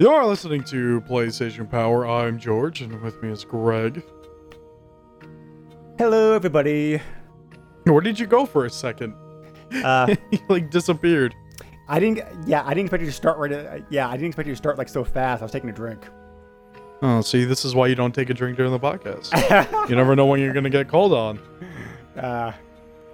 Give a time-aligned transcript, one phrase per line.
[0.00, 2.04] You're listening to PlayStation Power.
[2.04, 4.02] I'm George, and with me is Greg.
[5.98, 7.00] Hello, everybody.
[7.84, 9.14] Where did you go for a second?
[9.84, 11.32] Uh, you like disappeared.
[11.86, 12.24] I didn't.
[12.44, 13.52] Yeah, I didn't expect you to start right.
[13.52, 15.42] At, yeah, I didn't expect you to start like so fast.
[15.42, 16.02] I was taking a drink.
[17.00, 19.30] Oh, see, this is why you don't take a drink during the podcast.
[19.88, 21.38] you never know when you're gonna get called on.
[22.16, 22.50] Uh,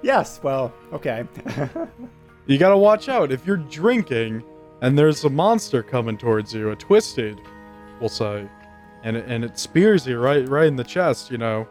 [0.01, 0.41] yes.
[0.43, 1.25] Well, okay.
[2.47, 4.43] You gotta watch out if you're drinking
[4.83, 7.41] and there's a monster coming towards you, a twisted,
[8.01, 8.49] we'll say,
[9.03, 11.31] and it, and it spears you right right in the chest.
[11.31, 11.67] You know,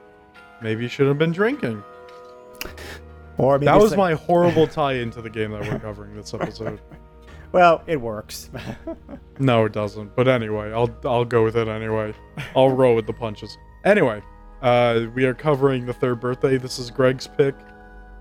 [0.61, 1.83] maybe you shouldn't have been drinking.
[3.37, 6.33] or maybe That was like- my horrible tie into the game that we're covering this
[6.33, 6.79] episode.
[7.51, 8.51] Well, it works.
[9.39, 10.15] No, it doesn't.
[10.15, 12.13] But anyway, I'll I'll go with it anyway.
[12.55, 13.57] I'll roll with the punches.
[13.85, 14.21] Anyway,
[14.61, 16.57] uh, we are covering the third birthday.
[16.57, 17.55] This is Greg's pick.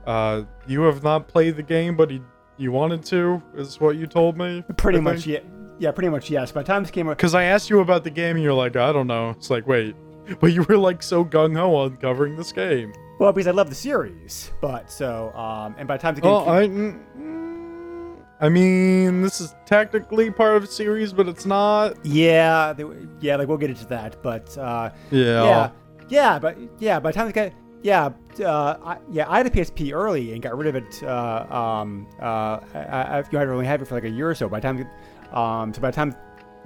[0.06, 2.22] Uh, you have not played the game, but he,
[2.58, 4.62] you wanted to, is what you told me.
[4.76, 5.26] pretty much.
[5.26, 5.40] Yeah.
[5.78, 5.92] Yeah.
[5.92, 6.28] Pretty much.
[6.30, 6.52] Yes.
[6.52, 8.52] By the time this came out, Because I asked you about the game, and you're
[8.54, 9.30] like, I don't know.
[9.30, 9.94] It's like, wait,
[10.40, 12.92] but you were like so gung ho on covering this game.
[13.20, 16.30] well, because I love the series, but so um, and by the time the game,
[16.32, 21.44] Well, came, I, mm, I mean, this is technically part of a series, but it's
[21.46, 22.04] not.
[22.04, 22.84] yeah, they,
[23.20, 25.42] yeah, like we'll get into that, but uh, Yeah.
[25.44, 25.70] yeah,
[26.08, 29.50] yeah, but yeah, by the time it got, yeah, uh, I, yeah, I had a
[29.50, 31.02] PSP early and got rid of it.
[31.02, 34.30] Uh, um, uh, I, I, you know, I only had it for like a year
[34.30, 34.48] or so.
[34.48, 34.88] By the time,
[35.32, 36.14] um, so by the time,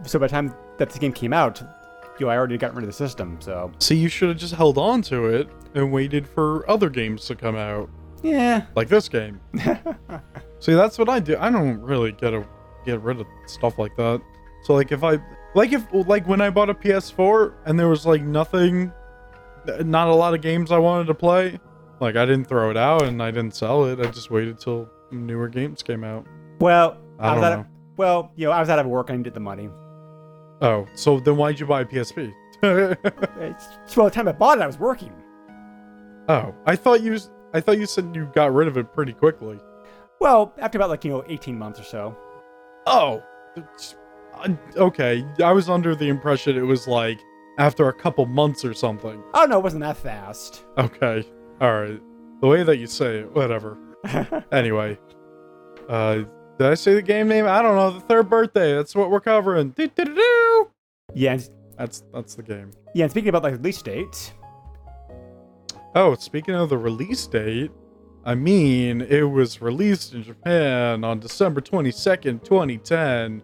[0.04, 1.62] so by the time that this game came out,
[2.18, 3.38] you know, I already got rid of the system.
[3.40, 7.26] So See, you should have just held on to it and waited for other games
[7.26, 7.88] to come out,
[8.22, 9.40] yeah, like this game.
[10.60, 11.36] See, that's what I do.
[11.38, 12.46] I don't really get a
[12.84, 14.22] get rid of stuff like that.
[14.64, 15.18] So, like, if I
[15.54, 18.92] like if like when I bought a PS4 and there was like nothing,
[19.84, 21.58] not a lot of games I wanted to play,
[22.00, 24.00] like I didn't throw it out and I didn't sell it.
[24.00, 26.26] I just waited till newer games came out.
[26.60, 29.34] well, I was out of, well, you know, I was out of work I did
[29.34, 29.68] the money.
[30.60, 32.32] Oh, so then why'd you buy a PSP?
[33.40, 35.12] It's, well, the time I bought it, I was working.
[36.28, 37.18] oh, I thought you
[37.52, 39.58] I thought you said you got rid of it pretty quickly.
[40.20, 42.16] Well, after about like you know 18 months or so.
[42.86, 43.22] Oh,
[44.76, 45.24] okay.
[45.42, 47.18] I was under the impression it was like
[47.58, 49.22] after a couple months or something.
[49.34, 50.64] Oh no, it wasn't that fast.
[50.78, 51.24] Okay,
[51.60, 52.00] all right.
[52.40, 53.78] The way that you say it, whatever.
[54.52, 54.98] Anyway,
[55.88, 56.14] uh,
[56.58, 57.46] did I say the game name?
[57.46, 57.90] I don't know.
[57.92, 58.74] The third birthday.
[58.74, 59.70] That's what we're covering.
[59.70, 60.68] Do-do-do-do.
[61.14, 61.48] yeah, and,
[61.78, 62.70] That's that's the game.
[62.94, 63.04] yeah.
[63.04, 64.32] And speaking about like release date.
[65.94, 67.70] Oh, speaking of the release date,
[68.24, 73.42] I mean, it was released in Japan on December 22nd, 2010.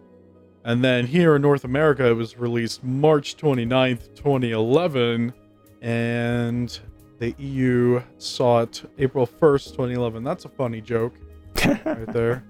[0.65, 5.33] And then here in North America, it was released March 29th, 2011.
[5.81, 6.79] And
[7.19, 10.23] the EU saw it April 1st, 2011.
[10.23, 11.15] That's a funny joke
[11.65, 12.43] right there.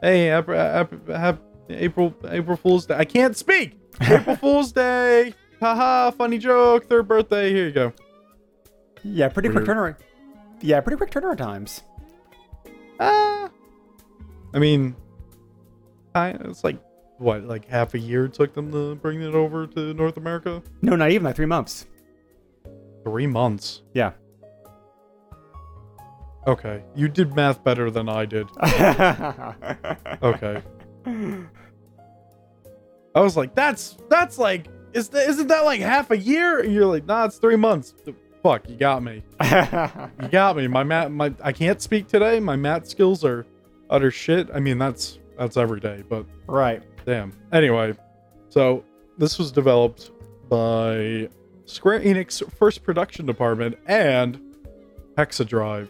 [0.00, 0.30] hey,
[1.70, 2.96] April April Fool's Day.
[2.96, 3.78] I can't speak!
[4.00, 5.34] April Fool's Day!
[5.60, 6.86] Haha, funny joke.
[6.86, 7.50] Third birthday.
[7.50, 7.92] Here you go.
[9.02, 9.96] yeah, pretty quick turnaround.
[10.60, 11.82] Yeah, pretty quick turnaround times.
[13.00, 13.50] Ah.
[14.54, 14.94] I mean,
[16.14, 16.78] I, it's like
[17.18, 20.62] what, like half a year took them to bring it over to North America.
[20.82, 21.86] No, not even like three months.
[23.04, 23.82] Three months.
[23.94, 24.12] Yeah.
[26.46, 28.46] Okay, you did math better than I did.
[30.22, 30.62] Okay,
[33.14, 36.60] I was like, that's that's like, is that isn't that like half a year?
[36.60, 37.94] And you're like, nah, it's three months.
[38.42, 39.22] Fuck, you got me.
[40.22, 40.66] You got me.
[40.68, 42.40] My math, my I can't speak today.
[42.40, 43.46] My math skills are
[43.90, 44.48] utter shit.
[44.54, 46.82] I mean, that's that's every day, but right.
[47.08, 47.32] Damn.
[47.54, 47.94] Anyway,
[48.50, 48.84] so
[49.16, 50.10] this was developed
[50.50, 51.30] by
[51.64, 54.38] Square Enix first production department and
[55.16, 55.88] Hexadrive.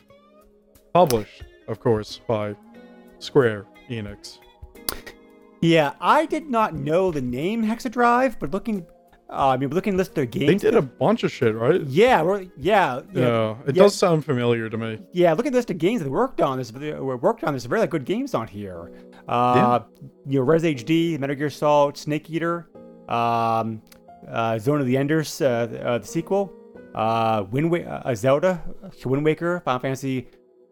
[0.94, 2.54] Published, of course, by
[3.18, 4.38] Square Enix.
[5.60, 8.86] Yeah, I did not know the name Hexadrive, but looking,
[9.30, 11.82] uh, I mean, looking at list of their They did a bunch of shit, right?
[11.82, 13.82] yeah, we're, yeah, Yeah, yeah, it yeah.
[13.82, 14.98] does sound familiar to me.
[15.12, 16.56] Yeah, look at the list of games they worked on.
[16.56, 17.52] There's worked on.
[17.52, 18.90] There's very good games on here.
[19.28, 19.80] Uh,
[20.26, 22.70] you know, Res HD, Metal Gear Solid, Snake Eater,
[23.08, 23.82] um,
[24.30, 26.52] uh, Zone of the Enders, uh, uh, the sequel,
[26.94, 28.62] uh, Wind Wa- uh, Zelda,
[29.04, 30.28] Wind Waker, Final Fantasy,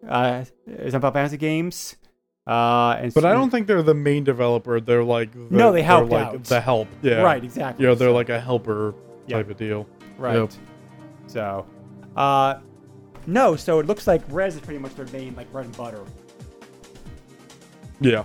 [0.09, 0.45] uh,
[0.91, 1.97] some Final Fantasy games.
[2.47, 4.81] Uh, and But I don't think they're the main developer.
[4.81, 6.45] They're like the, No, they they're helped like out.
[6.45, 6.87] the help.
[7.03, 7.85] Yeah, right, exactly.
[7.85, 8.95] Yeah, they're So- like a helper
[9.27, 9.39] Yeah.
[9.39, 9.87] type of deal.
[10.17, 10.37] Right.
[10.37, 10.51] Yep.
[11.27, 11.67] So,
[12.17, 12.59] uh,
[13.27, 16.03] no, so it looks like Res is pretty much their main, like, bread and butter.
[18.01, 18.23] Yeah,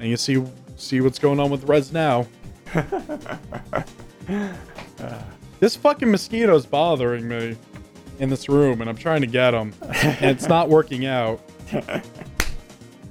[0.00, 0.42] and you see
[0.76, 2.26] see what's going on with Res now.
[5.60, 7.56] this fucking mosquito's bothering me
[8.18, 11.40] in this room, and I'm trying to get him, and it's not working out.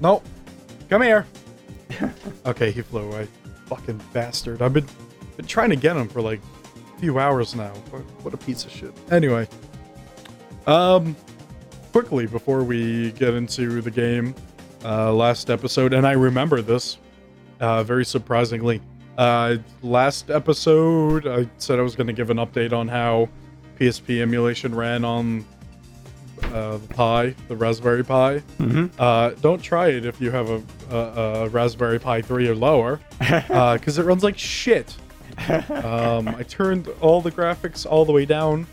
[0.02, 0.26] Nope.
[0.90, 1.26] Come here.
[2.46, 3.28] okay, he flew away.
[3.66, 4.62] Fucking bastard.
[4.62, 4.88] I've been
[5.38, 6.40] been trying to get him for like
[6.96, 7.74] a few hours now.
[8.22, 8.94] What, a piece of shit.
[9.12, 9.48] Anyway,
[10.68, 11.16] um,
[11.92, 14.36] quickly before we get into the game,
[14.86, 16.98] uh, last episode, and I remember this,
[17.60, 18.82] uh, very surprisingly.
[19.18, 23.30] Uh, last episode, I said I was going to give an update on how
[23.80, 25.46] PSP emulation ran on
[26.54, 28.40] uh, the Pi, the Raspberry Pi.
[28.60, 28.88] Mm-hmm.
[29.00, 30.62] Uh, don't try it if you have a,
[30.92, 30.98] a,
[31.46, 34.96] a Raspberry Pi 3 or lower, because it runs like shit.
[35.50, 38.68] Um, I turned all the graphics all the way down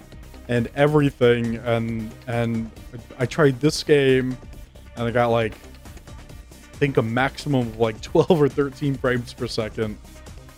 [0.49, 2.71] and everything, and and
[3.19, 4.37] I tried this game,
[4.97, 9.47] and I got like, I think a maximum of like 12 or 13 frames per
[9.47, 9.97] second.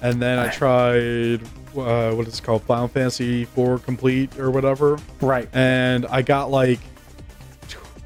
[0.01, 1.43] And then I tried
[1.77, 5.49] uh, what is it called, Final Fantasy 4 Complete or whatever, Right.
[5.55, 6.81] and I got like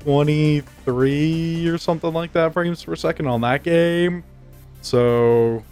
[0.06, 4.22] 23 or something like that frames per second on that game.
[4.82, 5.64] So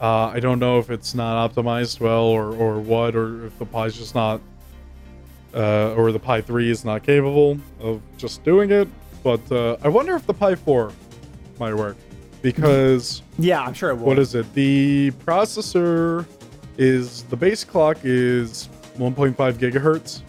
[0.00, 3.66] uh, I don't know if it's not optimized well or, or what, or if the
[3.66, 4.40] Pi's just not,
[5.54, 8.88] uh, or the Pi 3 is not capable of just doing it.
[9.22, 10.92] But uh, I wonder if the Pi 4
[11.58, 11.96] might work
[12.42, 14.06] because Yeah, I'm sure it will.
[14.06, 14.52] what is it?
[14.54, 16.26] The processor
[16.78, 18.68] is the base clock is
[18.98, 20.20] 1.5 gigahertz,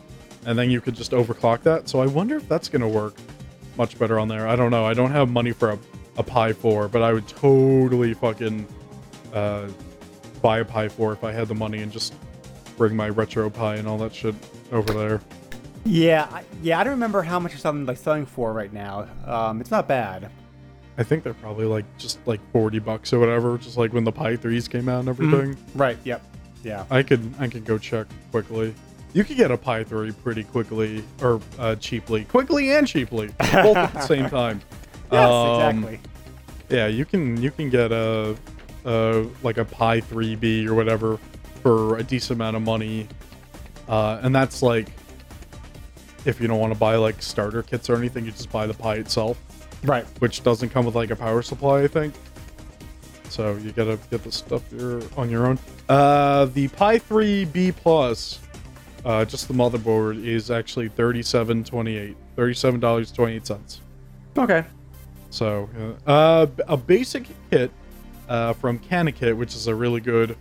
[0.45, 1.89] and then you could just overclock that.
[1.89, 3.15] So I wonder if that's gonna work
[3.77, 4.48] much better on there.
[4.48, 4.86] I don't know.
[4.86, 5.80] I don't have money for a,
[6.18, 8.68] a Pi 4, but I would totally fucking
[9.33, 9.68] uh,
[10.42, 12.13] buy a Pi 4 if I had the money and just
[12.77, 14.36] bring my RetroPie and all that shit
[14.72, 15.22] over there.
[15.86, 16.80] Yeah, I, yeah.
[16.80, 19.07] I don't remember how much it's something like selling for right now.
[19.25, 20.31] Um, it's not bad.
[20.98, 24.12] I think they're probably like just like 40 bucks or whatever, just like when the
[24.12, 25.57] Pi 3s came out and everything.
[25.75, 25.98] Right.
[26.04, 26.24] Yep.
[26.63, 26.86] Yeah.
[26.89, 28.74] I could I could go check quickly.
[29.15, 33.77] You could get a Pi 3 pretty quickly or uh, cheaply, quickly and cheaply, both
[33.77, 34.62] at the same time.
[35.12, 35.29] Yes.
[35.31, 36.00] Um, exactly.
[36.67, 38.35] Yeah, you can you can get a,
[38.85, 41.19] a like a Pi 3B or whatever
[41.62, 43.07] for a decent amount of money,
[43.88, 44.88] uh, and that's like
[46.25, 48.73] if you don't want to buy like starter kits or anything, you just buy the
[48.73, 49.38] Pi itself,
[49.83, 50.06] Right.
[50.19, 52.15] which doesn't come with like a power supply, I think.
[53.29, 55.59] So you gotta get the stuff your on your own.
[55.88, 58.39] Uh, the Pi 3B Plus,
[59.05, 63.81] uh, just the motherboard, is actually thirty-seven twenty-eight, thirty-seven dollars twenty-eight cents.
[64.37, 64.65] Okay.
[65.29, 65.69] So,
[66.07, 67.71] uh, uh, a basic kit
[68.29, 70.37] uh, from CanaKit, which is a really good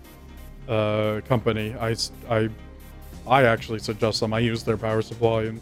[0.69, 1.75] uh, company.
[3.27, 4.33] I actually suggest them.
[4.33, 5.61] I use their power supply and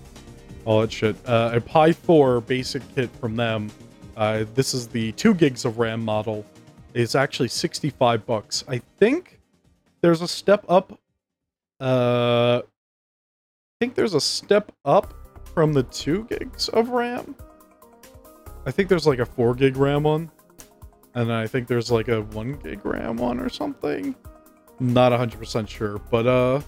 [0.64, 1.16] all that shit.
[1.26, 3.70] Uh, a Pi 4 basic kit from them.
[4.16, 6.44] Uh, this is the 2 gigs of RAM model.
[6.94, 8.64] It's actually 65 bucks.
[8.69, 9.40] I think
[10.02, 10.99] there's a step up.
[11.81, 12.62] Uh, I
[13.82, 15.12] think there's a step up
[15.56, 17.34] from the 2 gigs of RAM.
[18.64, 20.31] I think there's like a 4 gig RAM one.
[21.17, 24.14] And I think there's like a 1 gig RAM one or something.
[24.79, 25.99] Not 100% sure.
[25.99, 26.61] But uh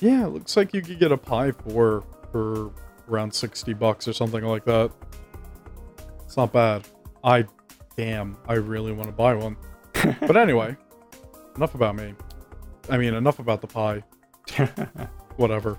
[0.00, 2.72] yeah, it looks like you could get a Pi 4 for
[3.08, 4.90] around 60 bucks or something like that.
[6.24, 6.82] It's not bad.
[7.22, 7.44] I
[7.96, 9.56] damn, I really want to buy one.
[10.20, 10.76] but anyway,
[11.54, 12.12] enough about me.
[12.90, 14.02] I mean, enough about the Pi.
[15.36, 15.78] Whatever.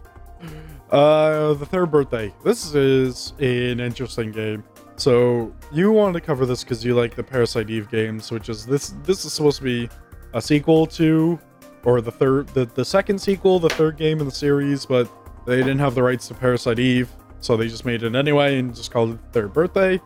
[0.91, 2.33] Uh, the third birthday.
[2.43, 4.63] This is an interesting game.
[4.97, 8.65] So you wanted to cover this because you like the Parasite Eve games, which is
[8.65, 8.93] this.
[9.03, 9.89] This is supposed to be
[10.33, 11.39] a sequel to,
[11.83, 15.09] or the third, the, the second sequel, the third game in the series, but
[15.45, 17.09] they didn't have the rights to Parasite Eve,
[17.39, 19.99] so they just made it anyway and just called it Third Birthday.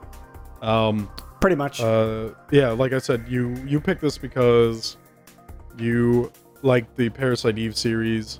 [0.61, 1.81] Um, Pretty much.
[1.81, 4.97] uh, yeah, like I said, you you picked this because
[5.77, 6.31] you
[6.63, 8.39] like the Parasite Eve series,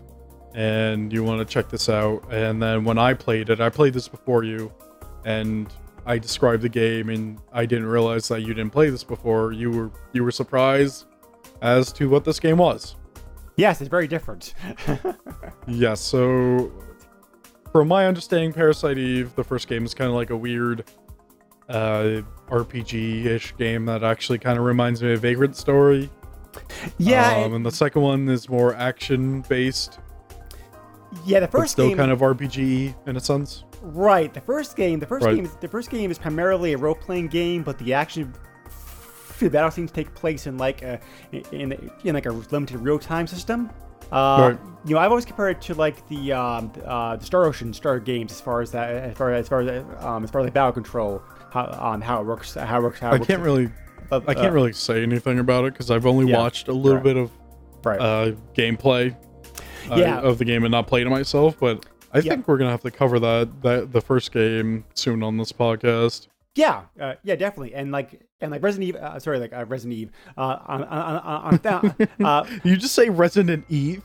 [0.56, 2.24] and you want to check this out.
[2.32, 4.72] And then when I played it, I played this before you,
[5.25, 5.72] and
[6.06, 9.51] I described the game, and I didn't realize that you didn't play this before.
[9.51, 11.06] You were you were surprised
[11.62, 12.96] as to what this game was.
[13.58, 14.53] yes, it's very different.
[15.68, 16.72] Yes, so
[17.72, 20.89] from my understanding, Parasite Eve, the first game is kind of like a weird
[21.70, 26.10] uh, RPG-ish game that actually kind of reminds me of Vagrant Story.
[26.98, 27.36] yeah.
[27.36, 30.00] um, it- and the second one is more action-based,
[31.25, 31.39] yeah.
[31.39, 31.98] The first still game.
[31.98, 33.63] kind of RPG in a sense.
[33.82, 34.34] Right.
[34.34, 35.00] The first game.
[35.00, 35.36] The first Right.
[35.36, 35.46] game.
[35.46, 38.34] Is, the first game is primarily a role-playing game, but the action
[39.39, 41.00] the battle scenes take place in like a
[41.32, 41.72] in
[42.04, 43.70] in like a limited real-time system.
[44.12, 44.60] Uh, Right.
[44.86, 48.00] You know, I've always compared it to like the um, uh, the Star Ocean Star
[48.00, 50.54] games as far as that as far as far as um, as far as like
[50.54, 53.42] battle control how um, how it works how it works how it I works, can't
[53.42, 53.70] really,
[54.12, 56.74] uh, I can't uh, really say anything about it because I've only Yeah, watched a
[56.74, 57.04] little right.
[57.04, 57.32] bit of
[57.84, 58.00] right.
[58.00, 59.16] uh, gameplay
[59.91, 60.19] uh, Yeah.
[60.19, 61.58] of the game and not played it myself.
[61.60, 62.31] But I Yeah.
[62.34, 66.27] think we're gonna have to cover that that the first game soon on this podcast.
[66.55, 67.74] Yeah, uh, yeah, definitely.
[67.75, 70.13] And like, and like Resident Evil, uh, sorry, like uh, Resident Evil.
[70.38, 74.03] Uh, on, on, on, on, uh, you just say Resident Eve.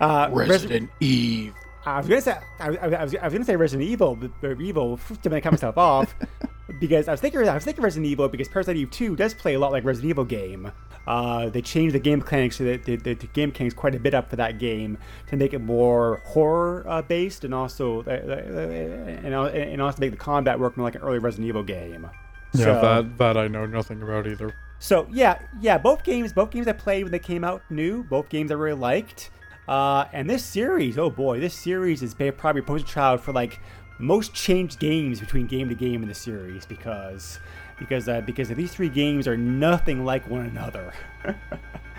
[0.00, 1.54] uh, Resident Eve.
[1.86, 4.30] I was gonna say I was, I was, I was gonna say Resident Evil, but
[4.40, 6.14] but Evil to make cut myself off
[6.80, 9.54] because I was thinking I was thinking Resident Evil because Parasite Eve 2 does play
[9.54, 10.70] a lot like Resident Evil game.
[11.06, 13.98] Uh, they changed the game mechanics so that the, the, the game mechanics quite a
[14.00, 18.10] bit up for that game to make it more horror uh, based and also uh,
[18.10, 22.08] and, and also make the combat work more like an early Resident Evil game.
[22.54, 24.54] Yeah, So- that that I know nothing about either.
[24.78, 28.28] so yeah, yeah, both games, both games I played when they came out new, both
[28.28, 29.30] games I really liked.
[29.68, 33.32] Uh, and this series, oh boy, this series is ba- probably a poster child for
[33.32, 33.58] like
[33.98, 37.38] most changed games between game to game in the series because
[37.78, 40.92] because uh, because these three games are nothing like one another.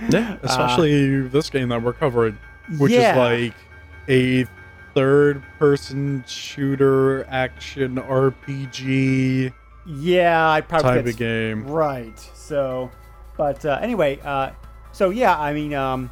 [0.10, 2.38] Yeah, especially this game that we're covering,
[2.78, 3.14] which yeah.
[3.14, 3.56] is like
[4.08, 4.46] a
[4.94, 9.54] third-person shooter action RPG
[9.88, 11.66] yeah, I probably type of game.
[11.66, 12.20] Right.
[12.20, 12.92] So,
[13.38, 14.52] but uh, anyway, uh,
[14.92, 16.10] so yeah, I mean, um,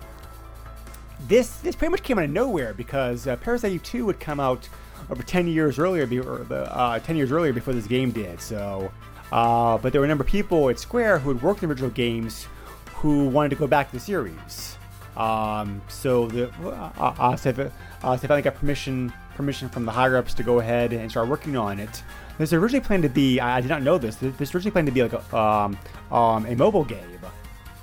[1.28, 4.40] this this pretty much came out of nowhere because uh, Parasite Eve 2 would come
[4.40, 4.70] out
[5.10, 8.40] over 10 years earlier, the, uh, 10 years earlier before this game did.
[8.42, 8.92] So,
[9.32, 11.90] uh, but there were a number of people at Square who had worked the original
[11.92, 12.48] games
[12.96, 14.78] who wanted to go back to the series.
[15.18, 17.72] Um, so the uh, uh, so, they-
[18.04, 21.56] uh, finally got permission permission from the higher ups to go ahead and start working
[21.58, 22.04] on it.
[22.38, 24.16] This originally planned to be I, I did not know this.
[24.18, 25.78] This originally planned to be like a um,
[26.12, 27.20] um, a mobile game,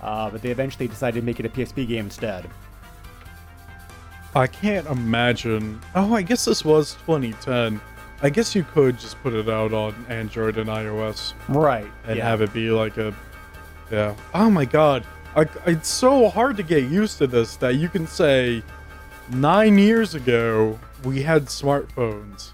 [0.02, 2.48] uh, but they eventually decided to make it a PSP game instead.
[4.34, 5.80] I can't imagine.
[5.94, 7.80] Oh, I guess this was 2010.
[8.22, 11.90] I guess you could just put it out on Android and iOS Right.
[12.06, 12.24] and yeah.
[12.28, 13.12] have it be like a,
[13.90, 14.14] yeah.
[14.32, 18.06] Oh my god, I, it's so hard to get used to this that you can
[18.06, 18.62] say,
[19.30, 22.52] nine years ago we had smartphones.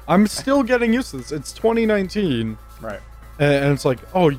[0.08, 1.32] I'm still getting used to this.
[1.32, 3.00] It's 2019, right.
[3.40, 4.30] and, and it's like, oh,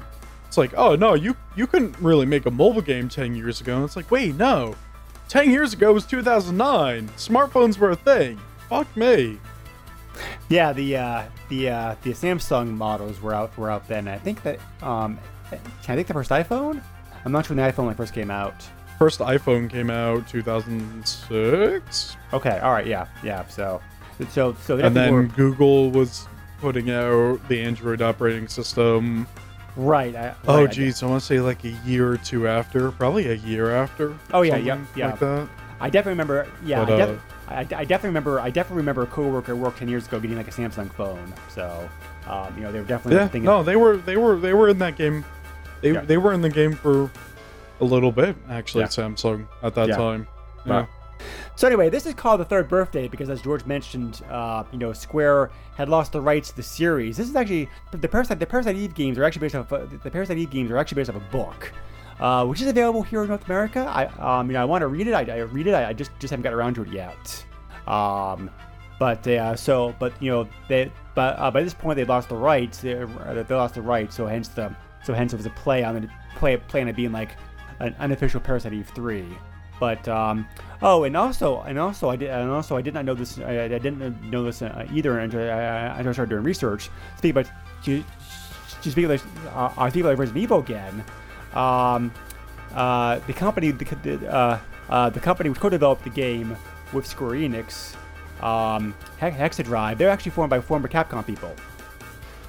[0.48, 3.76] it's like, oh no, you you couldn't really make a mobile game 10 years ago.
[3.76, 4.74] And it's like, wait, no,
[5.30, 7.10] 10 years ago was 2009.
[7.18, 8.40] Smartphones were a thing.
[8.70, 9.40] Fuck me.
[10.50, 14.08] Yeah, the uh, the uh, the Samsung models were out were out then.
[14.08, 16.82] I think that um, can I think the first iPhone?
[17.26, 18.54] I'm not sure when the iPhone like first came out.
[18.98, 23.46] First iPhone came out 2006, Okay, all right, yeah, yeah.
[23.48, 23.82] So,
[24.30, 26.28] so so and then definitely Google was
[26.62, 29.28] putting out the Android operating system.
[29.76, 30.16] Right.
[30.16, 33.28] I, Oh, right, geez, I want to say like a year or two after, probably
[33.28, 34.16] a year after.
[34.34, 35.12] Oh, yeah, yep, yeah.
[35.12, 35.48] like that.
[35.80, 36.48] I definitely remember.
[36.64, 37.18] Yeah, But, I, uh,
[37.48, 38.40] I, I definitely remember.
[38.40, 41.34] I definitely remember a coworker who worked ten years ago getting like a Samsung phone.
[41.50, 41.88] So,
[42.28, 43.44] um, you know, they were definitely Yeah, thinking.
[43.46, 45.24] no, they were they were they were in that game.
[45.82, 46.02] They Yeah.
[46.02, 47.12] they were in the game for
[47.82, 48.84] a little bit actually.
[48.86, 48.88] Yeah.
[48.88, 49.98] Samsung at that Yeah.
[49.98, 50.28] time.
[50.66, 50.88] Right.
[51.56, 54.92] So anyway, this is called the third birthday because, as George mentioned, uh, you know,
[54.92, 57.18] Square had lost the rights to the series.
[57.18, 58.40] This is actually the Parasite.
[58.40, 59.72] The Parasite Eve games are actually based off.
[59.72, 61.72] Uh, the Parasite Eve games are actually based off a book,
[62.20, 63.80] uh, which is available here in North America.
[63.80, 64.06] I,
[64.40, 65.14] um, you know, I want to read it.
[65.14, 65.74] I, I read it.
[65.74, 67.46] I, I just just haven't got around to it yet.
[67.88, 68.50] Um,
[69.00, 72.36] but uh, so, but you know, they, but uh, by this point they lost the
[72.36, 72.80] rights.
[72.80, 75.84] They, uh, they lost the rights, so hence the, so hence it was a play
[75.84, 77.38] on the play play on it being like
[77.80, 79.26] an unofficial Parasite Eve three.
[79.80, 80.48] But um,
[80.82, 83.40] oh, and also, and also, I did, and also, I did not know this.
[83.40, 86.90] I, I didn't know this uh, either until I, I started doing research.
[87.18, 87.48] Speak about
[87.84, 88.04] to,
[88.82, 89.22] to speak about
[89.54, 91.04] uh, I speak about Resident Evil again.
[91.54, 92.12] Um,
[92.74, 96.56] uh, the company, the, the, uh, uh, the company which co-developed the game
[96.94, 97.96] with Square Enix,
[98.44, 101.54] um, Hex- Hexadrive, they're actually formed by former Capcom people.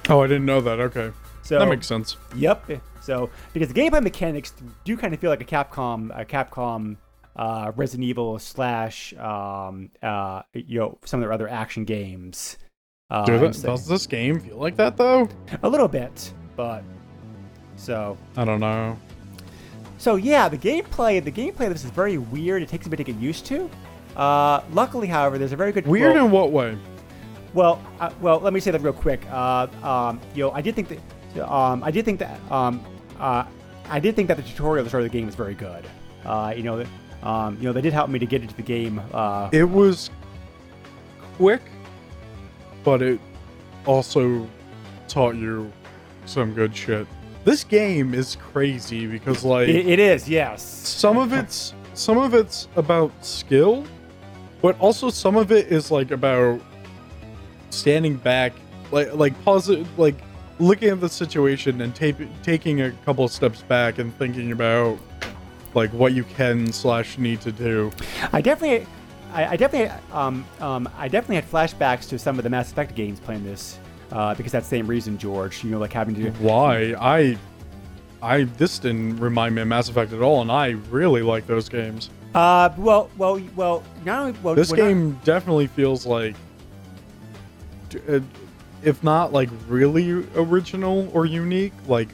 [0.09, 0.79] Oh, I didn't know that.
[0.79, 1.11] Okay,
[1.43, 2.17] So that makes sense.
[2.35, 2.81] Yep.
[3.01, 4.53] So because the gameplay mechanics
[4.83, 6.97] do kind of feel like a Capcom, a Capcom
[7.37, 12.57] uh, Resident Evil slash um, uh, you know some of their other action games.
[13.09, 15.29] Uh, Do and that, so- does this game feel like that though?
[15.63, 16.83] a little bit, but
[17.75, 18.97] so I don't know.
[19.97, 22.61] so yeah, the gameplay the gameplay of this is very weird.
[22.61, 23.69] It takes a bit to get used to.
[24.15, 26.77] Uh, luckily, however, there's a very good Weird well- in what way?
[27.53, 29.21] Well, uh, well, let me say that real quick.
[29.31, 32.83] Uh, um, you know, I did think that, um, I did think that, um,
[33.19, 33.45] uh,
[33.89, 35.85] I did think that the tutorial the start of the game was very good.
[36.25, 36.87] Uh, you know, that,
[37.23, 39.01] um, you know, they did help me to get into the game.
[39.13, 40.09] Uh, It was
[41.37, 41.61] quick,
[42.83, 43.19] but it
[43.85, 44.47] also
[45.07, 45.71] taught you
[46.25, 47.07] some good shit.
[47.43, 50.61] This game is crazy because like it, it is, yes.
[50.63, 53.85] some of it's some of it's about skill,
[54.61, 56.59] but also some of it is like about
[57.69, 58.53] standing back,
[58.91, 60.15] like like pause like
[60.59, 64.97] looking at the situation and ta- taking a couple of steps back and thinking about
[65.73, 67.91] like what you can slash need to do.
[68.33, 68.87] I definitely,
[69.33, 72.95] I, I definitely, um, um, I definitely had flashbacks to some of the Mass Effect
[72.95, 73.79] games playing this.
[74.11, 75.65] Uh, because that same reason, George.
[75.65, 76.29] You know, like having to.
[76.39, 77.37] Why I
[78.21, 81.67] I this didn't remind me of Mass Effect at all, and I really like those
[81.67, 82.09] games.
[82.33, 83.83] Uh, well, well, well.
[84.05, 86.35] Not only well, This we're not- game definitely feels like,
[88.09, 88.19] uh,
[88.81, 92.07] if not like really original or unique, like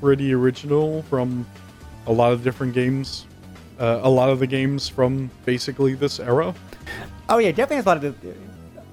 [0.00, 1.46] pretty original from
[2.08, 3.26] a lot of different games.
[3.78, 6.52] Uh, a lot of the games from basically this era,
[7.28, 8.20] oh yeah, definitely has a lot of.
[8.20, 8.34] The,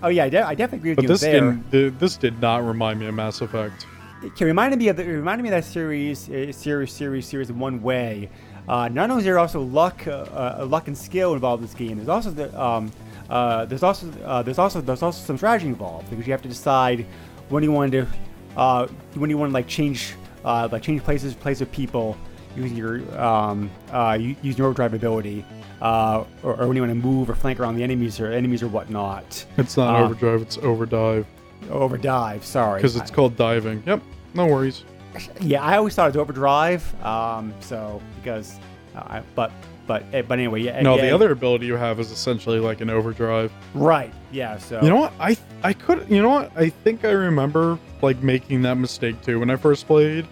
[0.04, 1.32] oh yeah, I, de- I definitely agree with but you this there.
[1.42, 1.72] didn't.
[1.72, 3.88] th- This did not remind me of Mass Effect.
[4.24, 7.50] It reminded me of the, it reminded me of that series, uh, series, series, series
[7.50, 8.30] in one way.
[8.68, 10.12] Uh, not only is there also luck, uh,
[10.60, 11.98] uh, luck and skill involved in this game.
[11.98, 12.92] There's also the, um,
[13.30, 16.48] uh, there's also uh, there's also there's also some strategy involved because you have to
[16.50, 17.08] decide
[17.50, 18.06] when you want to
[18.56, 22.16] uh, when you want to like change uh, like change places place of people
[22.56, 25.46] using your um, uh, using your overdrive ability.
[25.82, 28.64] Uh, or, or when you want to move or flank around the enemies or enemies
[28.64, 29.46] or whatnot.
[29.58, 30.42] It's not Uh, overdrive.
[30.42, 31.26] It's overdive
[31.70, 32.80] Overdive, sorry.
[32.80, 33.84] because it's called diving.
[33.86, 34.02] Yep.
[34.34, 34.84] No worries.
[35.42, 37.04] Yeah, I always thought it was overdrive.
[37.06, 38.58] Um, so because,
[38.96, 39.52] uh, I, but
[39.88, 40.82] but eh, but anyway, yeah.
[40.82, 43.52] No, yeah, the other ability you have is essentially like an overdrive.
[43.74, 44.58] right, yeah.
[44.58, 45.14] So You know what?
[45.20, 46.06] I I could.
[46.10, 46.52] You know what?
[46.58, 50.26] I think I remember like making that mistake too when I first played,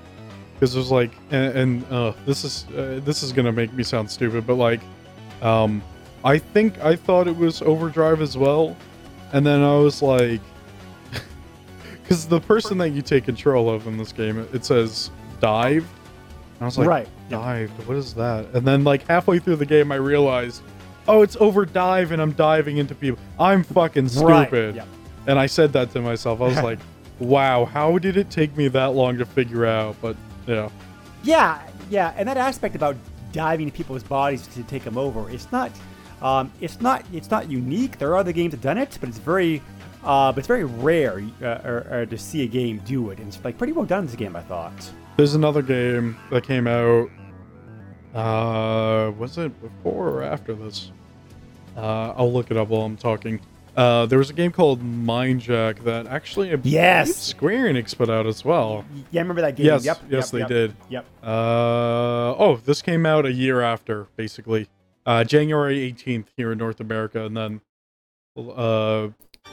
[0.63, 3.83] because it was like, and, and uh, this is uh, this is gonna make me
[3.83, 4.79] sound stupid, but like,
[5.41, 5.83] um,
[6.23, 8.77] I think I thought it was overdrive as well,
[9.33, 10.39] and then I was like,
[12.01, 15.85] because the person that you take control of in this game, it says dive.
[16.53, 17.85] And I was like, right, dived.
[17.85, 18.45] What is that?
[18.53, 20.61] And then like halfway through the game, I realized,
[21.09, 23.21] oh, it's over dive, and I'm diving into people.
[23.37, 24.85] I'm fucking stupid Right, yeah.
[25.27, 26.39] And I said that to myself.
[26.39, 26.79] I was like,
[27.19, 29.97] wow, how did it take me that long to figure out?
[30.01, 30.15] But
[30.47, 30.69] yeah,
[31.23, 32.95] Yeah, yeah, and that aspect about
[33.31, 35.71] diving into people's bodies to take them over, it's not,
[36.21, 37.97] um, it's not, it's not unique.
[37.97, 39.61] There are other games that done it, but it's very,
[40.03, 43.27] uh, but it's very rare uh, or, or to see a game do it, and
[43.27, 44.91] it's like pretty well done this game, I thought.
[45.17, 47.09] there's another game that came out.
[48.13, 50.91] Uh, was it before or after this?
[51.75, 53.39] Uh, I'll look it up while I'm talking.
[53.75, 57.15] Uh, there was a game called Mindjack that actually Yes!
[57.15, 58.85] Square Enix put out as well.
[59.09, 59.65] Yeah, I remember that game.
[59.65, 60.75] Yes, yep, yes, yep, they yep, did.
[60.89, 61.05] Yep.
[61.23, 64.67] Uh oh, this came out a year after, basically,
[65.07, 67.61] uh, January 18th here in North America, and then
[68.37, 69.07] uh,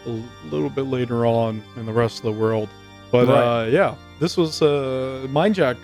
[0.07, 0.11] a
[0.51, 2.69] little bit later on in the rest of the world.
[3.11, 3.63] But Right.
[3.63, 5.77] uh, yeah, this was uh, Mindjack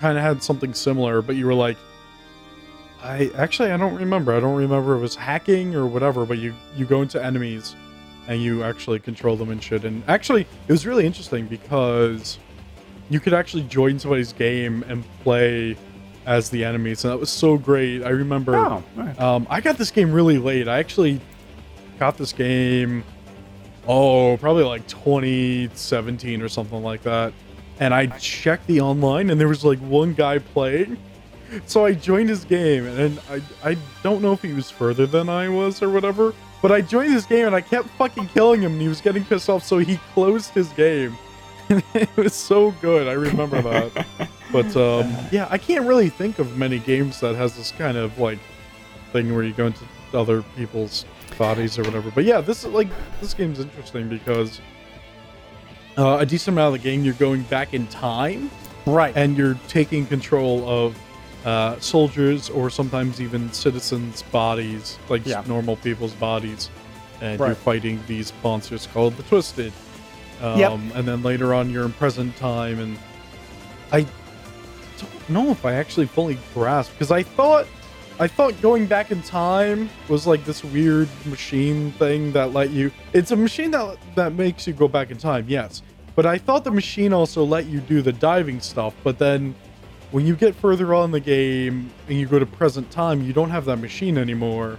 [0.00, 1.76] kind of had something similar, but you were like,
[3.02, 4.32] I actually I don't remember.
[4.32, 6.26] I don't remember if it was hacking or whatever.
[6.26, 7.76] But you you go into enemies
[8.26, 9.84] and you actually control them and shit.
[9.84, 12.38] And actually, it was really interesting because
[13.10, 15.76] you could actually join somebody's game and play
[16.26, 18.02] as the enemies, and that was so great.
[18.02, 18.54] I remember.
[18.54, 19.18] Oh, alright.
[19.18, 20.68] Um, I got this game really late.
[20.68, 21.20] I actually
[21.98, 23.02] got this game,
[23.86, 27.32] oh, probably like 2017 or something like that.
[27.80, 30.98] And I checked the online, and there was like one guy playing.
[31.66, 35.28] So I joined his game, and I I don't know if he was further than
[35.28, 36.34] I was or whatever.
[36.60, 39.24] But I joined his game, and I kept fucking killing him, and he was getting
[39.24, 39.62] pissed off.
[39.64, 41.16] So he closed his game.
[41.70, 43.06] And it was so good.
[43.08, 44.06] I remember that.
[44.50, 48.18] But um, yeah, I can't really think of many games that has this kind of
[48.18, 48.38] like
[49.12, 49.84] thing where you go into
[50.14, 51.04] other people's
[51.36, 52.10] bodies or whatever.
[52.10, 52.88] But yeah, this is like
[53.20, 54.62] this game's interesting because
[55.98, 58.50] uh, a decent amount of the game you're going back in time
[58.86, 59.14] Right.
[59.16, 60.96] and you're taking control of
[61.48, 65.42] uh, soldiers or sometimes even citizens' bodies, like Yeah.
[65.46, 66.68] normal people's bodies,
[67.22, 69.72] and you're fighting these monsters called the Twisted.
[70.42, 70.72] Um, Yep.
[70.96, 72.98] And then later on, you're in present time, and
[73.90, 74.00] I
[75.00, 77.66] don't know if I actually fully grasped because I thought
[78.20, 82.90] I thought going back in time was like this weird machine thing that let you.
[83.12, 85.82] It's a machine that that makes you go back in time, yes.
[86.16, 88.92] But I thought the machine also let you do the diving stuff.
[89.04, 89.54] But then,
[90.10, 93.50] when you get further on the game and you go to present time, you don't
[93.50, 94.78] have that machine anymore,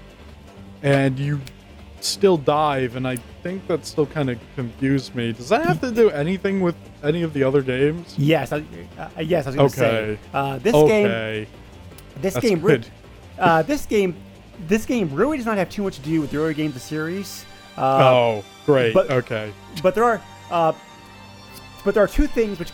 [0.81, 1.39] and you
[2.01, 2.95] still dive.
[2.95, 5.33] And I think that still kind of confused me.
[5.33, 8.15] Does that have to do anything with any of the other games?
[8.17, 8.51] yes.
[8.51, 8.63] I,
[8.97, 9.45] uh, yes.
[9.45, 10.19] I was going to say Okay.
[10.33, 11.47] uh, this game.
[12.21, 12.59] This that's game.
[12.59, 12.85] good.
[13.39, 14.17] Uh, this game.
[14.67, 16.73] This game really does not have too much to do with the earlier games of
[16.73, 17.45] the series.
[17.77, 18.93] Uh, oh, great.
[18.93, 19.53] but- okay.
[19.81, 20.73] but there are uh,
[21.85, 22.71] but there are two things which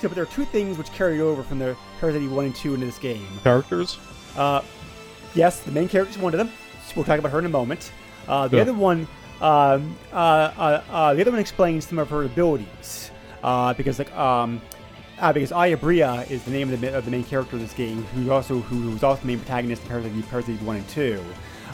[0.00, 2.74] so, but there are two things which carry over from the Evil 1 and 2
[2.74, 3.26] into this game.
[3.42, 3.98] Characters?
[4.36, 4.62] Uh,
[5.34, 6.50] yes, the main character is one of them.
[6.94, 7.92] We'll talk about her in a moment.
[8.28, 8.62] Uh, the Yeah.
[8.62, 9.06] other one,
[9.40, 13.10] um, uh, uh, uh, the other one explains some of her abilities
[13.42, 14.60] uh, because like um,
[15.18, 17.72] uh, because Aya Brea is the name of the, of the main character of this
[17.72, 20.14] game, who also who was also the main protagonist in Resident
[20.54, 21.24] Evil 1 and 2.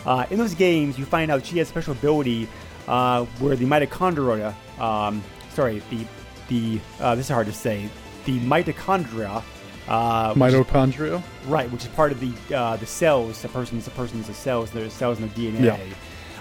[0.07, 2.49] Uh, in those games, you find out she has a special ability
[2.89, 5.23] uh, where the mitochondria, um,
[5.55, 6.05] sorry, the
[6.49, 7.89] the uh, this is hard to say,
[8.25, 9.43] the mitochondria
[9.89, 11.23] Uh, which Mitochondria.
[11.47, 13.43] Right, which is part of the uh, the cells.
[13.43, 14.71] The person's the person's the cells.
[14.71, 15.65] The cells in the DNA.
[15.65, 15.79] Yeah.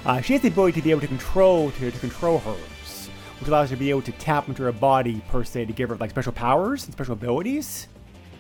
[0.05, 3.47] Uh, she has the ability to be able to control to, to control herbs, which
[3.47, 5.95] allows her to be able to tap into her body per se to give her
[5.97, 7.87] like special powers and special abilities,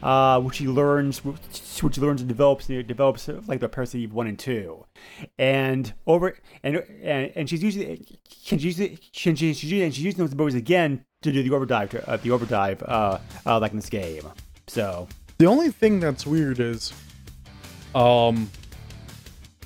[0.03, 4.01] uh, which she learns, which which she learns and develops and develops like the Parasite
[4.01, 4.85] Eve one and two,
[5.39, 10.19] and over and and, and she's using she's using she's, she's, using, and she's using
[10.19, 13.89] those abilities again to do the overdrive uh, the overdrive uh, uh, like in this
[13.89, 14.23] game.
[14.67, 15.07] So
[15.37, 16.93] The only thing that's weird is,
[17.93, 18.49] um,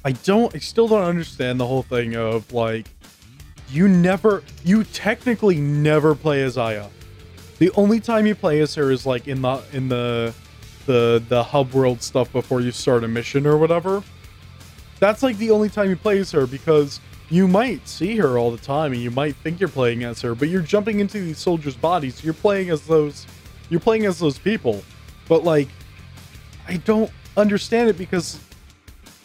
[0.03, 2.87] I don't, I still don't understand the whole thing of like,
[3.69, 6.87] you never, you technically never play as Aya.
[7.59, 10.33] The only time you play as her is like in the in the
[10.85, 14.03] the the hub world stuff before you start a mission or whatever.
[14.99, 18.51] That's like the only time you play as her because you might see her all
[18.51, 21.37] the time and you might think you're playing as her, but you're jumping into these
[21.37, 22.23] soldiers' bodies.
[22.23, 23.25] You're playing as those
[23.69, 24.83] you're playing as those people.
[25.27, 25.67] But like
[26.67, 28.39] I don't understand it because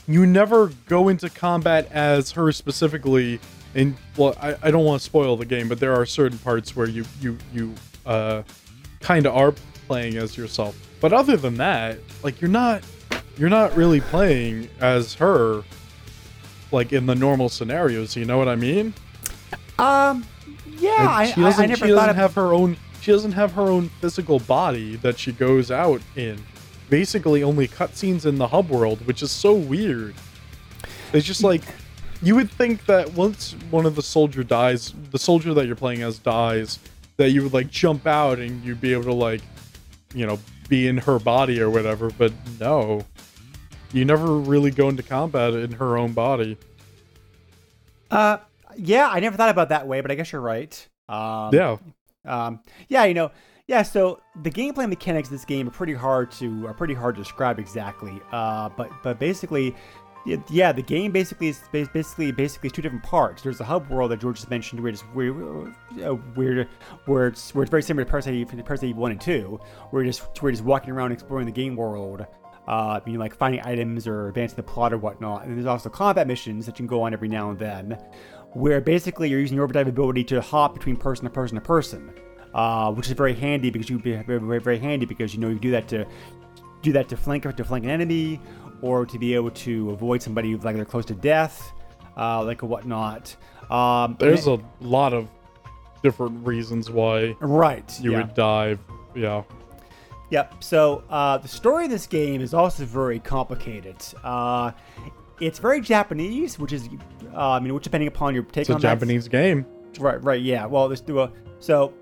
[0.08, 3.38] you never go into combat as her specifically
[3.74, 6.74] and well I, I don't want to spoil the game, but there are certain parts
[6.74, 7.74] where you you you
[8.06, 8.42] uh
[9.00, 9.52] kind of are
[9.86, 10.76] playing as yourself.
[11.00, 12.82] But other than that, like you're not
[13.36, 15.64] you're not really playing as her
[16.72, 18.94] like in the normal scenarios, you know what I mean?
[19.78, 20.26] um,
[20.78, 22.76] yeah, Like, I, she I, doesn't I never she doesn't thought of have her own
[23.00, 26.38] she doesn't have her own physical body that she goes out in.
[26.90, 30.14] Basically only cutscenes in the hub world, which is so weird.
[31.12, 31.62] It's just like
[32.22, 36.02] you would think that once one of the soldier dies, the soldier that you're playing
[36.02, 36.78] as dies,
[37.16, 39.40] that you would like jump out and you'd be able to like,
[40.14, 43.04] you know, be in her body or whatever, but no.
[43.92, 46.56] You never really go into combat in her own body.
[48.10, 48.38] Uh,
[48.76, 50.88] yeah, I never thought about that way, but I guess you're right.
[51.08, 51.76] Um, Yeah.
[52.24, 53.30] Um, yeah, you know,
[53.66, 53.82] yeah.
[53.82, 57.22] So the gameplay mechanics of this game are pretty hard to are pretty hard to
[57.22, 58.20] describe exactly.
[58.30, 59.74] Uh, but but basically,
[60.50, 63.42] yeah, the game basically is basically basically is two different parts.
[63.42, 65.32] There's the hub world that George just mentioned, where it's where
[66.04, 66.68] uh, where
[67.06, 69.58] where it's where it's very similar to Parasite Eve, Parasite Eve one and two,
[69.90, 72.26] where you're just where you're just walking around exploring the game world.
[72.70, 75.44] Uh, you know, like finding items or advancing the plot or whatnot.
[75.44, 77.98] And there's also combat missions that you can go on every now and then,
[78.52, 82.14] where basically you're using your overdrive ability to hop between person to person to person,
[82.54, 85.48] uh, which is very handy because you be very, very very handy because you know
[85.48, 86.06] you do that to
[86.80, 88.40] do that to flank to flank an enemy
[88.82, 91.72] or to be able to avoid somebody like they're close to death,
[92.16, 93.34] uh, like whatnot.
[93.68, 95.28] Um, There's a lot of
[96.04, 98.00] different reasons why right.
[98.00, 98.18] you yeah.
[98.18, 98.78] would dive.
[99.16, 99.42] Yeah.
[100.30, 100.62] Yep.
[100.62, 103.96] So uh, the story of this game is also very complicated.
[104.22, 104.72] Uh,
[105.40, 106.88] it's very Japanese, which is,
[107.34, 109.66] uh, I mean, which depending upon your take It's a on that- Japanese game.
[109.98, 110.66] Right, right, yeah.
[110.66, 111.92] Well, this well, so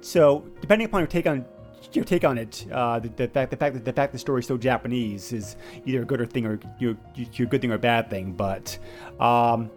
[0.00, 1.44] so depending upon your take on
[1.92, 4.40] your take on it, uh, the, the fact the fact that the fact the story
[4.40, 5.54] is so Japanese is
[5.86, 8.32] either a good or thing or you you good thing or a bad thing.
[8.32, 8.76] But
[9.20, 9.70] um,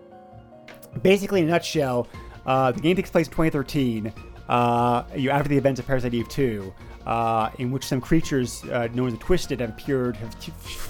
[1.04, 2.08] basically, in a nutshell,
[2.48, 4.12] uh, the game takes place in 2013.
[4.50, 6.74] Uh, you after the events of Parasite Eve 2.
[7.06, 10.36] Uh, in which some creatures uh, known as the Twisted have appeared have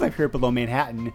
[0.00, 1.10] appeared below Manhattan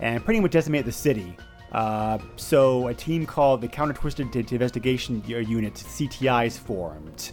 [0.00, 1.36] and pretty much decimated the city.
[1.72, 7.32] Uh, so a team called the Counter Twisted Investigation Unit (CTI) is formed,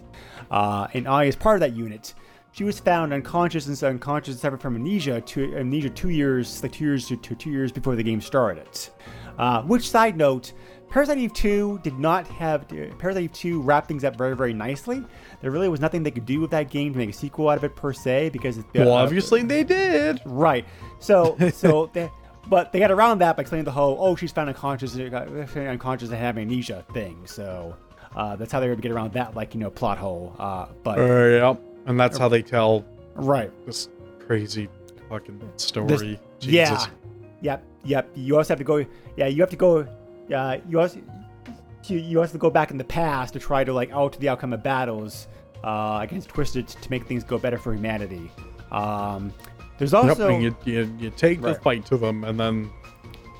[0.51, 2.13] uh, and I, as part of that unit,
[2.51, 5.21] she was found unconscious and unconscious and suffered from amnesia.
[5.21, 8.67] To amnesia two years, like two years to two years before the game started.
[9.38, 10.53] Uh, which side note,
[10.89, 14.54] Parasite Eve 2 did not have uh, Parasite Eve 2 wrapped things up very very
[14.54, 15.04] nicely.
[15.41, 17.58] There really was nothing they could do with that game to make a sequel out
[17.58, 20.21] of it per se because it's Well, obviously they did.
[20.26, 20.65] Right.
[21.00, 22.10] So so they
[22.47, 26.10] but they got around that by explaining the whole oh she's found unconscious uh, unconscious
[26.10, 27.26] and having amnesia thing.
[27.26, 27.76] So
[28.15, 30.36] uh, that's how they were able to get around that like you know plot hole.
[30.39, 31.56] Uh, but Uh, yeah.
[31.86, 33.52] And that's how they tell right.
[33.65, 33.89] this
[34.26, 34.67] crazy
[35.10, 36.19] fucking story.
[36.41, 36.69] Yeah.
[36.69, 36.88] Jesus.
[37.41, 37.63] Yep.
[37.86, 38.10] Yep.
[38.15, 38.86] You also have to go.
[39.15, 39.28] Yeah.
[39.28, 39.88] You have to go.
[40.34, 41.00] Uh, you also
[41.86, 44.20] you, you also have to go back in the past to try to like alter
[44.20, 45.28] the outcome of battles
[45.63, 48.30] uh, against Twisted to make things go better for humanity.
[48.72, 49.34] Um,
[49.78, 52.70] there's also and you, you, you take the fight to them, and then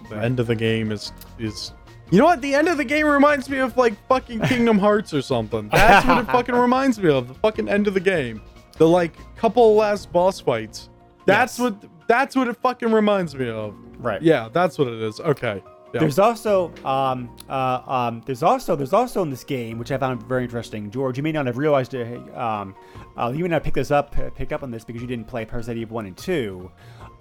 [0.10, 0.23] the Right.
[0.26, 1.73] end of the game is is.
[2.10, 2.39] You know what?
[2.41, 5.67] The end of the game reminds me of like fucking Kingdom Hearts or something.
[5.73, 7.28] That's what it fucking reminds me of.
[7.28, 8.41] The fucking end of the game.
[8.78, 10.89] The like couple last boss fights.
[11.26, 11.71] That's Yes.
[11.71, 11.84] what.
[12.08, 13.76] That's what it fucking reminds me of.
[13.97, 14.21] right.
[14.21, 15.19] Yeah, that's what it is.
[15.19, 15.62] Okay.
[15.99, 20.23] There's also um, uh, um, there's also there's also in this game, which I found
[20.23, 20.91] very interesting.
[20.91, 22.17] George, you may not have realized it.
[22.36, 22.75] Um,
[23.15, 25.45] uh, you may not pick this up, pick up on this because you didn't play
[25.45, 26.71] Parasite Eve one and two.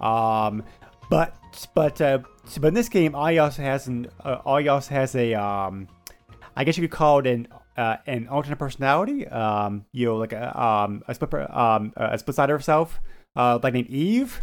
[0.01, 0.63] Um,
[1.09, 1.35] but
[1.73, 2.19] but uh,
[2.59, 5.87] but in this game, also has an uh, also has a um,
[6.55, 9.27] I guess you could call it an uh, an alternate personality.
[9.27, 12.99] Um, you know, like a um a split um a split side of herself.
[13.37, 14.41] uh, by named Eve.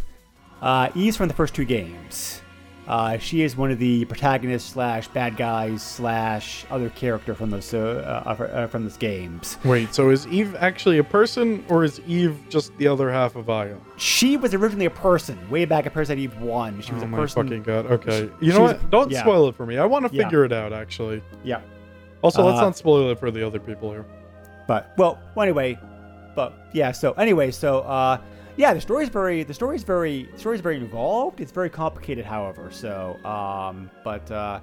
[0.61, 2.41] Uh, Eve's from the first two games.
[2.87, 7.73] Uh, she is one of the protagonists slash bad guys slash other character from those
[7.73, 9.57] uh, uh, uh, from those games.
[9.65, 13.49] Wait, so is Eve actually a person, or is Eve just the other half of
[13.49, 13.81] Ion?
[13.97, 16.79] She was originally a person, way back at Parasite Eve One.
[16.81, 17.43] She was oh a my person.
[17.47, 17.87] fucking god.
[17.87, 18.89] Okay, she you know was- what?
[18.91, 19.21] Don't yeah.
[19.21, 19.79] spoil it for me.
[19.79, 20.23] I want to Yeah.
[20.25, 20.71] figure it out.
[20.71, 21.23] Actually.
[21.43, 21.61] Yeah,
[22.21, 24.05] Also, let's Uh, not spoil it for the other people here.
[24.67, 25.77] but well, well, anyway,
[26.35, 26.91] but yeah.
[26.91, 28.19] So anyway, so uh,
[28.57, 31.41] yeah, the story's very, the story's very, the story's very involved.
[31.41, 32.69] It's very complicated, however.
[32.71, 34.61] So, um, but uh,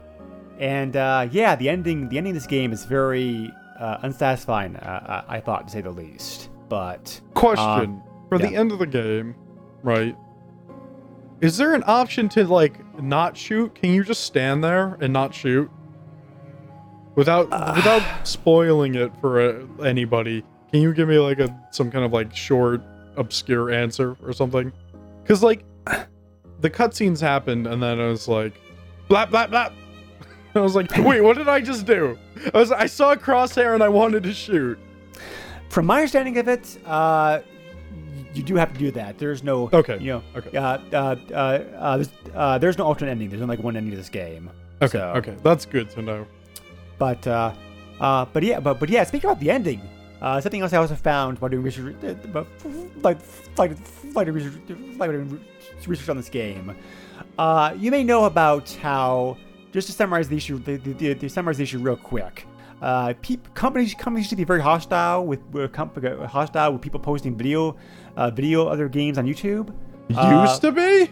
[0.59, 4.77] and uh, yeah, the ending, the ending of this game is very uh, unsatisfying.
[4.77, 6.51] Uh, I I thought, to say the least.
[6.69, 9.35] But Question for the end of the game,
[9.83, 10.17] right?
[11.43, 13.75] Is there an option to like not shoot?
[13.75, 15.71] Can you just stand there and not shoot
[17.15, 20.45] without without spoiling it for uh, anybody?
[20.71, 22.81] Can you give me like a some kind of like short
[23.17, 24.73] obscure answer or something?
[25.23, 25.65] Because like
[26.61, 28.55] the cutscenes happened and then I was like,
[29.09, 29.73] blap blap blap.
[30.55, 32.19] I was like, wait, what did I just do?
[32.55, 34.79] I was I saw a crosshair and I wanted to shoot.
[35.71, 37.41] from my understanding of it, uh,
[38.35, 39.19] you do have to do that.
[39.19, 40.57] There's no, Okay, you know, okay.
[40.57, 43.29] uh, uh, uh, uh, there's, uh, there's no alternate ending.
[43.31, 44.51] There's only like one ending to this game.
[44.81, 46.27] Okay, So- okay, that's good to know.
[46.99, 47.53] But uh,
[48.01, 49.05] uh, but yeah, but but yeah.
[49.05, 49.81] Speaking about the ending,
[50.23, 52.47] uh, something else I also found while doing research, uh, but
[53.03, 53.19] like
[53.59, 53.73] like
[54.15, 54.55] like research,
[54.97, 55.11] like
[55.87, 56.77] research on this game.
[57.39, 59.37] Uh, you may know about how
[59.73, 62.47] just to summarize the issue, the, the, the, summarize the issue real quick.
[62.81, 67.01] Uh, peop companies companies used to be very hostile with, with comp- hostile with people
[67.01, 67.77] posting video
[68.17, 69.75] uh, video other games on YouTube.
[70.15, 71.11] Uh, Used to be?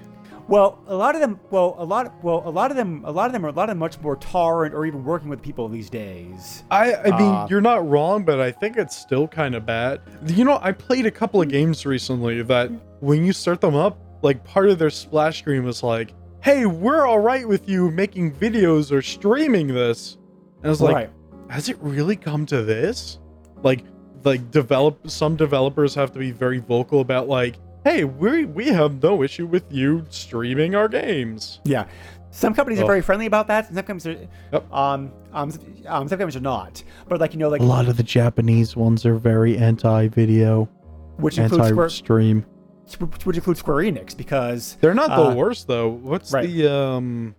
[0.50, 1.38] Well, a lot of them.
[1.52, 2.12] Well, a lot.
[2.24, 3.04] Well, a lot of them.
[3.04, 5.28] A lot of them are a lot of them much more tolerant or even working
[5.28, 6.64] with people these days.
[6.72, 10.00] I I mean, Uh, you're not wrong, but I think it's still kind of bad.
[10.26, 13.96] You know, I played a couple of games recently that when you start them up,
[14.22, 18.32] like part of their splash screen was like, "Hey, we're all right with you making
[18.32, 20.18] videos or streaming this."
[20.58, 21.10] And I was like, right.
[21.48, 23.20] "Has it really come to this?"
[23.62, 23.84] Like
[24.24, 29.02] like develop some developers have to be very vocal about like, "Hey, we we have
[29.02, 31.86] no issue with you streaming our games." Yeah.
[32.32, 33.66] Some companies are very friendly about that.
[33.66, 34.28] Some companies are.
[34.52, 34.72] Yep.
[34.72, 35.12] Um.
[35.32, 35.50] Um.
[35.88, 36.82] um some companies are not.
[37.08, 40.68] But like you know, like A lot of the Japanese ones are very anti-video,
[41.16, 42.46] which includes Square, anti-stream.
[43.24, 45.88] which includes Square Enix because They're not the Uh, worst though.
[45.88, 46.46] What's right.
[46.46, 47.34] the um?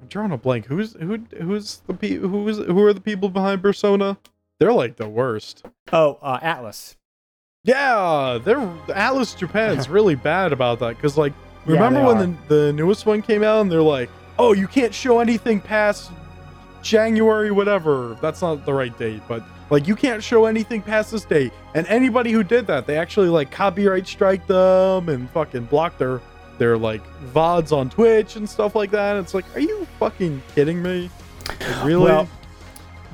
[0.00, 0.66] I'm drawing a blank.
[0.66, 1.18] Who's who?
[1.40, 4.18] Who's the pe- who is who are the people behind Persona?
[4.58, 5.64] They're like the worst.
[5.92, 6.96] oh uh, Atlus.
[7.64, 8.56] Yeah, they're
[8.88, 11.32] Atlus Japan's really bad about that because like
[11.64, 14.92] remember they when the, the newest one came out and they're like, oh, you can't
[14.92, 16.10] show anything past
[16.82, 18.18] January whatever.
[18.20, 21.52] That's not the right date, but like you can't show anything past this date.
[21.74, 26.20] And anybody who did that, they actually like copyright strike them and fucking block their
[26.58, 29.16] their like vods on Twitch and stuff like that.
[29.16, 31.10] It's like, are you fucking kidding me?
[31.48, 32.04] Like, really?
[32.06, 32.28] Well,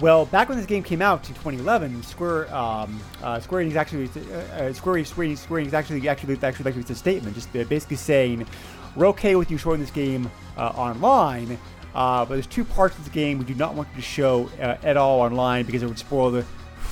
[0.01, 4.09] well, back when this game came out in 2011, Square um, uh, Square Enix actually
[4.17, 7.97] uh, uh, Square Square Square Enix actually actually actually released a statement, just uh, basically
[7.97, 8.47] saying
[8.95, 11.59] we're okay with you showing this game uh, online,
[11.95, 14.49] uh, but there's two parts of the game we do not want you to show
[14.61, 16.45] uh, at all online because it would spoil the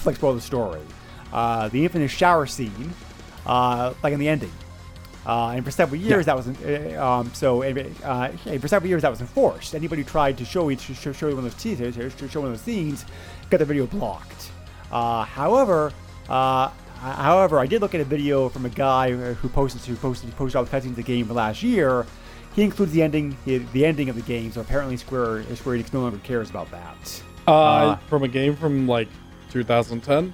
[0.05, 0.81] like spoil the story.
[1.33, 2.92] The infinite shower scene,
[3.47, 4.53] like in the ending.
[5.27, 7.62] Uh, and for several years, that was uh, um, so.
[7.62, 9.75] Uh, and for several years, that was enforced.
[9.75, 12.51] Anybody who tried to show each show, show one of those teasers, to show one
[12.51, 13.05] of those scenes,
[13.51, 14.51] got their video blocked.
[14.93, 15.93] Uh, however,
[16.29, 16.69] uh,
[17.01, 20.37] however, I did look at a video from a guy who posted who posted who
[20.37, 22.07] posted all the cutscenes of the game last year.
[22.55, 24.53] He includes the ending, the, the ending of the game.
[24.53, 27.23] So apparently, Square Square Enix no longer cares about that.
[27.49, 29.09] uh, uh, from a game from like
[29.51, 30.33] 2010.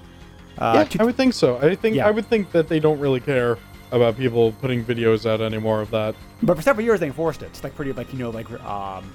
[0.58, 1.56] Uh, yeah, two- I would think so.
[1.58, 2.06] I think Yeah.
[2.06, 3.56] I would think that they don't really care
[3.92, 6.14] about people putting videos out anymore of that.
[6.42, 7.46] but for several years, they enforced it.
[7.46, 9.12] It's like pretty, like you know, like um.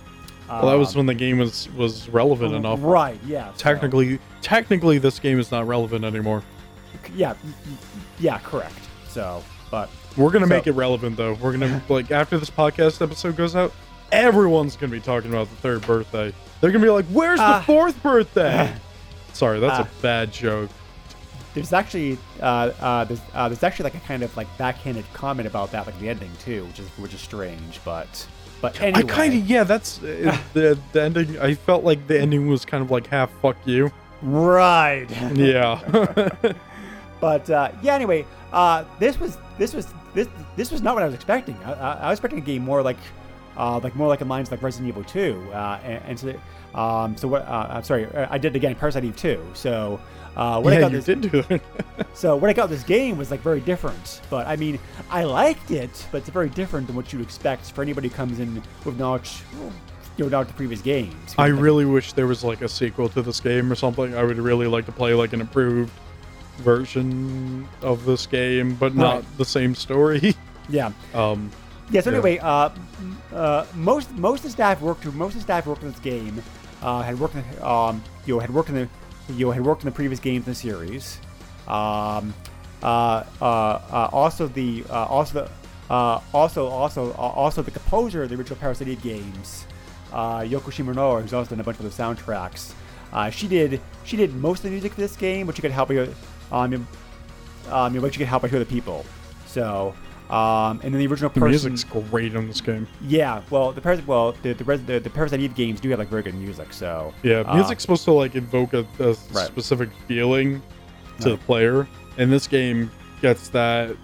[0.49, 2.79] Well, that was um, when the game was was relevant enough.
[2.81, 3.19] Right.
[3.25, 3.51] Yeah.
[3.51, 6.41] so- Technically, technically, this game is not relevant anymore.
[7.13, 7.33] Yeah,
[8.19, 8.77] yeah, correct.
[9.09, 11.33] So, but We're gonna So- make it relevant though.
[11.33, 13.73] We're gonna like after this podcast episode goes out,
[14.11, 16.33] everyone's gonna be talking about the third birthday.
[16.61, 17.59] They're gonna be like, "Where's Ah.
[17.59, 18.73] the fourth birthday?"
[19.33, 19.83] Sorry, that's Ah.
[19.83, 20.69] a bad joke.
[21.57, 25.47] There's actually uh, uh, there's uh, there's actually like a kind of like backhanded comment
[25.47, 27.79] about that, like the ending too, which is which is strange.
[27.83, 28.27] But
[28.61, 29.63] but anyway, I kind of yeah.
[29.63, 31.39] That's uh, the the ending.
[31.39, 33.91] I felt like the ending was kind of like half "fuck you."
[34.21, 35.07] right.
[35.35, 35.81] Yeah.
[37.19, 41.07] but uh, yeah, anyway, uh, this was this was this this was not what I
[41.07, 41.57] was expecting.
[41.65, 42.97] I, I, I was expecting a game more like
[43.57, 45.49] uh, like more like in lines like Resident Evil 2.
[45.53, 47.41] Uh, and, and so, um, so what?
[47.47, 48.75] Uh, I'm sorry, I did it again.
[48.75, 49.43] Parasite Eve 2.
[49.53, 49.99] So
[50.35, 51.61] uh, when yeah, I got you this, did do it.
[52.13, 54.21] so what I got this game was like very different.
[54.29, 57.81] But I mean, I liked it, but it's very different than what you'd expect for
[57.81, 59.41] anybody who comes in with knowledge,
[60.17, 61.33] you know, knowledge of previous games.
[61.37, 64.15] I Like, really wish there was like a sequel to this game or something.
[64.15, 65.91] I would really like to play like an improved
[66.57, 69.37] version of this game, but not Right.
[69.37, 70.35] the same story.
[70.69, 70.91] yeah.
[71.13, 71.49] um,
[71.89, 72.01] Yeah.
[72.01, 72.69] So anyway, uh,
[73.33, 75.05] uh, most most of the staff worked.
[75.05, 76.43] Most of the staff worked on this game.
[76.81, 77.35] Uh, had worked.
[77.35, 78.89] In, um, you know, had worked in the,
[79.33, 81.19] you know, had worked in the previous games in the series.
[81.67, 82.33] Um,
[82.83, 85.33] uh, uh, uh, also the, uh, also
[85.89, 89.65] the, uh, also also uh, also the composer of the original Parasite games,
[90.11, 92.73] uh, Yoko Shimomura, who's also done a bunch of the soundtracks.
[93.13, 95.71] Uh, she did she did most of the music for this game, but she could
[95.71, 96.13] help you,
[96.51, 96.87] um,
[97.69, 99.05] um, but she could help out other people.
[99.47, 99.95] So.
[100.29, 102.85] Um, and then the original the person, music's great on this game.
[103.01, 105.99] yeah, well, the Paras- well, the the, Res- the the Parasite Eve games do have
[105.99, 106.73] like very good music.
[106.73, 109.45] So Yeah, uh, music's supposed to like invoke a, a Right.
[109.47, 110.61] specific feeling
[111.21, 111.87] to the player,
[112.17, 113.95] and this game gets that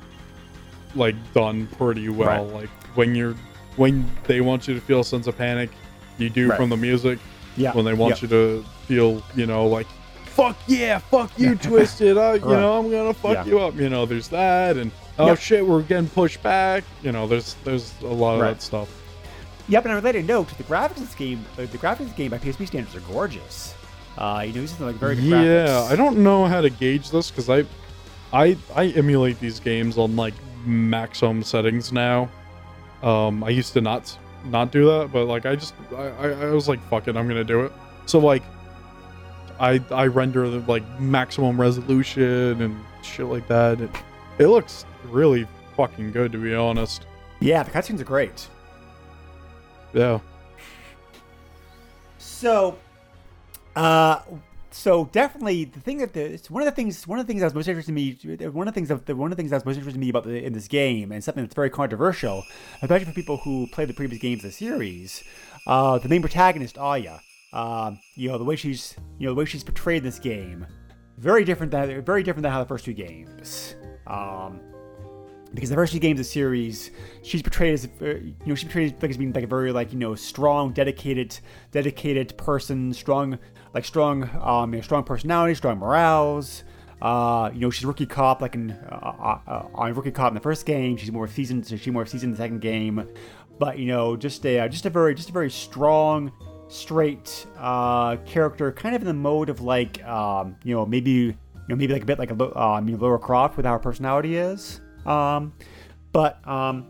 [0.96, 2.46] like done pretty well.
[2.46, 2.54] Right.
[2.54, 3.36] Like when you're
[3.76, 5.72] when they want you to feel a sense of panic,
[6.18, 6.58] you do Right.
[6.58, 7.20] from the music.
[7.58, 8.22] yeah, When they want yeah.
[8.22, 9.88] you to feel, you know, like
[10.26, 12.18] fuck yeah, fuck you, twisted.
[12.18, 12.60] Uh, you Right.
[12.62, 13.46] know, I'm gonna fuck Yeah.
[13.46, 13.76] you up.
[13.76, 15.40] You know, there's that, and oh Yep.
[15.40, 16.84] shit, we're getting pushed back.
[17.02, 18.54] You know, there's there's a lot of Right.
[18.54, 18.90] that stuff.
[19.70, 22.06] Yep, and on a related note, the graphics in this game, uh, the graphics in
[22.08, 23.74] this game by PSP standards are gorgeous.
[24.18, 25.92] Uh, you know, are like very yeah graphics.
[25.92, 27.66] i don't know how to gauge this because I,
[28.32, 32.30] I i emulate these games on like maximum settings now
[33.02, 36.52] um i used to not not do that but like i just i i, I
[36.52, 37.72] was like fuck it i'm gonna do it
[38.06, 38.44] so like
[39.60, 43.90] i i render the like maximum resolution and shit like that it,
[44.40, 47.06] it looks really fucking good to be honest
[47.40, 48.48] Yeah, the cutscenes are great.
[49.94, 50.20] yeah
[52.18, 52.78] So,
[53.76, 54.22] uh,
[54.72, 57.42] so definitely the thing that the it's one of the things one of the things
[57.42, 59.42] that was most interesting to me one of the things that the, one of the
[59.42, 61.54] things that was most interesting to me about the, in this game and something that's
[61.54, 62.44] very controversial,
[62.82, 65.24] especially for people who play the previous games of the series,
[65.68, 67.18] uh, the main protagonist Aya,
[67.54, 70.66] um, you know the way she's you know the way she's portrayed in this game,
[71.18, 73.76] very different than very different than how the first two games.
[74.08, 74.60] Um,
[75.54, 76.90] because the first two games of the series,
[77.22, 79.94] she's portrayed as, uh, you know, she's portrayed like as being like a very like
[79.94, 81.38] you know strong, dedicated,
[81.72, 83.38] dedicated person, strong,
[83.74, 86.64] like strong, um, you know, strong personality, strong morals.
[87.02, 90.40] Uh, you know, she's rookie cop, like in uh, uh, uh, rookie cop in the
[90.40, 90.96] first game.
[90.96, 93.08] She's more seasoned, so she's more seasoned in the second game.
[93.60, 96.32] But you know, just a uh, just a very just a very strong,
[96.70, 101.70] straight uh, character, kind of in the mode of like um, you know maybe you
[101.70, 103.80] know maybe like a bit like a uh, I mean Lara Croft with how her
[103.80, 104.82] personality is.
[105.06, 105.54] Um,
[106.12, 106.88] but um,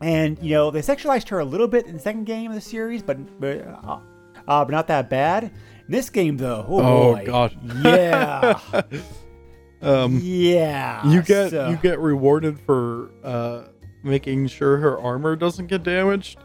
[0.00, 2.60] and you know they sexualized her a little bit in the second game of the
[2.60, 3.98] series, but but uh,
[4.48, 5.44] uh, but not that bad.
[5.44, 5.52] In
[5.88, 7.24] this game though, oh, Oh.
[7.24, 7.56] God.
[7.84, 8.60] yeah,
[9.82, 11.06] um yeah.
[11.06, 13.64] you get so- you get rewarded for uh
[14.04, 16.38] making sure her armor doesn't get damaged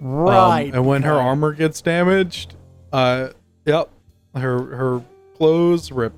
[0.00, 2.54] Um, right, and when her armor gets damaged,
[2.92, 3.28] uh,
[3.64, 3.90] yep,
[4.34, 5.02] her her
[5.36, 6.16] clothes rip.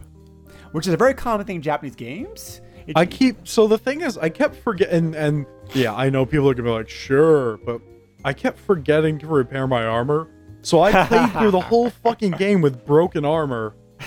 [0.76, 2.60] Which is a very common thing in Japanese games.
[2.86, 6.50] It- I keep so the thing is, I kept forgetting, and yeah, I know people
[6.50, 7.80] are gonna be like, sure, but
[8.26, 10.28] I kept forgetting to repair my armor,
[10.60, 13.74] so I played through the whole fucking game with broken armor.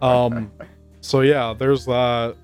[0.00, 0.50] Um,
[1.02, 2.36] so yeah, there's that.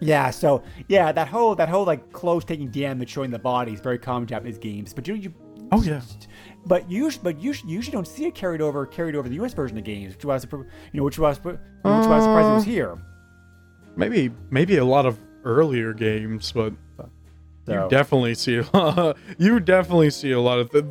[0.00, 3.80] Yeah, so yeah, that whole that whole like clothes taking damage showing the body is
[3.80, 4.94] very common in Japanese games.
[4.94, 5.34] But you, you
[5.70, 6.00] Oh yeah,
[6.66, 9.54] but you but you you usually don't see it carried over carried over the U.S.
[9.54, 12.98] version of games, which was you know which was which was surprised it was here.
[13.96, 16.72] maybe maybe a lot of earlier games, but
[17.66, 18.60] So You definitely see
[19.38, 20.86] you definitely see a lot of the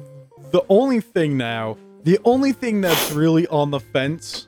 [0.52, 4.48] the only thing now, the only thing that's really on the fence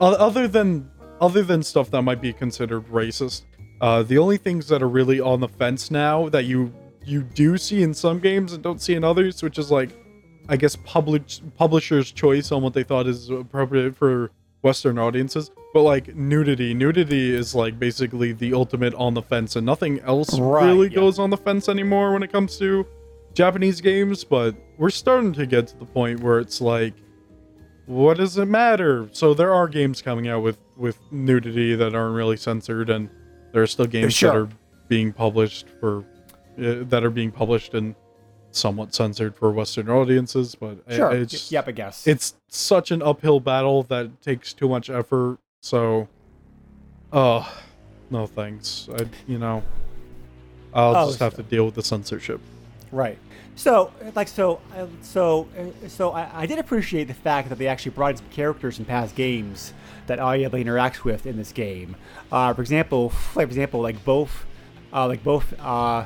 [0.00, 3.42] other than other than stuff that might be considered racist,
[3.82, 6.72] uh the only things that are really on the fence now that you
[7.04, 9.90] you do see in some games and don't see in others, which is like
[10.48, 14.30] I guess publish publisher's choice on what they thought is appropriate for
[14.62, 15.50] Western audiences.
[15.72, 20.38] But like nudity, nudity is like basically the ultimate on the fence, and nothing else
[20.38, 20.96] Right, really yeah.
[20.96, 22.84] goes on the fence anymore when it comes to
[23.34, 24.24] Japanese games.
[24.24, 26.94] But we're starting to get to the point where it's like,
[27.86, 29.08] what does it matter?
[29.12, 33.08] So there are games coming out with with nudity that aren't really censored, and
[33.52, 34.30] there are still games Sure.
[34.32, 34.48] that are
[34.88, 35.98] being published for
[36.58, 37.94] uh, that are being published and
[38.52, 40.54] somewhat censored for Western audiences.
[40.54, 42.06] But sure, it's yep, I guess.
[42.06, 45.38] it's such an uphill battle that takes too much effort.
[45.62, 46.08] So,
[47.12, 47.62] oh,
[48.10, 48.88] no thanks.
[48.94, 49.62] I, you know,
[50.74, 52.40] I'll Oh, just have to deal with the censorship.
[52.92, 53.18] Right.
[53.56, 57.66] So, like, so, uh, so, uh, so, I, I did appreciate the fact that they
[57.66, 59.74] actually brought in some characters from past games
[60.06, 61.94] that Aya interacts with in this game.
[62.32, 64.46] Uh, for example, like, for example, like both,
[64.92, 66.04] uh, like both, uh,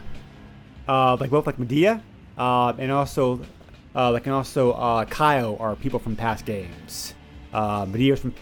[0.88, 2.00] uh, like both like Maeda, uh,
[2.36, 3.40] and also,
[3.94, 7.14] uh, like, and also, uh, Kyle are people from past games.
[7.52, 8.34] Uh, Maeda from,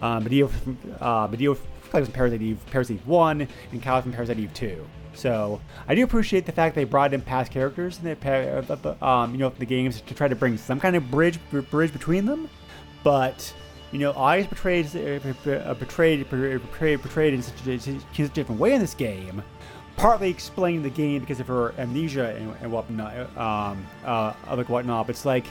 [0.00, 4.38] uh, Maeda from, uh, Maeda from Parasite Eve, Parasite Eve One, and Kyle from Parasite
[4.38, 4.86] Eve Two.
[5.16, 9.38] So I do appreciate the fact they brought in past characters in the um, you
[9.38, 11.38] know the games to try to bring some kind of bridge
[11.70, 12.50] bridge between them.
[13.02, 13.52] But
[13.92, 18.74] you know, Aya's portrayed uh, portrayed portrayed portrayed in such, a, such a different way
[18.74, 19.42] in this game.
[19.96, 25.06] Partly explaining the game because of her amnesia and, and whatnot, um, uh, like whatnot.
[25.06, 25.46] But it's like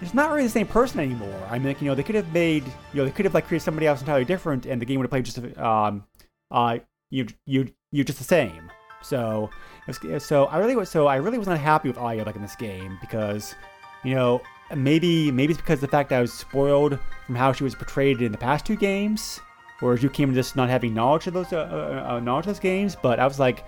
[0.00, 1.42] it's not really the same person anymore.
[1.50, 3.46] I mean, like, you know, they could have made, you know, they could have like
[3.46, 6.04] created somebody else entirely different, and the game would have played just, um,
[6.50, 6.78] uh,
[7.10, 8.70] you, you, you just the same.
[9.02, 9.50] So,
[10.18, 12.56] so I really was, so I really was not happy with Aya like in this
[12.56, 13.54] game because,
[14.04, 14.40] you know,
[14.74, 18.22] maybe maybe it's because the fact that I was spoiled from how she was portrayed
[18.22, 19.40] in the past two games,
[19.80, 22.60] whereas you came just not having knowledge of those uh, uh, uh, knowledge of those
[22.60, 22.96] games.
[23.00, 23.64] But I was like,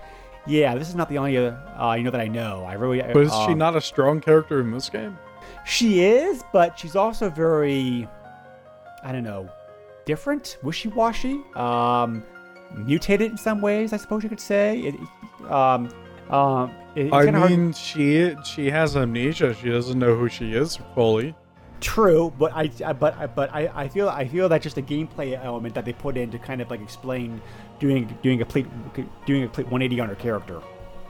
[0.47, 2.63] yeah, this is not the only uh, you know that I know.
[2.63, 3.01] I really.
[3.01, 5.17] But is she um, not a strong character in this game?
[5.65, 8.07] She is, but she's also very,
[9.03, 9.49] I don't know,
[10.05, 11.41] different, wishy-washy.
[11.55, 12.23] Um,
[12.75, 14.79] mutated in some ways, I suppose you could say.
[14.79, 14.95] It,
[15.49, 15.89] um,
[16.29, 17.75] um, it, I mean, hard...
[17.75, 19.53] she she has amnesia.
[19.53, 21.35] She doesn't know who she is fully.
[21.83, 25.37] True, but I, but I, but I, I feel I feel that just a gameplay
[25.43, 27.41] element that they put in to kind of like explain
[27.77, 28.67] doing doing a complete
[29.25, 30.61] doing a complete 180 on her character.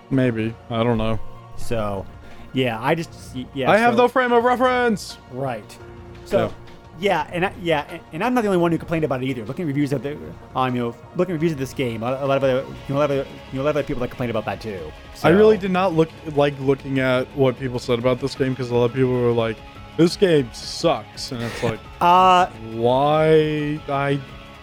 [0.10, 1.20] Maybe I don't know.
[1.58, 2.08] So,
[2.54, 3.70] yeah, I just yeah.
[3.70, 5.20] I so, have no frame of reference.
[5.32, 5.78] Right.
[6.26, 6.48] So.
[6.48, 6.54] Yeah.
[7.00, 9.26] Yeah, and I, yeah, and, and, I'm not the only one who complained about it
[9.26, 9.44] either.
[9.46, 10.16] Looking at reviews of the,
[10.56, 12.98] um, you know, looking at reviews of this game, a, lot of other, you know,
[12.98, 14.80] a lot of, you know, a lot of other people that complained about that too.
[15.16, 15.28] So.
[15.28, 18.70] I really did not look like looking at what people said about this game because
[18.70, 19.58] a lot of people were like,
[19.98, 23.80] "This game sucks," and it's like, uh, why?
[23.88, 24.20] I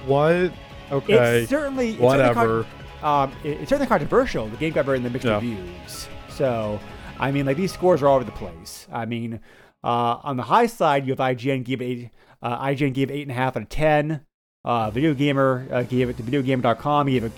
[0.06, 0.52] what?
[0.90, 2.64] Okay, it's certainly it's whatever.
[2.64, 2.66] Certainly
[3.02, 4.48] um, it, it's certainly controversial.
[4.48, 5.34] The game got very mixed yeah.
[5.34, 6.80] reviews, so
[7.18, 8.86] I mean, like these scores are all over the place.
[8.92, 9.40] I mean.
[9.82, 12.10] Uh, on the high side, you have IGN give it
[12.42, 14.20] uh, IGN gave eight and a half out of ten.
[14.64, 17.06] Uh, Video Gamer uh, gave it to VideoGamer.com.
[17.06, 17.32] He gave it,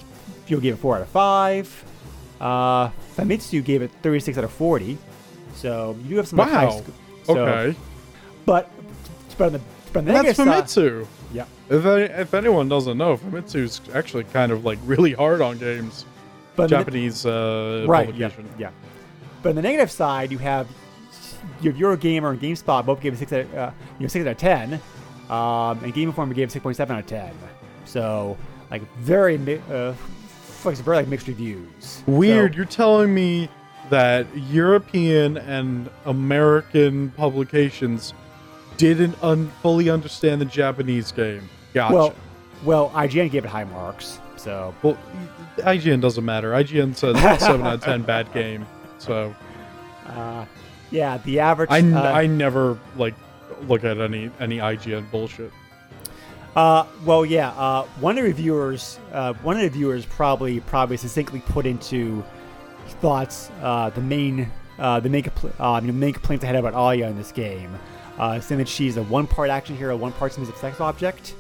[0.47, 1.85] Fuel gave it four out of five.
[2.41, 4.99] Uh, Famitsu gave it 36 out of 40.
[5.55, 6.47] So you do have some wow.
[6.47, 6.91] high sc-
[7.25, 7.79] so, okay.
[8.47, 8.71] But
[9.39, 11.07] but on the, on the that's Famitsu.
[11.33, 11.47] yeah.
[11.69, 16.05] If any, if anyone doesn't know, Famitsu's actually kind of like really hard on games.
[16.55, 18.47] But Japanese uh, right, publication.
[18.59, 18.71] Yeah, yeah.
[19.43, 20.69] But on the negative side, you have
[21.61, 24.27] you have Eurogamer and GameSpot both gave it six out of, uh, you know six
[24.27, 24.75] out of ten,
[25.31, 27.33] um, and Game Informer gave six point seven out of ten.
[27.85, 28.37] So
[28.71, 29.37] like very
[29.71, 29.95] uh,
[30.65, 32.03] like very like mixed reviews.
[32.07, 32.53] Weird.
[32.53, 33.49] So, You're telling me
[33.93, 38.15] that European and American publications
[38.79, 41.47] didn't un- fully understand the Japanese game.
[41.75, 41.95] Gotcha.
[41.95, 42.15] Well,
[42.65, 44.19] well, IGN gave it high marks.
[44.37, 44.97] So well,
[45.59, 46.53] IGN doesn't matter.
[46.53, 48.67] IGN says seven out of ten bad game.
[48.97, 49.35] So.
[50.07, 50.47] Uh,
[50.91, 51.69] yeah, the average.
[51.71, 53.15] I, uh, I never like
[53.69, 55.53] look at any any IGN bullshit.
[56.57, 57.51] Uh, well, yeah.
[57.51, 62.25] Uh, one of the reviewers, uh, one of the viewers probably probably succinctly put into
[63.03, 66.75] thoughts uh, the main uh, the main compl- uh, the main complaints I had about
[66.75, 67.77] Aya in this game,
[68.19, 71.35] uh, saying that she's a one part action hero, one part submissive sex object,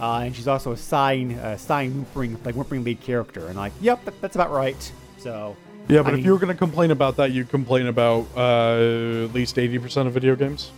[0.00, 3.48] uh, and she's also a sighing, uh, sighing whimpering like whimpering lead character.
[3.48, 4.92] And like, yep, that, that's about right.
[5.18, 5.56] So
[5.88, 8.26] yeah, but I if mean, you were going to complain about that, you'd complain about
[8.36, 10.70] uh, at least eighty percent of video games.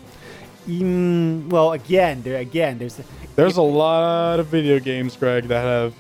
[0.67, 3.01] Mm, well, again, there again, there's
[3.37, 5.95] there's a lot of video games, Greg, that have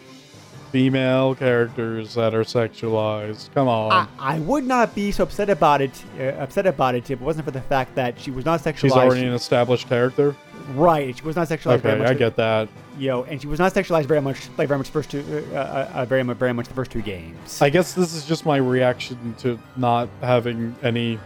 [0.70, 3.52] female characters that are sexualized.
[3.54, 3.92] Come on.
[3.92, 6.02] I, I would not be so upset about it.
[6.18, 8.78] Uh, upset about it if it wasn't for the fact that she was not sexualized.
[8.78, 10.34] She's already an established character.
[10.74, 11.16] Right.
[11.16, 11.84] She was not sexualized.
[11.84, 12.68] Okay, I get that.
[12.98, 15.56] You know, and she was not sexualized very much, like very much first two, uh,
[15.56, 17.62] uh, uh, very much, very much the first two games.
[17.62, 21.18] I guess this is just my reaction to not having any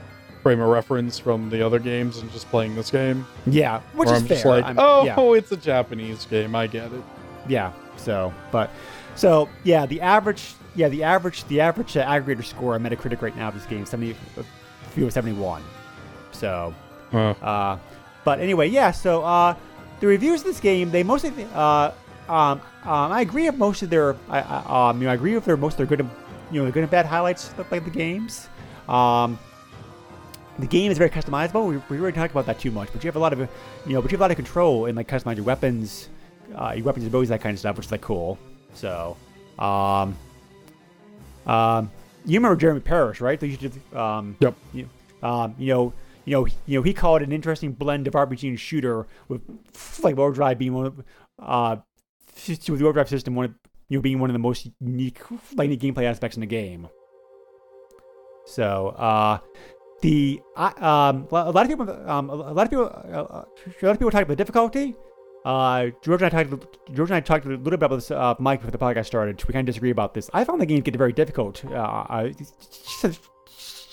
[0.42, 3.26] frame of reference from the other games and just playing this game.
[3.47, 4.36] Yeah, which is I'm fair.
[4.36, 5.38] just like, I'm, oh, yeah.
[5.38, 6.55] it's a Japanese game.
[6.55, 7.03] I get it.
[7.49, 7.72] Yeah.
[7.97, 8.70] So, but,
[9.15, 13.37] so yeah, the average, yeah, the average, the average uh, aggregator score on Metacritic right
[13.37, 14.17] now of this game seventy,
[14.91, 15.62] few seventy one.
[16.33, 16.75] So,
[17.12, 17.35] huh.
[17.43, 17.79] uh,
[18.25, 18.91] but anyway, yeah.
[18.91, 19.55] So, uh,
[20.01, 21.93] the reviews of this game, they mostly, uh,
[22.29, 25.35] um, um, I agree with most of their, I, I, um, you know, I agree
[25.35, 26.11] with their most of their good, and,
[26.51, 28.49] you know, the good and bad highlights of like the games.
[28.89, 29.39] Um,
[30.59, 31.69] the game is very customizable.
[31.69, 33.47] We, we already talked about that too much, but you have a lot of, you
[33.93, 36.09] know, but you have a lot of control in like customizing your weapons,
[36.57, 38.39] uh, your weapons and abilities, that kind of stuff, which is like cool.
[38.75, 39.16] So,
[39.59, 40.16] um,
[41.47, 41.91] um,
[42.25, 43.39] you remember Jeremy Parish, right?
[43.39, 44.55] They used to, um, yep.
[44.72, 44.89] You,
[45.22, 45.93] Um, you know,
[46.27, 49.43] you know, you know, he called it an interesting blend of RPG and shooter with
[50.03, 51.05] like Overdive being one of
[51.39, 51.77] uh,
[52.47, 53.55] with the Overdive system one of,
[53.89, 55.20] you know being one of the most unique
[55.55, 56.89] like gameplay aspects in the game.
[58.47, 59.39] So, uh,
[60.03, 63.45] the uh, um, a lot of people, um, a lot of people, uh,
[63.83, 64.95] a lot of people talk about difficulty.
[65.45, 66.78] Uh, George and I talked.
[66.92, 69.45] George and I talked a little bit about this, uh, Mike, before the podcast started.
[69.47, 70.30] We kind of disagree about this.
[70.32, 71.64] I found the game get very difficult.
[71.64, 73.28] Uh, just,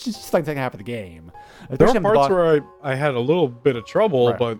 [0.03, 1.31] just like the second half of the game.
[1.69, 4.39] There are parts the where I, I had a little bit of trouble, right.
[4.39, 4.59] but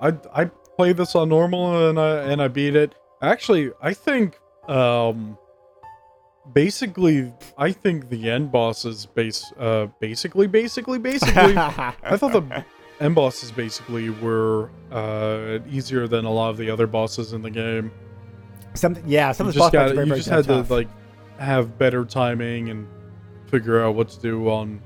[0.00, 0.44] I I
[0.76, 2.94] played this on normal and I and I beat it.
[3.22, 4.38] Actually, I think
[4.68, 5.36] um
[6.52, 12.64] basically I think the end bosses base uh basically basically basically I thought the
[13.00, 17.50] end bosses basically were uh easier than a lot of the other bosses in the
[17.50, 17.90] game.
[18.74, 20.68] Some yeah, some you of the bosses got, very, you just had tough.
[20.68, 20.88] to like
[21.38, 22.86] have better timing and
[23.46, 24.80] figure out what to do on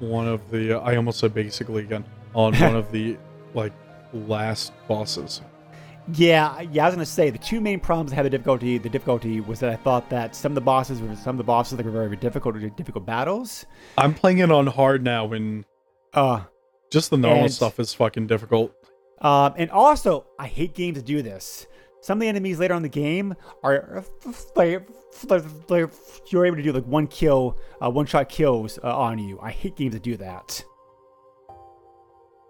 [0.00, 2.04] one of the I almost said basically again
[2.34, 3.16] on one of the
[3.54, 3.72] like
[4.12, 5.40] last bosses.
[6.12, 8.78] Yeah, yeah, I was gonna say the two main problems I had the difficulty.
[8.78, 11.44] The difficulty was that I thought that some of the bosses were some of the
[11.44, 13.66] bosses that were very, very difficult, difficult battles.
[13.98, 15.64] I'm playing it on hard now, and
[16.14, 16.42] uh,
[16.90, 18.72] just the normal and, stuff is fucking difficult.
[19.20, 21.66] Um, and also, I hate games that do this.
[22.00, 24.04] Some of the enemies later on the game are
[24.54, 24.86] like,
[26.28, 29.40] you're able to do like one kill, uh, one shot kills uh, on you.
[29.40, 30.64] I hate games that do that.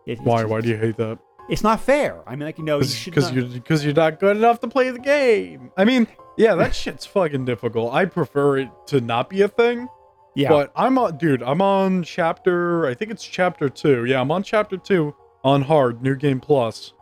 [0.05, 0.43] It, Why?
[0.43, 1.19] Just, Why do you hate that?
[1.49, 2.23] it's not fair.
[2.27, 4.91] I mean, like you know, because you are because you're not good enough to play
[4.91, 5.71] the game.
[5.77, 6.07] I mean,
[6.37, 7.95] yeah, that shit's fucking difficult.
[7.95, 9.89] I prefer it to not be a thing.
[10.37, 11.43] Yeah, but I'm on, dude.
[11.43, 12.87] I'm on chapter.
[12.87, 14.05] I think it's chapter two.
[14.05, 16.93] Yeah, I'm on chapter two on hard, new game plus,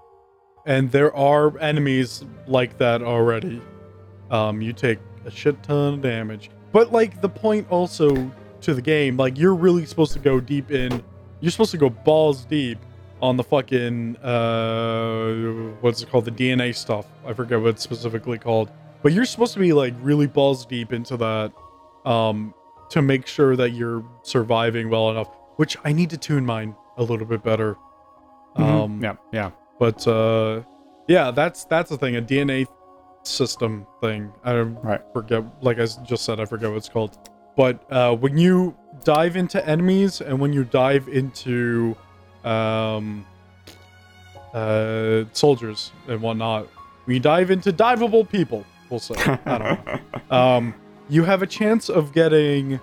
[0.66, 3.61] and there are enemies like that already.
[4.30, 8.30] Um, you take a shit ton of damage, but like the point also
[8.61, 11.03] to the game, like you're really supposed to go deep in.
[11.41, 12.78] You're supposed to go balls deep
[13.20, 15.32] on the fucking uh
[15.80, 18.70] what's it called the dna stuff i forget what it's specifically called
[19.03, 21.53] but you're supposed to be like really balls deep into that
[22.05, 22.53] um
[22.95, 27.03] to make sure that you're surviving well enough which i need to tune mine a
[27.03, 27.74] little bit better
[28.57, 28.62] mm-hmm.
[28.62, 30.62] um yeah yeah but uh
[31.09, 32.66] yeah that's that's the thing a dna
[33.24, 35.01] system thing i right.
[35.12, 37.18] forget like i just said i forget what it's called
[37.57, 41.97] but uh when you dive into enemies and when you dive into
[42.45, 43.26] um,
[44.55, 46.68] uh, soldiers and whatnot.
[47.07, 48.64] We dive into diveable people.
[48.88, 49.14] We'll say.
[49.18, 50.01] I don't know.
[50.30, 50.74] Um,
[51.09, 52.81] you have a chance of getting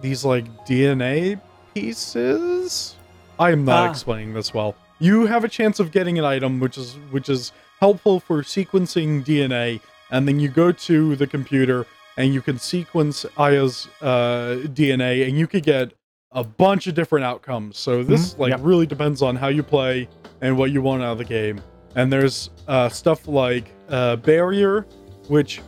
[0.00, 1.40] these like DNA
[1.74, 2.96] pieces.
[3.38, 3.90] I am not ah.
[3.90, 4.74] explaining this well.
[4.98, 9.24] You have a chance of getting an item which is which is helpful for sequencing
[9.24, 15.28] DNA, and then you go to the computer and you can sequence Aya's uh, DNA,
[15.28, 15.92] and you could get
[16.32, 17.78] a bunch of different outcomes.
[17.78, 18.42] So this mm-hmm.
[18.42, 18.60] like yep.
[18.62, 20.08] really depends on how you play
[20.40, 21.60] and what you want out of the game.
[21.94, 24.82] And there's uh, stuff like uh, barrier,
[25.28, 25.60] which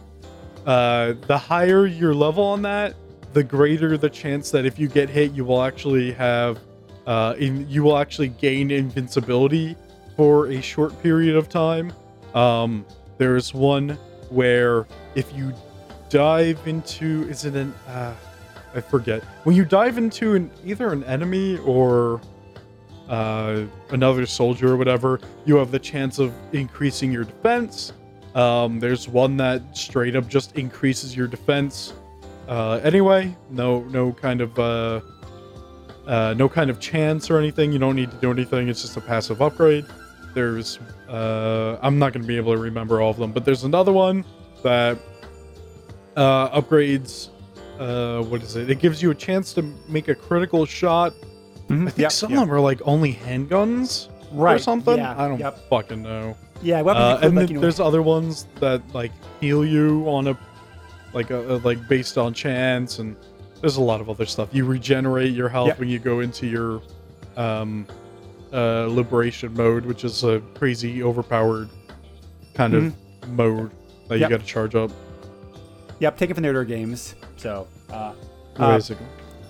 [0.69, 2.95] uh, the higher your level on that,
[3.33, 6.61] the greater the chance that if you get hit, you will actually have
[7.07, 9.75] uh, in, you will actually gain invincibility
[10.15, 11.91] for a short period of time.
[12.35, 12.85] Um,
[13.17, 13.99] there's one
[14.29, 15.55] where if you
[16.11, 18.15] dive into is it an uh,
[18.75, 19.25] I forget.
[19.45, 22.21] When you dive into an either an enemy or
[23.09, 27.95] uh, another soldier or whatever, you have the chance of increasing your defense.
[28.35, 31.95] Um, there's one that straight up just increases your defense.
[32.47, 35.01] Uh, anyway, no no kind of uh,
[36.07, 37.73] uh, no kind of chance or anything.
[37.73, 38.69] You don't need to do anything.
[38.69, 39.87] It's just a passive upgrade.
[40.35, 43.65] There's uh, I'm not going to be able to remember all of them, but there's
[43.65, 44.25] another one
[44.63, 44.99] that
[46.17, 47.31] uh, upgrades
[47.79, 48.71] uh, what is it?
[48.71, 51.13] It gives you a chance to make a critical shot.
[51.69, 51.89] Mm-hmm.
[51.89, 52.43] I think yep, some yep.
[52.43, 54.57] of them are like only handguns right.
[54.57, 54.97] or something.
[54.97, 55.69] Yeah, I don't yep.
[55.69, 56.37] fucking know.
[56.63, 60.39] Yeah, uh, and like, there's other ones that like heal you on a
[61.13, 63.17] like a, like based on chance, and
[63.61, 64.49] there's a lot of other stuff.
[64.53, 66.83] You regenerate your health when you go into your
[67.37, 67.87] um,
[68.53, 71.69] uh, liberation mode, which is a crazy overpowered
[72.55, 73.23] kind mm-hmm.
[73.23, 73.71] of mode
[74.09, 74.91] that you got to charge up.
[76.01, 77.15] Yep, taken from the other games.
[77.37, 78.15] So, uh,
[78.57, 78.81] uh,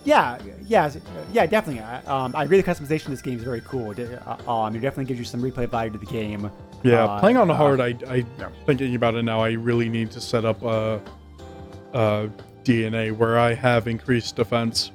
[0.05, 0.91] yeah, yeah,
[1.33, 1.83] yeah, definitely.
[2.07, 2.61] Um, I agree.
[2.61, 3.91] The customization of this game is very cool.
[3.91, 6.51] Uh, um, it definitely gives you some replay value to the game.
[6.83, 8.49] Yeah, uh, playing on uh, hard, I, I yeah.
[8.67, 9.41] thinking about it now.
[9.41, 11.01] I really need to set up a,
[11.93, 12.31] a
[12.65, 14.93] DNA where I have increased defense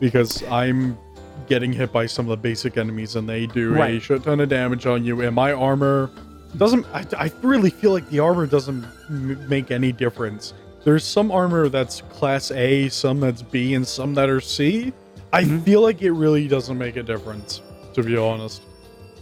[0.00, 0.98] because I'm
[1.46, 3.94] getting hit by some of the basic enemies and they do right.
[3.96, 5.20] a shit ton of damage on you.
[5.20, 6.10] And my armor
[6.56, 6.86] doesn't.
[6.92, 10.54] I, I really feel like the armor doesn't m- make any difference
[10.84, 14.92] there's some armor that's class A, some that's B, and some that are C.
[15.32, 15.62] I Mhm.
[15.62, 17.60] feel like it really doesn't make a difference,
[17.94, 18.62] to be honest.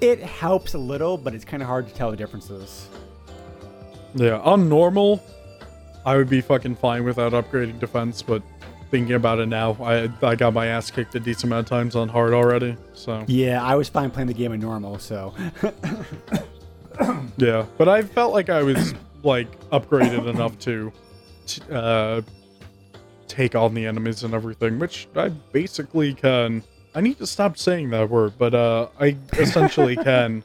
[0.01, 2.88] It helps a little, but it's kind of hard to tell the differences.
[4.14, 5.22] Yeah, on normal,
[6.05, 8.42] I would be fucking fine without upgrading defense, but
[8.90, 11.94] thinking about it now, I I got my ass kicked a decent amount of times
[11.94, 12.76] on hard already.
[12.92, 15.34] So Yeah, I was fine playing the game in normal, so
[17.36, 20.92] yeah, but I felt like I was like upgraded enough to,
[21.46, 22.22] t- uh,
[23.28, 26.62] take on the enemies and everything, which I basically can.
[26.95, 30.43] I need to stop saying that word, but uh, I essentially can,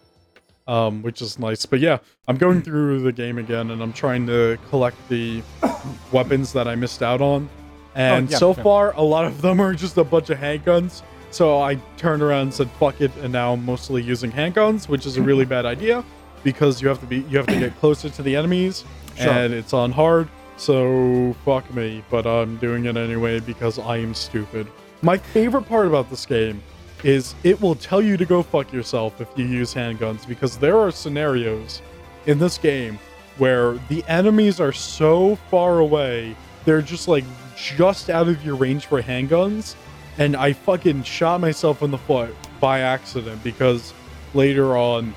[0.67, 1.65] um, which is nice.
[1.65, 5.41] But yeah, I'm going through the game again, and I'm trying to collect the
[6.11, 7.49] weapons that I missed out on.
[7.95, 8.63] And yeah, so yeah.
[8.63, 11.01] far, a lot of them are just a bunch of handguns.
[11.31, 15.05] So I turned around and said, "Fuck it," and now I'm mostly using handguns, which
[15.05, 16.03] is a really bad idea
[16.43, 18.83] because you have to be you have to get closer to the enemies,
[19.17, 19.31] Sure.
[19.31, 20.27] and it's on hard.
[20.57, 24.67] So fuck me, but I'm doing it anyway because I am stupid.
[25.01, 26.61] My favorite part about this game
[27.03, 30.77] is it will tell you to go fuck yourself if you use handguns because there
[30.77, 31.81] are scenarios
[32.25, 32.97] in this game
[33.37, 37.23] where the enemies are so far away, they're just like
[37.55, 39.75] just out of your range for handguns.
[40.17, 43.93] And I fucking shot myself in the foot by accident because
[44.33, 45.13] later on,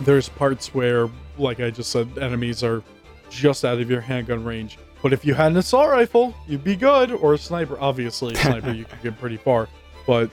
[0.00, 1.08] there's parts where,
[1.38, 2.82] like I just said, enemies are
[3.30, 4.78] just out of your handgun range.
[5.06, 7.78] But if you had an assault rifle, you'd be good, or a sniper.
[7.78, 9.68] Obviously, a sniper you could get pretty far.
[10.04, 10.32] But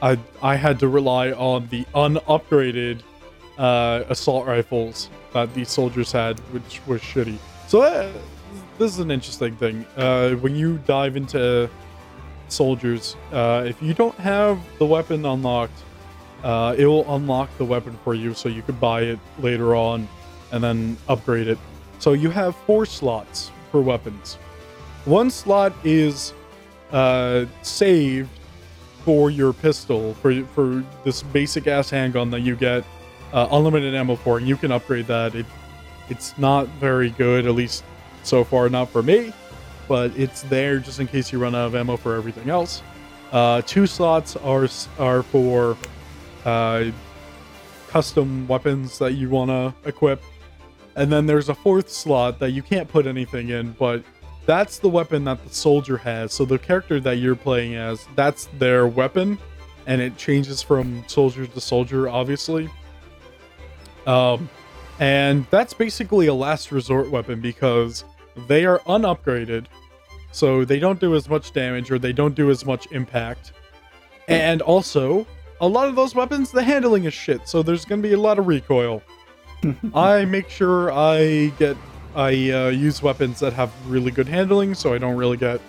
[0.00, 3.00] I I had to rely on the unupgraded
[3.58, 7.38] uh, assault rifles that these soldiers had, which was shitty.
[7.66, 8.12] So uh,
[8.78, 9.84] this is an interesting thing.
[9.96, 11.68] Uh, when you dive into
[12.46, 15.82] soldiers, uh, if you don't have the weapon unlocked,
[16.44, 20.06] uh, it will unlock the weapon for you, so you could buy it later on
[20.52, 21.58] and then upgrade it.
[21.98, 24.36] So you have four slots for weapons.
[25.04, 26.32] One slot is
[26.92, 28.30] uh, saved
[29.04, 32.84] for your pistol for for this basic ass handgun that you get
[33.32, 35.34] uh, unlimited ammo for, and you can upgrade that.
[35.34, 35.44] It
[36.08, 37.82] it's not very good, at least
[38.22, 39.32] so far, not for me,
[39.88, 42.80] but it's there just in case you run out of ammo for everything else.
[43.32, 44.68] Uh, two slots are
[45.00, 45.76] are for
[46.44, 46.84] uh,
[47.88, 50.22] custom weapons that you want to equip,
[50.96, 54.02] and then there's a fourth slot that you can't put anything in, but
[54.46, 56.32] that's the weapon that the soldier has.
[56.32, 59.38] So the character that you're playing as, that's their weapon,
[59.86, 62.68] and it changes from soldier to soldier, obviously.
[64.06, 64.48] Um,
[65.00, 68.04] and that's basically a last resort weapon because
[68.48, 69.66] they are unupgraded,
[70.30, 73.52] so they don't do as much damage or they don't do as much impact.
[74.28, 75.26] And also,
[75.60, 78.38] a lot of those weapons, the handling is shit, so there's gonna be a lot
[78.38, 79.02] of recoil.
[79.94, 81.76] I make sure I get
[82.14, 85.60] I uh, use weapons that have really good handling, so I don't really get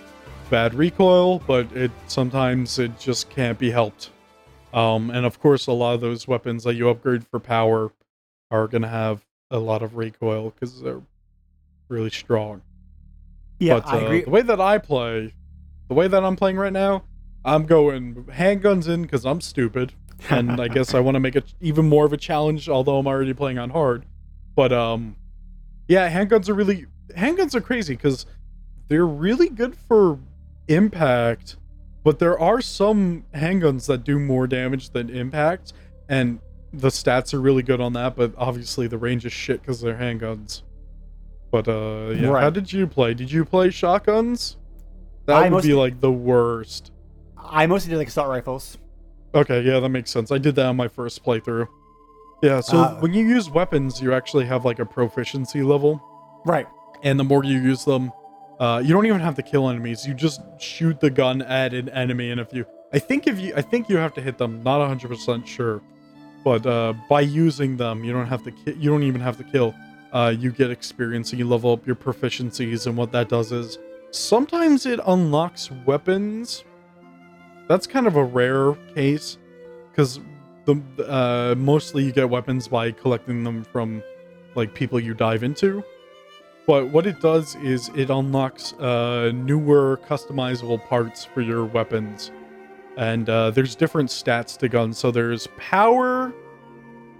[0.50, 1.40] bad recoil.
[1.40, 4.10] But it sometimes it just can't be helped.
[4.72, 7.92] Um, and of course, a lot of those weapons that you upgrade for power
[8.50, 11.02] are gonna have a lot of recoil because they're
[11.88, 12.62] really strong.
[13.58, 14.24] yeah, but I uh, agree.
[14.24, 15.34] the way that I play,
[15.88, 17.04] the way that I'm playing right now,
[17.44, 19.92] I'm going handguns in because I'm stupid,
[20.30, 22.68] and I guess I want to make it even more of a challenge.
[22.68, 24.04] Although I'm already playing on hard,
[24.54, 25.16] but um,
[25.88, 26.86] yeah, handguns are really
[27.16, 28.26] handguns are crazy because
[28.88, 30.18] they're really good for
[30.68, 31.56] impact,
[32.04, 35.72] but there are some handguns that do more damage than impact,
[36.08, 36.40] and
[36.72, 38.16] the stats are really good on that.
[38.16, 40.62] But obviously, the range is shit because they're handguns.
[41.50, 43.14] But uh, yeah, how did you play?
[43.14, 44.56] Did you play shotguns?
[45.26, 46.92] That I would mostly- be like the worst.
[47.48, 48.76] I mostly did like assault rifles.
[49.36, 50.32] Okay, yeah, that makes sense.
[50.32, 51.68] I did that on my first playthrough.
[52.42, 56.02] Yeah, so Uh, when you use weapons, you actually have like a proficiency level,
[56.44, 56.66] Right.
[57.02, 58.10] and the more you use them,
[58.60, 60.06] uh, you don't even have to kill enemies.
[60.06, 63.52] You just shoot the gun at an enemy, and if you, I think if you,
[63.54, 64.62] I think you have to hit them.
[64.62, 65.82] Not hundred percent sure,
[66.44, 69.44] but uh, by using them, you don't have to, ki- you don't even have to
[69.44, 69.74] kill.
[70.12, 73.78] Uh, you get experience and you level up your proficiencies, and what that does is
[74.12, 76.64] sometimes it unlocks weapons.
[77.68, 79.38] That's kind of a rare case,
[79.90, 80.20] because
[80.66, 84.02] the uh, mostly you get weapons by collecting them from
[84.54, 85.84] like people you dive into.
[86.66, 92.32] But what it does is it unlocks uh, newer customizable parts for your weapons,
[92.96, 94.98] and uh, there's different stats to guns.
[94.98, 96.32] So there's power,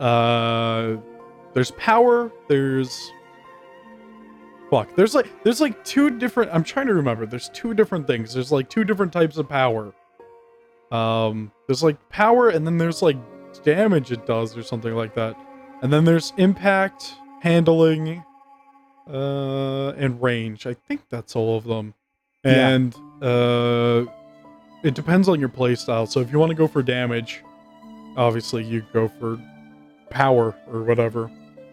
[0.01, 0.97] uh,
[1.55, 3.13] there's power, there's
[4.71, 6.51] fuck, there's like there's like two different.
[6.53, 7.27] I'm trying to remember.
[7.27, 8.35] There's two different things.
[8.35, 9.93] There's like two different types of power.
[10.91, 13.17] Um, there's like power, and then there's like
[13.65, 15.37] damage it does, or something like that.
[15.83, 18.25] And then there's impact, handling,
[19.11, 20.67] uh, and range.
[20.67, 21.95] I think that's all of them.
[22.45, 22.69] Yeah.
[22.69, 24.07] And uh,
[24.83, 26.09] it depends on your playstyle.
[26.09, 27.43] So if you want to go for damage,
[28.17, 29.39] obviously you go for
[30.11, 31.31] power or whatever.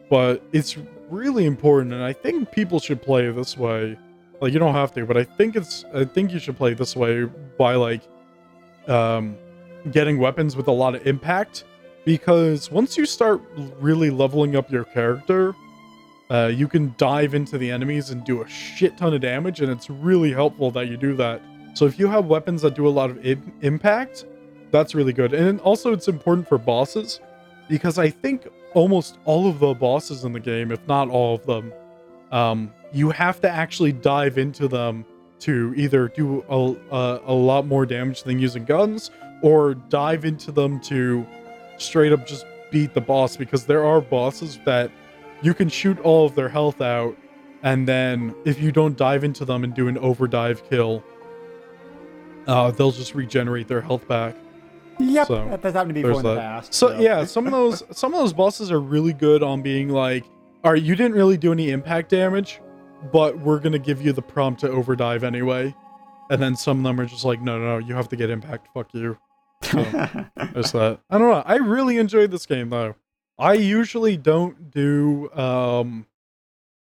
[0.09, 0.77] But it's
[1.09, 3.97] really important, and I think people should play this way.
[4.41, 6.95] Like you don't have to, but I think it's I think you should play this
[6.95, 7.23] way
[7.57, 8.01] by like
[8.87, 9.37] um
[9.91, 11.65] getting weapons with a lot of impact
[12.05, 13.41] because once you start
[13.79, 15.53] really leveling up your character,
[16.29, 19.71] uh, you can dive into the enemies and do a shit ton of damage, and
[19.71, 21.41] it's really helpful that you do that.
[21.73, 24.25] So if you have weapons that do a lot of Im- impact,
[24.71, 25.33] that's really good.
[25.33, 27.19] And also, it's important for bosses
[27.69, 31.45] because I think almost all of the bosses in the game, if not all of
[31.45, 31.71] them,
[32.31, 35.05] um, you have to actually dive into them
[35.43, 40.51] to either do a, a, a lot more damage than using guns or dive into
[40.51, 41.25] them to
[41.77, 44.89] straight up just beat the boss because there are bosses that
[45.41, 47.15] you can shoot all of their health out
[47.63, 51.03] and then if you don't dive into them and do an overdive kill
[52.47, 54.35] uh, they'll just regenerate their health back.
[54.99, 56.73] Yep, So, that's happened to there's before in the past.
[56.73, 56.99] so.
[56.99, 60.23] yeah some of those some of those bosses are really good on being like
[60.63, 62.61] all right you didn't really do any impact damage
[63.11, 65.73] but we're gonna give you the prompt to overdive anyway
[66.29, 68.29] and then some of them are just like no no no you have to get
[68.29, 69.17] impact fuck you
[69.63, 69.81] so
[70.53, 70.99] there's that.
[71.09, 71.43] I don't know.
[71.45, 72.95] I really enjoyed this game though.
[73.37, 76.05] I usually don't do um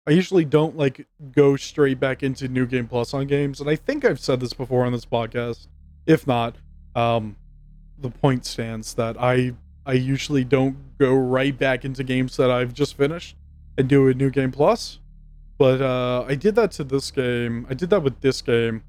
[0.08, 3.76] I usually don't like go straight back into new game plus on games and I
[3.76, 5.68] think I've said this before on this podcast.
[6.06, 6.56] If not,
[6.96, 7.36] um
[7.98, 9.54] the point stands that I
[9.86, 13.36] I usually don't go right back into games that I've just finished
[13.78, 15.00] and do a new game plus.
[15.60, 17.68] But uh I did that to this game.
[17.70, 18.82] I did that with this game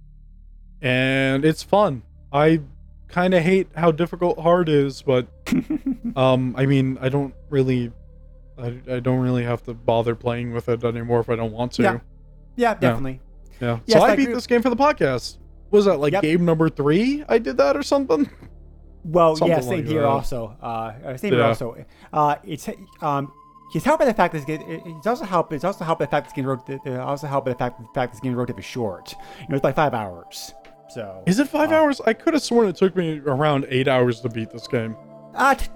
[0.80, 2.02] and it's fun.
[2.32, 2.60] I
[3.08, 5.26] kind of hate how difficult hard is, but
[6.16, 7.92] um, I mean, I don't really,
[8.56, 11.72] I, I don't really have to bother playing with it anymore if I don't want
[11.72, 11.82] to.
[11.82, 11.98] Yeah.
[12.56, 13.20] yeah, definitely.
[13.60, 13.80] Yeah.
[13.86, 15.38] Yes, so I, I beat agree- this game for the podcast.
[15.72, 16.22] Was that like Yep.
[16.22, 17.24] game number three?
[17.28, 18.28] I did that or something.
[19.04, 20.08] Well, Something yeah, same like here that.
[20.08, 20.56] also.
[20.60, 21.84] Uh, same here also.
[22.12, 22.68] Uh, it's
[23.00, 23.32] um,
[23.72, 24.60] he's helped by the fact this game.
[24.62, 25.52] it- It's also helped.
[25.52, 26.68] It's also helped by the fact this game wrote.
[26.68, 29.14] Uh, also helped by the fact the fact this game relatively short.
[29.40, 30.54] You know, it's like five hours.
[30.88, 32.00] So Is it five Uh, hours?
[32.04, 34.96] I could have sworn it took me around eight hours to beat this game.
[35.36, 35.68] uh, t-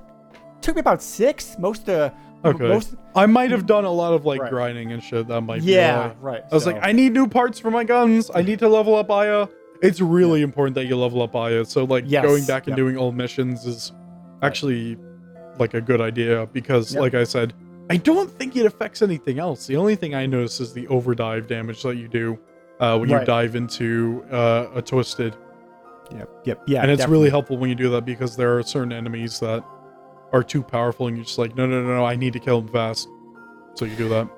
[0.60, 1.56] took me about six.
[1.58, 2.12] Most of the
[2.44, 2.66] Okay.
[2.68, 4.50] most I might have done a lot of like Right.
[4.50, 5.28] grinding and shit.
[5.28, 6.42] That might yeah, be right.
[6.50, 8.30] I was so- like, I need new parts for my guns.
[8.34, 9.46] I need to level up Aya.
[9.82, 11.64] It's really important that you level up Aya.
[11.64, 12.76] So like Yes, going back and yep.
[12.78, 13.92] doing old missions is
[14.42, 14.96] actually
[15.60, 17.00] like a good idea because Yep.
[17.02, 17.54] like I said,
[17.90, 19.66] I don't think it affects anything else.
[19.66, 22.38] The only thing I notice is the overdive damage that you do
[22.80, 23.26] uh, when you Right.
[23.26, 25.36] dive into uh, a twisted.
[26.10, 26.30] Yep.
[26.44, 26.62] Yep.
[26.66, 26.82] Yeah.
[26.82, 27.18] and it's definitely.
[27.18, 29.64] really helpful when you do that because there are certain enemies that
[30.32, 32.60] are too powerful and you're just like, no, no, no, no, I need to kill
[32.62, 33.08] them fast.
[33.74, 34.28] So you do that.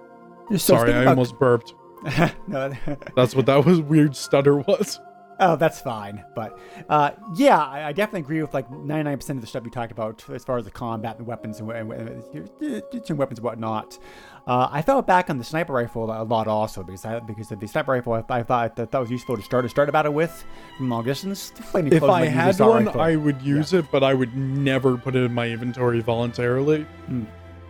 [0.53, 1.74] So Sorry, I about- almost burped.
[2.47, 2.72] no,
[3.16, 5.01] That's what that was weird stutter was.
[5.39, 6.24] Oh, that's fine.
[6.34, 6.59] But
[6.89, 10.24] uh, yeah, I, I definitely agree with like 99% of the stuff you talked about
[10.30, 13.99] as far as the combat and weapons and, and, weapons and whatnot.
[14.47, 17.61] Uh, I fell back on the sniper rifle a lot also because I, because of
[17.61, 20.12] the sniper rifle I, I thought that, was useful to start to start a battle
[20.12, 20.45] with
[20.78, 21.53] from long distance.
[21.59, 23.01] If I might use a had one, rifle.
[23.01, 26.82] I would use it, but I would never put it in my inventory voluntarily.
[27.07, 27.24] Hmm.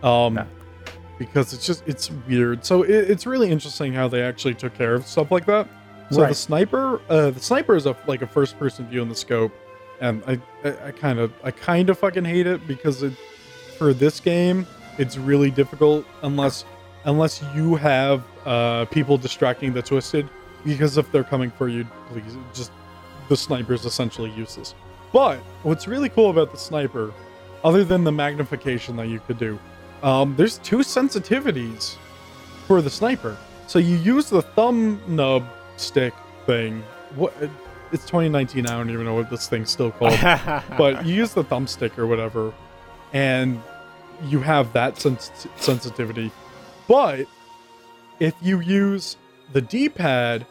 [0.05, 0.47] Um, No.
[1.17, 2.63] because it's just it's weird.
[2.63, 5.67] So it, it's really interesting how they actually took care of stuff like that.
[6.11, 9.15] So the sniper, uh, the sniper is a like a first person view in the
[9.15, 9.51] scope,
[9.99, 13.13] and I I kind of I kind of fucking hate it because it
[13.77, 14.65] for this game
[14.97, 16.65] it's really difficult unless
[17.05, 20.27] unless you have uh people distracting the twisted
[20.65, 22.71] because if they're coming for you, please just
[23.29, 24.73] the sniper is essentially useless.
[25.11, 27.13] But what's really cool about the sniper,
[27.63, 29.59] other than the magnification that you could do,
[30.03, 31.95] um, there's two sensitivities
[32.65, 33.37] for the sniper.
[33.67, 35.43] So you use the thumb nub
[35.77, 36.13] stick
[36.45, 36.83] thing.
[37.15, 37.33] What?
[37.91, 38.67] It's 2019.
[38.67, 40.19] I don't even know what this thing's still called.
[40.77, 42.53] but you use the thumbstick or whatever,
[43.13, 43.61] and
[44.25, 46.31] you have that sens- sensitivity.
[46.87, 47.27] But
[48.19, 49.17] if you use
[49.53, 50.45] the D-pad,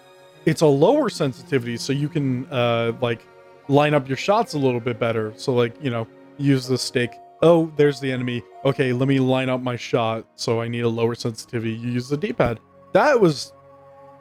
[0.44, 3.26] it's a lower sensitivity, so you can uh, like
[3.68, 5.32] line up your shots a little bit better.
[5.36, 6.06] So like you know,
[6.38, 7.12] use the stick.
[7.42, 8.42] Oh, there's the enemy.
[8.64, 10.24] Okay, let me line up my shot.
[10.36, 11.72] So I need a lower sensitivity.
[11.72, 12.60] You use the D-pad.
[12.92, 13.52] That was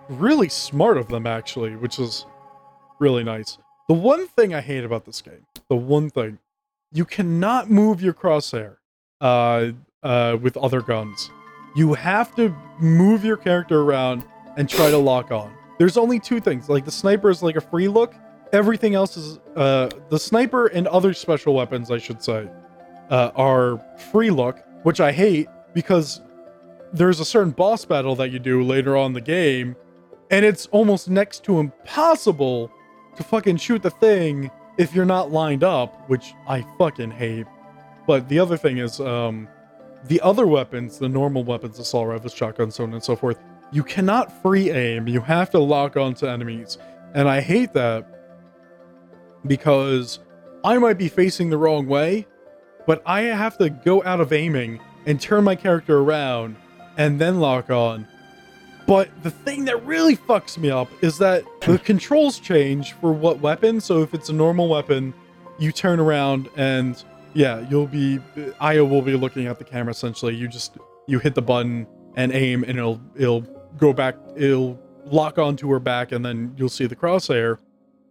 [0.10, 2.26] really smart of them actually, which is
[2.99, 3.58] really nice.
[3.88, 6.39] The one thing I hate about this game, the one thing,
[6.91, 8.78] you cannot move your crosshair
[9.22, 11.30] uh, uh, with other guns.
[11.76, 14.24] You have to move your character around
[14.58, 15.53] and try to lock on.
[15.78, 16.70] There's only two things.
[16.70, 18.16] Like the sniper is like a free look.
[18.53, 22.47] Everything else is uh, the sniper and other special weapons, I should say,
[23.10, 23.82] uh, are
[24.12, 26.22] free look, which I hate because
[26.93, 29.76] there's a certain boss battle that you do later on the game,
[30.32, 32.71] and it's almost next to impossible
[33.15, 37.45] to fucking shoot the thing if you're not lined up, which I fucking hate.
[38.07, 39.47] But the other thing is, um,
[40.05, 43.39] the other weapons, the normal weapons, assault rifles, shotguns, so on and so forth,
[43.71, 45.07] you cannot free aim.
[45.07, 46.78] You have to lock onto enemies,
[47.13, 48.07] and I hate that
[49.47, 50.19] because
[50.63, 52.28] I might be facing the wrong way,
[52.86, 56.55] but I have to go out of aiming and turn my character around
[56.97, 58.07] and then lock on.
[58.88, 63.40] But the thing that really fucks me up is that the controls change for what
[63.40, 63.82] weapon.
[63.82, 65.14] So if it's a normal weapon,
[65.58, 68.20] you turn around and yeah, you'll be
[68.60, 70.36] Aya will be looking at the camera essentially.
[70.36, 70.78] You just
[71.08, 73.42] you hit the button and aim and it'll it'll
[73.78, 77.58] go back it'll lock onto her back and then you'll see the crosshair.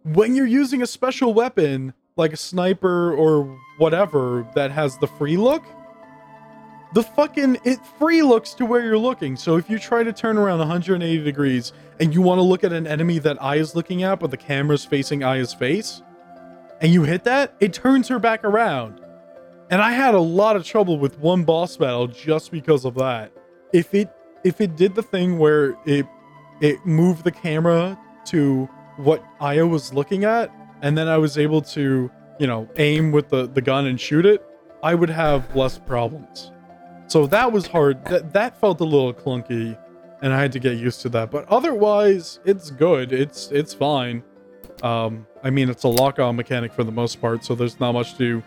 [0.03, 5.37] When you're using a special weapon like a sniper or whatever that has the free
[5.37, 5.63] look,
[6.95, 9.35] the fucking it free looks to where you're looking.
[9.35, 12.71] So if you try to turn around 180 degrees and you want to look at
[12.71, 16.01] an enemy that Aya is looking at, but the camera's facing Aya's face,
[16.79, 19.01] and you hit that, it turns her back around.
[19.69, 23.33] And I had a lot of trouble with one boss battle just because of that.
[23.73, 24.09] If it
[24.45, 26.05] if it did the thing where it
[26.61, 30.49] it moved the camera to what Aya was looking at,
[30.81, 34.25] and then I was able to, you know, aim with the, the gun and shoot
[34.25, 34.45] it,
[34.81, 36.51] I would have less problems.
[37.07, 38.03] So that was hard.
[38.05, 39.77] That that felt a little clunky,
[40.21, 41.31] and I had to get used to that.
[41.31, 43.11] But otherwise, it's good.
[43.11, 44.23] It's it's fine.
[44.81, 48.17] Um, I mean, it's a lock-on mechanic for the most part, so there's not much
[48.17, 48.43] to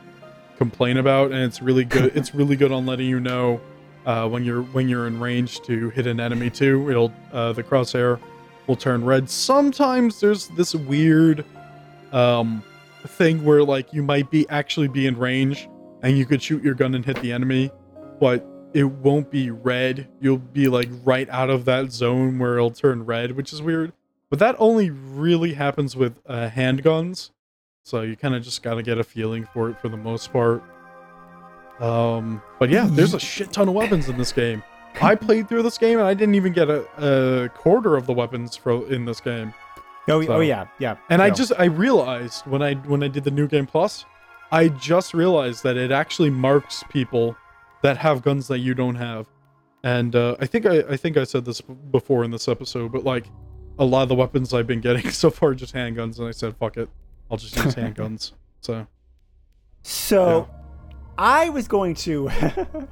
[0.57, 2.17] complain about, and it's really good.
[2.17, 3.61] it's really good on letting you know
[4.07, 6.91] uh, when you're when you're in range to hit an enemy too.
[6.91, 8.21] It'll uh, the crosshair
[8.67, 9.31] will turn red.
[9.31, 11.45] Sometimes there's this weird
[12.13, 12.63] um,
[13.07, 15.69] thing where like you might be actually be in range
[16.03, 17.71] and you could shoot your gun and hit the enemy
[18.21, 20.09] but it won't be red.
[20.21, 23.93] You'll be like right out of that zone where it'll turn red, which is weird.
[24.31, 27.31] But that only really happens with uh, handguns.
[27.83, 30.33] So you kind of just got to get a feeling for it for the most
[30.33, 30.63] part.
[31.81, 34.63] Um, but yeah, there's a shit ton of weapons in this game.
[35.01, 38.13] I played through this game and I didn't even get a, a quarter of the
[38.13, 39.55] weapons for in this game.
[40.09, 40.97] Oh, so, oh yeah, yeah.
[41.11, 44.05] And I just I realized when I when I did the new game plus,
[44.51, 47.37] I just realized that it actually marks people
[47.83, 49.27] that have guns that you don't have.
[49.85, 53.05] And uh, I think I, I think I said this before in this episode, but
[53.05, 53.27] like
[53.79, 56.57] a lot of the weapons I've been getting so far just handguns, and I said
[56.57, 56.89] fuck it,
[57.31, 58.33] I'll just use handguns.
[58.61, 58.87] So,
[59.83, 60.55] so yeah.
[61.17, 62.29] I was going to.
[62.31, 62.87] uh,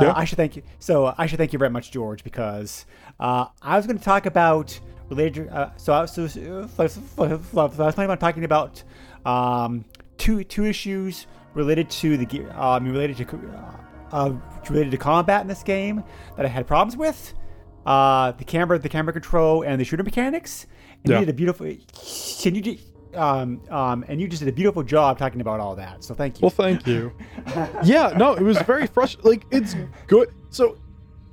[0.00, 0.12] yeah.
[0.14, 0.62] I should thank you.
[0.78, 2.86] So I should thank you very much, George, because
[3.20, 4.78] uh, I was going to talk about
[5.10, 5.48] related.
[5.48, 8.82] Uh, so I was, so, so, so, I was planning on talking about
[9.24, 9.84] um,
[10.18, 13.38] two two issues related to the um, related to
[14.12, 14.32] uh,
[14.68, 16.04] related to combat in this game
[16.36, 17.34] that I had problems with.
[17.84, 20.66] Uh, the camera, the camera control, and the shooter mechanics.
[21.02, 21.18] And yeah.
[21.18, 21.66] you did a beautiful.
[22.40, 22.78] Can you
[23.14, 26.02] um, um, and you just did a beautiful job talking about all that.
[26.02, 26.42] So thank you.
[26.42, 27.12] Well, thank you.
[27.84, 29.30] yeah, no, it was very frustrating.
[29.30, 30.32] Like it's good.
[30.50, 30.78] So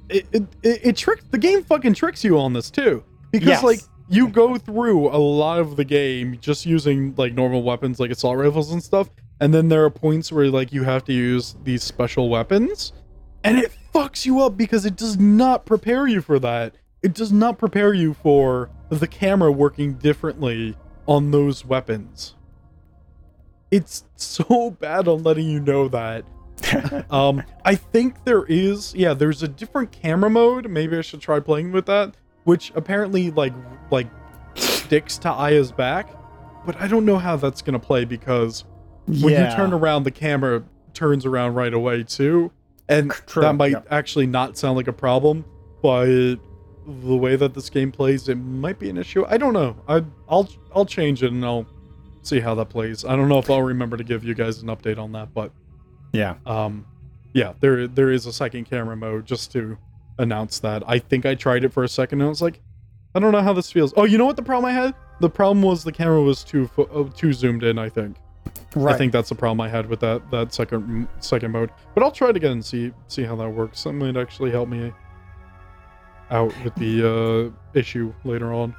[0.10, 1.64] it, it it, it tricks the game.
[1.64, 3.64] Fucking tricks you on this too, because yes.
[3.64, 8.12] like you go through a lot of the game just using like normal weapons like
[8.12, 9.10] assault rifles and stuff
[9.40, 12.94] and then there are points where like you have to use these special weapons.
[13.44, 16.76] And it fucks you up because it does not prepare you for that.
[17.02, 20.76] It does not prepare you for the camera working differently
[21.08, 22.36] on those weapons.
[23.72, 26.26] It's so bad on letting you know that.
[27.10, 30.70] Um i think there is yeah there's a different camera mode.
[30.70, 33.54] Maybe i should try playing with that which apparently like
[33.92, 34.08] like
[34.56, 36.10] sticks to aya's back.
[36.66, 38.66] But i don't know how that's gonna play because
[39.10, 39.50] when yeah.
[39.50, 42.52] you turn around, the camera turns around right away too,
[42.88, 43.42] and True.
[43.42, 45.46] that might actually not sound like a problem,
[45.82, 46.36] but
[46.86, 49.26] the way that this game plays, it might be an issue.
[49.28, 49.76] I don't know.
[49.88, 51.68] I I'll I'll change it and I'll
[52.22, 53.06] see how that plays.
[53.06, 55.52] I don't know if I'll remember to give you guys an update on that, but
[56.12, 56.86] yeah, um,
[57.34, 59.78] yeah, there there is a second camera mode just to
[60.18, 60.84] announce that.
[60.88, 62.60] I think I tried it for a second and I was like,
[63.16, 63.94] I don't know how this feels.
[63.96, 64.96] Oh, you know what the problem I had?
[65.20, 67.78] The problem was the camera was too fo- too zoomed in.
[67.78, 68.18] I think.
[68.76, 68.94] Right.
[68.94, 71.72] I think that's the problem I had with that that second second mode.
[71.96, 73.84] But I'll try it again and see see how that works.
[73.84, 74.94] That might actually help me
[76.30, 78.76] out with the uh, issue later on.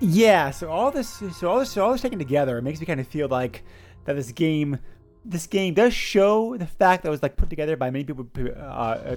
[0.00, 0.50] Yeah.
[0.50, 3.00] So all this, so all this, so all this taken together, it makes me kind
[3.00, 3.64] of feel like
[4.04, 4.78] that this game,
[5.24, 8.26] this game does show the fact that it was like put together by many people.
[8.36, 9.16] Uh,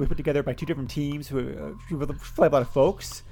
[0.00, 3.22] was put together by two different teams who, uh, who a lot of folks.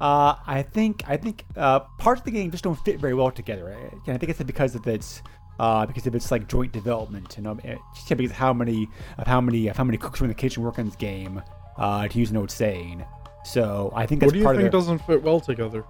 [0.00, 3.30] Uh, I think I think uh, parts of the game just don't fit very well
[3.30, 3.68] together.
[3.68, 5.22] And I think it's because of its
[5.58, 7.60] uh, because of its like joint development and um,
[7.94, 8.88] just because how many
[9.18, 11.42] of how many of how many cooks were in the kitchen work on this game.
[11.76, 13.04] Uh, to use an old saying.
[13.44, 15.84] So I think that's what do you think of the, doesn't fit well together?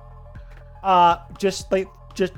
[0.82, 2.32] Uh, just like just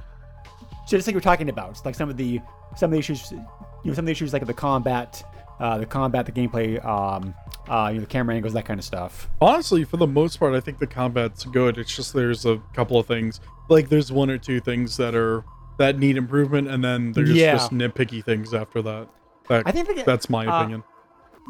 [0.88, 2.40] just like you're talking about, like some of the
[2.76, 3.38] some of the issues, you
[3.84, 5.22] know, some of the issues like the combat,
[5.60, 7.34] uh, the combat, the gameplay, um,
[7.68, 9.28] uh, you know, the camera angles, that kind of stuff.
[9.40, 11.78] Honestly, for the most part, I think the combat's good.
[11.78, 15.44] It's just there's a couple of things, like there's one or two things that are
[15.78, 17.52] that need improvement, and then there's Yeah.
[17.52, 19.08] just nitpicky things after that.
[19.48, 20.82] That I think the, that's my uh, opinion.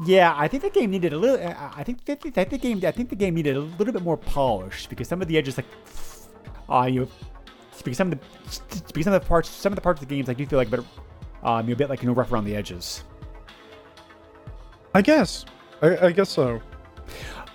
[0.04, 1.38] Yeah, I think the game needed a little.
[1.46, 2.80] I I think I think the game.
[2.84, 5.56] I think the game needed a little bit more polish because some of the edges,
[5.56, 5.66] like,
[6.68, 7.08] uh, you know,
[7.82, 8.26] because some of the
[8.92, 10.58] because some of the parts, some of the parts of the games, I do feel
[10.58, 10.80] like, a bit,
[11.42, 13.04] um, you're a bit like you know rough around the edges.
[14.94, 15.44] I guess.
[15.82, 16.60] I, I guess so.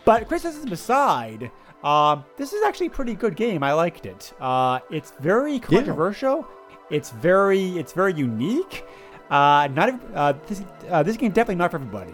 [0.06, 1.52] But criticism aside,
[1.84, 3.64] um, this is actually a pretty good game.
[3.64, 4.34] I liked it.
[4.40, 6.48] Uh, it's very controversial.
[6.90, 8.86] It's very it's very unique.
[9.30, 12.14] Uh, not uh, this uh, this game definitely not for everybody.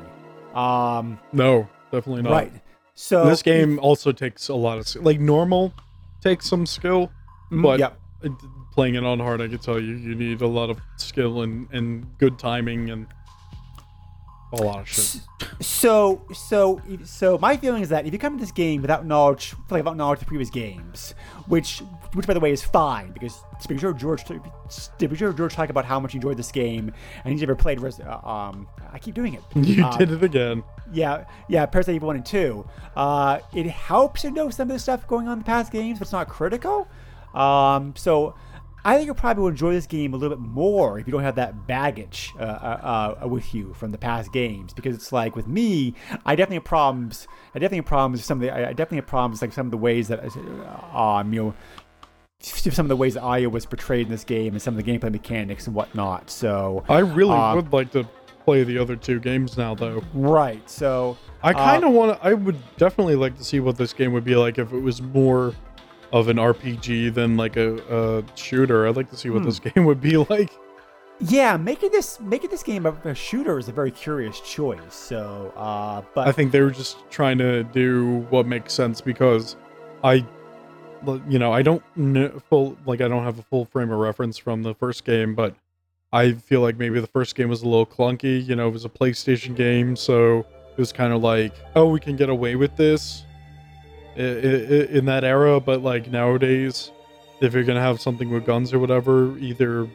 [0.53, 2.31] Um, No, definitely not.
[2.31, 2.53] right.
[2.95, 5.03] So this game also takes a lot of skill.
[5.03, 5.73] Like normal
[6.21, 7.11] takes some skill,
[7.51, 7.99] Mm, but yep.
[8.73, 11.67] playing it on hard, I can tell you, you need a lot of skill and,
[11.71, 13.07] and good timing and
[14.53, 15.21] a lot of shit.
[15.59, 19.53] So, so, so, my feeling is that if you come to this game without knowledge,
[19.69, 21.15] like without knowledge of previous games,
[21.47, 21.79] which,
[22.13, 25.69] which by the way is fine because to be sure George, to sure George talked
[25.71, 26.91] about how much he enjoyed this game
[27.23, 27.79] and he's never played.
[27.81, 29.43] Res- uh, um, I keep doing it.
[29.55, 30.63] You Uh, did it again.
[30.93, 32.69] Yeah, yeah, Parasite Eve 1 and 2.
[32.95, 35.99] Uh, it helps to know some of the stuff going on in the past games,
[35.99, 36.87] but it's not critical.
[37.33, 38.35] Um, so
[38.85, 41.23] I think you'll probably will enjoy this game a little bit more if you don't
[41.23, 44.73] have that baggage uh, uh, uh, with you from the past games.
[44.73, 45.93] Because it's like with me,
[46.25, 47.27] I definitely have problems.
[47.53, 48.53] I definitely have problems with some of the.
[48.55, 51.53] I definitely have problems like some of the ways that, uh, um, you know,
[52.39, 54.89] some of the ways that Aya was portrayed in this game and some of the
[54.89, 56.29] gameplay mechanics and whatnot.
[56.29, 58.07] So I really uh, would like to
[58.45, 60.01] play the other two games now, though.
[60.13, 60.67] right.
[60.69, 62.25] So I Uh, kind of want to.
[62.25, 65.01] I would definitely like to see what this game would be like if it was
[65.01, 65.53] more
[66.13, 67.75] of an RPG than like a,
[68.19, 68.87] a shooter.
[68.87, 69.45] I'd like to see what Hmm.
[69.45, 70.51] this game would be like.
[71.19, 74.93] Yeah, making this making this game a, shooter is a very curious choice.
[74.93, 79.55] So, uh, but I think they were just trying to do what makes sense because
[80.03, 80.23] I,
[81.27, 84.37] you know, I don't know full like I don't have a full frame of reference
[84.37, 85.55] from the first game, but
[86.13, 88.45] I feel like maybe the first game was a little clunky.
[88.45, 91.99] You know, it was a PlayStation game, so it was kind of like, oh, we
[91.99, 93.23] can get away with this
[94.17, 96.91] in that era, but like nowadays,
[97.41, 99.87] if you're gonna have something with guns or whatever, either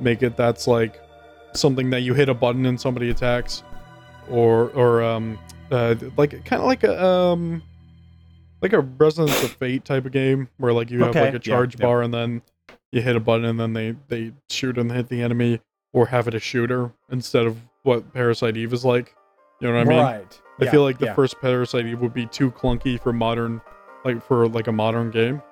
[0.00, 1.00] make it that's like
[1.54, 3.62] something that you hit a button and somebody attacks,
[4.28, 5.38] or or um
[5.70, 7.62] uh like kind of like a um
[8.60, 11.78] like a Resonance of Fate type of game where like you have like a charge
[11.78, 11.86] yeah.
[11.86, 12.42] bar and then
[12.92, 15.60] you hit a button and then they they shoot and hit the enemy,
[15.92, 19.14] or have it a shooter instead of what Parasite Eve is like.
[19.60, 19.98] You know what I mean?
[19.98, 20.40] right.
[20.60, 21.14] I Yeah, feel like the yeah.
[21.14, 23.60] first Parasite would be too clunky for modern,
[24.04, 25.42] like for like a modern game.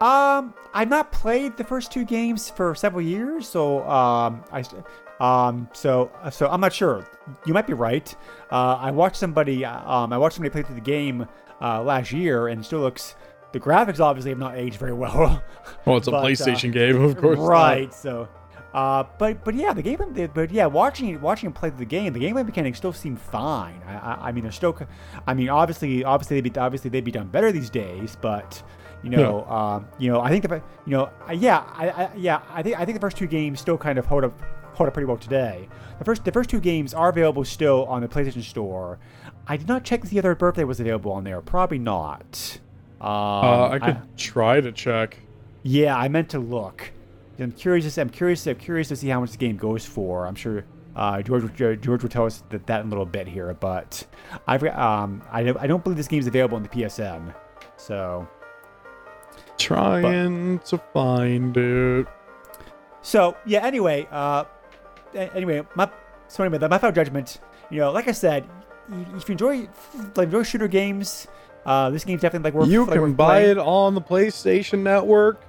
[0.00, 4.64] Um, I've not played the first two games for several years, so um, I,
[5.20, 7.06] um, so so I'm not sure.
[7.44, 8.14] You might be right.
[8.50, 11.26] Uh, I watched somebody, um, I watched somebody play through the game
[11.60, 13.14] uh, last year, and it still looks.
[13.52, 15.42] The graphics obviously have not aged very well.
[15.84, 17.38] Well, it's a But, uh, PlayStation game, of course.
[17.38, 17.46] not.
[17.48, 17.92] right.
[17.92, 18.28] So,
[18.74, 19.98] uh, but but yeah, the game,
[20.34, 23.80] but yeah, watching watching him play the game, the gameplay mechanics still seem fine.
[23.86, 24.78] I, I, I mean, they're still,
[25.26, 28.62] I mean, obviously, obviously they'd be obviously they'd be done better these days, but
[29.02, 30.56] you know, um, you know, I think the,
[30.86, 33.78] you know, yeah, I, I yeah, I think I think the first two games still
[33.78, 34.40] kind of hold up
[34.74, 35.68] hold up pretty well today.
[35.98, 38.98] The first the first two games are available still on the PlayStation Store.
[39.46, 41.40] I did not check if the other birthday was available on there.
[41.40, 42.58] Probably not.
[43.00, 45.16] Um, Uh, I could try to check.
[45.62, 46.92] yeah, I meant to look.
[47.40, 47.94] I'm curious.
[47.94, 48.46] To, I'm curious.
[48.46, 50.26] I'm curious to see how much the game goes for.
[50.26, 50.64] I'm sure
[50.96, 53.52] uh, George George will tell us that, that in a little bit here.
[53.54, 54.06] But
[54.46, 57.34] I've um I don't, I don't believe this game is available on the PSN.
[57.76, 58.28] So
[59.58, 62.06] Trying to find it.
[63.02, 63.64] so yeah.
[63.64, 64.44] Anyway, uh,
[65.14, 65.90] anyway, my
[66.28, 67.40] so anyway, my final judgment.
[67.70, 68.48] You know, like I said,
[69.14, 69.68] if you enjoy
[70.16, 71.28] like enjoy shooter games,
[71.66, 72.68] uh, this game's definitely like worth.
[72.68, 73.50] You like, can worth buy playing.
[73.50, 75.44] it on the PlayStation Network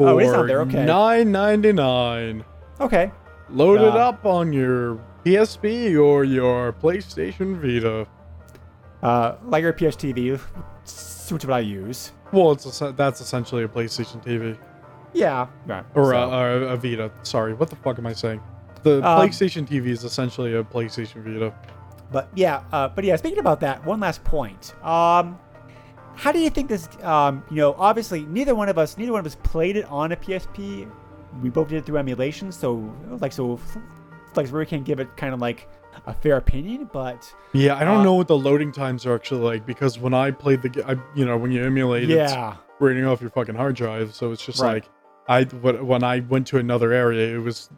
[0.00, 0.84] Oh, it is on there, okay.
[0.84, 2.44] nine ninety nine.
[2.80, 3.12] Okay.
[3.50, 8.06] Load it Uh, up on your PSP or your PlayStation Vita.
[9.02, 12.12] Uh, like your PS TV, which is what I use.
[12.32, 14.56] Well, it's es- that's essentially a PlayStation TV
[15.12, 15.46] Yeah.
[15.66, 15.84] Right.
[15.94, 17.10] or so- a, a, a Vita.
[17.22, 18.40] Sorry, what the fuck am I saying?
[18.82, 21.52] The Um, PlayStation TV is essentially a PlayStation Vita.
[22.10, 23.16] But yeah, uh, but yeah.
[23.16, 24.74] Speaking about that, one last point.
[24.84, 25.38] Um,
[26.16, 26.88] how do you think this?
[27.02, 30.12] Um, you know, obviously, neither one of us, neither one of us played it on
[30.12, 30.90] a PSP.
[31.42, 32.74] We both did it through emulation, so
[33.20, 33.58] like, so
[34.36, 35.68] like, we can't give it kind of like
[36.06, 36.88] a fair opinion.
[36.92, 40.14] But Yeah, I don't Uh, know what the loading times are actually like because when
[40.14, 43.54] I played the, I, you know, when you emulate, it's yeah, rating off your fucking
[43.56, 44.84] hard drive, so it's just Right.
[44.84, 44.90] like
[45.28, 47.70] I when I went to another area, it was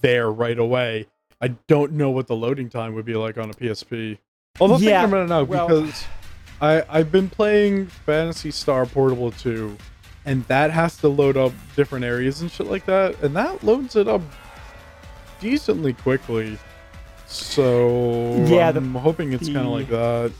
[0.00, 1.06] there right away.
[1.40, 4.18] I don't know what the loading time would be like on a PSP.
[4.60, 6.04] Although Yeah, thinking about it now, well- because
[6.60, 9.76] I I've been playing Phantasy Star Portable 2,
[10.24, 13.96] and that has to load up different areas and shit like that, and that loads
[13.96, 14.22] it up
[15.40, 16.58] decently quickly.
[17.26, 20.32] So Yeah, the- I'm hoping it's kind of like that.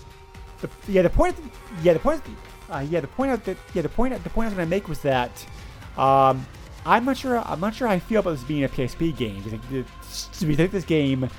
[0.60, 1.36] The, yeah, the point.
[1.82, 2.22] Yeah, the point.
[2.70, 4.88] Uh, yeah, the point of the yeah the point the point I was gonna make
[4.88, 5.30] was that
[5.96, 6.46] um,
[6.84, 9.40] I'm not sure I'm not sure how I feel about this being a PSP game.
[9.70, 9.84] Do
[10.38, 11.30] to be think this game,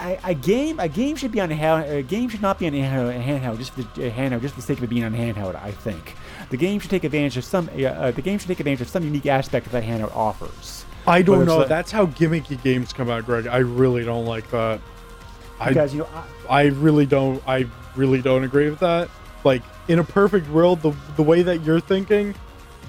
[0.00, 2.66] a, a game a game should be on a, hand, a game should not be
[2.66, 4.90] on a handheld, handheld just for the a handheld just for the sake of it
[4.90, 5.54] being on handheld.
[5.54, 6.16] I think
[6.50, 8.88] the game should take advantage of some uh, uh, the game should take advantage of
[8.88, 10.84] some unique aspect that handheld offers.
[11.06, 11.58] I don't know.
[11.58, 13.46] like- That's how gimmicky games come out, Greg.
[13.46, 14.80] I really don't like that.
[15.58, 16.08] I Because you know,
[16.48, 17.42] I, I really don't.
[17.46, 19.08] I really don't agree with that.
[19.44, 22.34] Like in a perfect world, the the way that you're thinking,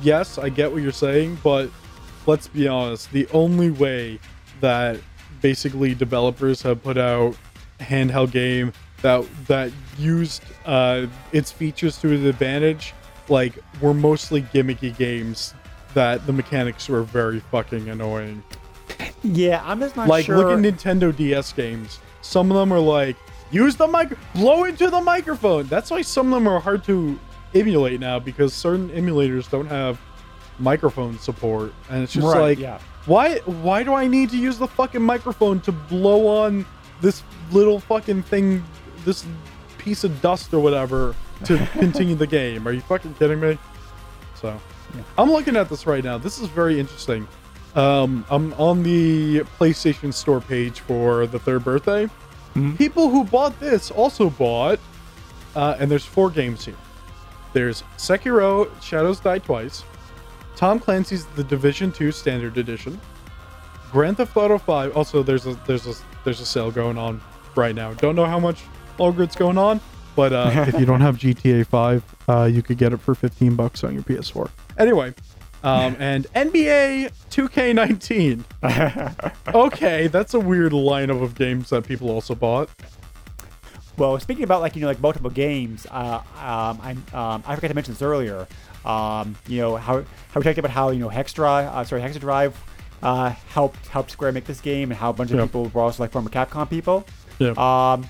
[0.02, 1.70] yes, I get what you're saying, but
[2.26, 3.12] let's be honest.
[3.12, 4.20] The only way
[4.62, 5.00] that
[5.42, 7.36] basically developers have put out
[7.80, 8.72] handheld game
[9.02, 12.94] that that used uh, its features to its advantage,
[13.30, 15.54] like were mostly gimmicky games
[15.94, 18.44] that the mechanics were very fucking annoying
[19.24, 20.38] yeah, I'm just not like sure.
[20.38, 22.00] look at Nintendo DS games.
[22.22, 23.16] Some of them are like
[23.52, 25.68] use the mic, blow into the microphone.
[25.68, 27.20] That's why some of them are hard to
[27.54, 30.00] emulate now because certain emulators don't have
[30.60, 32.80] microphone support, and it's just Right, like yeah.
[33.06, 36.66] Why why do I need to use the fucking microphone to blow on
[37.02, 38.64] this little fucking thing,
[39.06, 39.26] this
[39.78, 42.68] piece of dust or whatever to continue the game?
[42.68, 43.58] Are you fucking kidding me?
[44.36, 44.60] So,
[45.18, 46.18] I'm looking at this right now.
[46.18, 47.28] This is very interesting.
[47.76, 52.10] Um, I'm on the PlayStation Store page for the third birthday.
[52.56, 52.78] Mhm.
[52.78, 54.80] People who bought this also bought,
[55.56, 56.76] uh, and there's four games here.
[57.54, 59.84] There's Sekiro: Shadows Die Twice,
[60.62, 63.02] Tom Clancy's The Division 2 Standard Edition,
[63.92, 64.96] Grand Theft Auto 5.
[64.96, 67.20] Also, there's a there's a there's a sale going on
[67.56, 67.96] right now.
[67.96, 68.62] Don't know how much
[69.00, 69.82] longer it's going on,
[70.16, 73.56] but uh, if you don't have GTA 5, uh, you could get it for 15
[73.56, 74.52] bucks on your PS4.
[74.78, 75.16] Anyway,
[75.64, 79.32] um, and NBA 2K19.
[79.56, 82.70] Okay, that's a weird lineup of games that people also bought.
[83.98, 87.68] Well, speaking about like you know like multiple games, uh, um, I um, I forgot
[87.70, 88.48] to mention this earlier.
[88.86, 90.00] Um, you know how
[90.32, 92.54] how we talked about how you know Hexdrive, uh, sorry Hexadrive,
[93.04, 95.46] uh, helped helped Square make this game, and how a bunch of Yeah.
[95.46, 97.06] people were also like former Capcom people.
[97.40, 97.50] Yeah.
[97.58, 98.08] Um,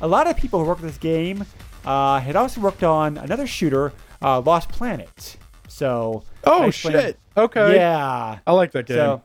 [0.00, 1.44] a lot of people who worked on this game
[1.84, 5.36] uh, had also worked on another shooter, uh, Lost Planet.
[5.68, 7.18] So oh shit.
[7.36, 7.74] Okay.
[7.74, 8.38] yeah.
[8.46, 8.96] I like that game.
[8.96, 9.22] So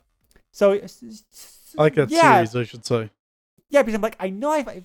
[0.52, 3.10] so I like that yeah, series, I should say.
[3.70, 4.84] yeah, because I'm like, I know I've, I-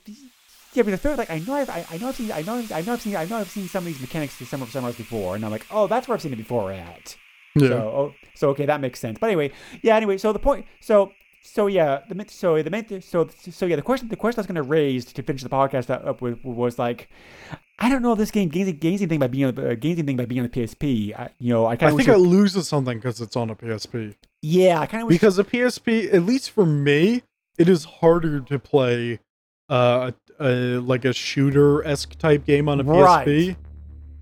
[0.75, 2.55] yeah, because I feel like I know I've, I, I know I've seen, I know,
[2.55, 4.91] I know I've seen, I know I've seen some of these mechanics some of somewhere
[4.91, 7.17] else before, and I'm like, oh, that's where I've seen it before at.
[7.55, 7.69] Yeah.
[7.69, 9.19] So, oh, so okay, that makes sense.
[9.21, 9.53] But anyway,
[9.83, 9.97] yeah.
[9.97, 11.13] Anyway, so the point, so,
[11.43, 14.47] so yeah, the so the main, so so yeah, the question, the question I was
[14.47, 17.09] going to raise to finish the podcast up with was like,
[17.79, 19.99] I don't know if this game gains, gains anything by being on the uh, gains
[19.99, 21.17] anything by being on the PSP.
[21.17, 23.55] I, you know, I I kind of think it loses something because it's on a
[23.55, 24.17] PSP.
[24.43, 27.23] yeah, I kind of Because a PSP, at least for me,
[27.59, 29.21] it is harder to play
[29.69, 30.13] uh,
[30.45, 33.27] a, a, like a shooter esque type game on a Right.
[33.27, 33.57] PSP.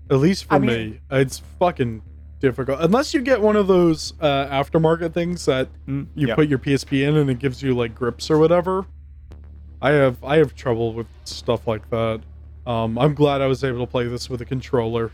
[0.09, 2.01] At least for I mean- me, it's fucking
[2.39, 2.79] difficult.
[2.81, 6.35] Unless you get one of those uh, aftermarket things that Mm, you yeah.
[6.35, 8.85] put your PSP in and it gives you like grips or whatever.
[9.81, 12.21] I have I have trouble with stuff like that.
[12.65, 15.11] Um, I'm glad I was able to play this with a controller.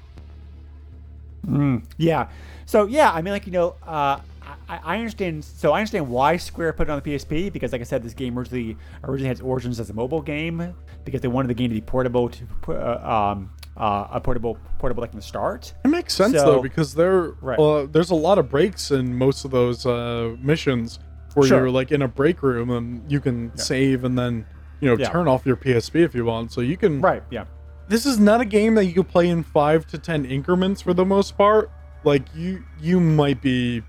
[1.47, 2.29] Mm, yeah.
[2.65, 4.19] So yeah, I mean, like you know, uh,
[4.67, 5.43] I, I understand.
[5.43, 8.13] So I understand why Square put it on the PSP because, like I said, this
[8.13, 10.73] game originally originally had its origins as a mobile game
[11.05, 15.01] because they wanted the game to be portable to uh, um uh, a portable portable
[15.01, 15.73] like from the start.
[15.85, 17.57] It makes sense So- though because there Right.
[17.59, 20.99] uh, there's a lot of breaks in most of those uh, missions
[21.33, 21.59] where Sure.
[21.59, 24.45] you're like in a break room and you can save and then
[24.81, 25.09] you know Yeah.
[25.09, 26.51] turn off your PSP if you want.
[26.51, 26.99] So you can.
[27.01, 27.23] Right.
[27.29, 27.45] Yeah.
[27.87, 30.93] This is not a game that you can play in five to ten increments for
[30.93, 31.71] the most part.
[32.03, 33.81] Like you you might be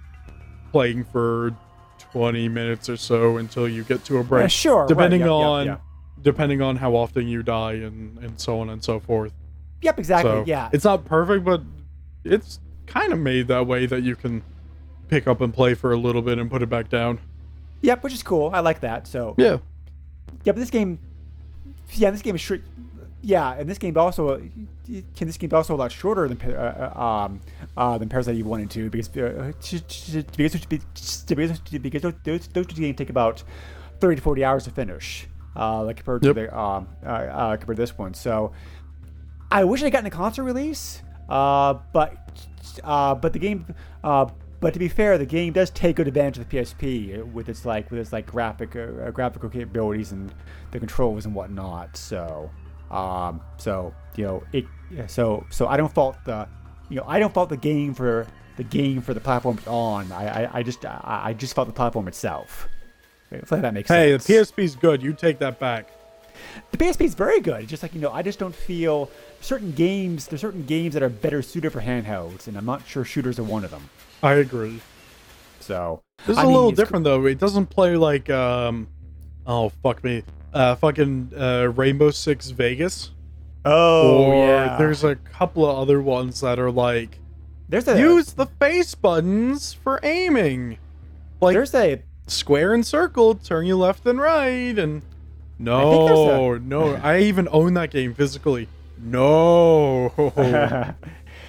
[0.71, 1.55] playing for
[2.13, 4.43] 20 minutes or so until you get to a break.
[4.43, 4.87] Yeah, sure.
[4.87, 5.79] depending yeah, on
[6.23, 9.33] depending on how often you die and and so on and so forth.
[9.83, 9.99] Yep.
[9.99, 10.31] Exactly.
[10.31, 10.69] So yeah.
[10.73, 11.63] it's not perfect, but
[12.25, 14.43] it's kind of made that way that you can
[15.09, 17.19] pick up and play for a little bit and put it back down.
[17.83, 18.03] Yep.
[18.05, 18.51] Which is cool.
[18.53, 19.07] I like that.
[19.07, 19.59] So Yeah.
[20.45, 20.99] yeah, but this game,
[21.93, 22.63] yeah, this game is short.
[23.23, 24.39] Yeah, and this game also
[25.17, 27.41] can this game also a lot shorter than uh, uh, um
[27.77, 29.53] uh, than Parasite Eve one and two because uh,
[30.37, 33.43] because because because those, those two games take about
[34.01, 36.35] thirty to forty hours to finish, uh, like compared Yep.
[36.35, 38.15] to the um uh, uh, compared to this one.
[38.15, 38.53] So
[39.51, 42.17] I wish I got in a console release, uh, but
[42.83, 43.67] uh, but the game
[44.03, 44.27] uh,
[44.61, 47.65] but to be fair, the game does take good advantage of the PSP with its
[47.65, 50.33] like with its like graphic uh, graphical capabilities and
[50.71, 51.97] the controls and whatnot.
[51.97, 52.51] So,
[52.91, 54.65] um, so you know it.
[55.09, 56.49] So so I don't fault the,
[56.89, 58.27] you know I don't fault the game for
[58.57, 60.11] the game for the platform it's on.
[60.13, 62.69] I I, I just I, I just fault the platform itself.
[63.31, 64.27] If that makes Hey, sense.
[64.27, 65.03] the PSP's good.
[65.03, 65.89] You take that back.
[66.73, 67.63] The PSP is very good.
[67.63, 69.11] It's just like you know, I just don't feel
[69.41, 70.27] certain games.
[70.27, 73.45] There's certain games that are better suited for handhelds, and I'm not sure shooters are
[73.45, 73.89] one of them.
[74.23, 74.81] I agree.
[75.61, 77.25] So This is I a mean, little different though.
[77.27, 78.89] It doesn't play like um
[79.47, 80.23] oh fuck me.
[80.53, 83.11] Uh fucking uh Rainbow Six Vegas.
[83.65, 84.77] Oh or yeah.
[84.79, 87.19] there's a couple of other ones that are like
[87.69, 90.79] there's a use the face buttons for aiming.
[91.41, 95.03] Like there's a square and circle, turn you left and right and
[95.59, 96.07] no,
[96.49, 96.95] there's no.
[96.97, 98.67] I even own that game physically.
[98.99, 100.09] No.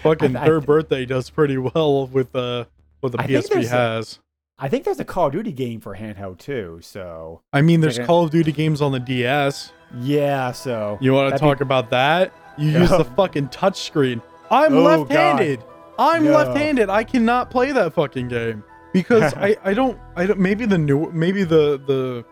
[0.03, 2.65] Fucking I- I third birthday does pretty well with uh
[2.99, 4.19] what the I PSP a- has.
[4.63, 6.79] I think there's a Call of Duty game for handheld too.
[6.81, 9.71] So I mean, there's Call of Duty games on the DS.
[9.99, 10.51] yeah.
[10.51, 12.31] So You want to That'd be- talk about that?
[12.57, 14.21] You use the fucking touchscreen.
[14.51, 15.63] I'm Oh, left-handed.
[15.97, 16.31] I'm No.
[16.33, 16.89] left-handed.
[16.89, 18.63] I cannot play that fucking game
[18.93, 22.23] because I I don't I don't maybe the new maybe the the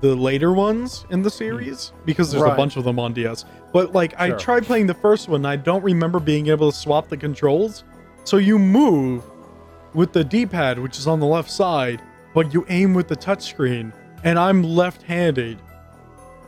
[0.00, 3.44] the later ones in the series because there's a bunch of them on DS.
[3.72, 7.08] But like I tried playing the first one, I don't remember being able to swap
[7.08, 7.84] the controls.
[8.24, 9.22] So you move
[9.96, 12.00] with the D-pad, which is on the left side,
[12.34, 13.92] but you aim with the touchscreen,
[14.22, 15.58] and I'm left-handed.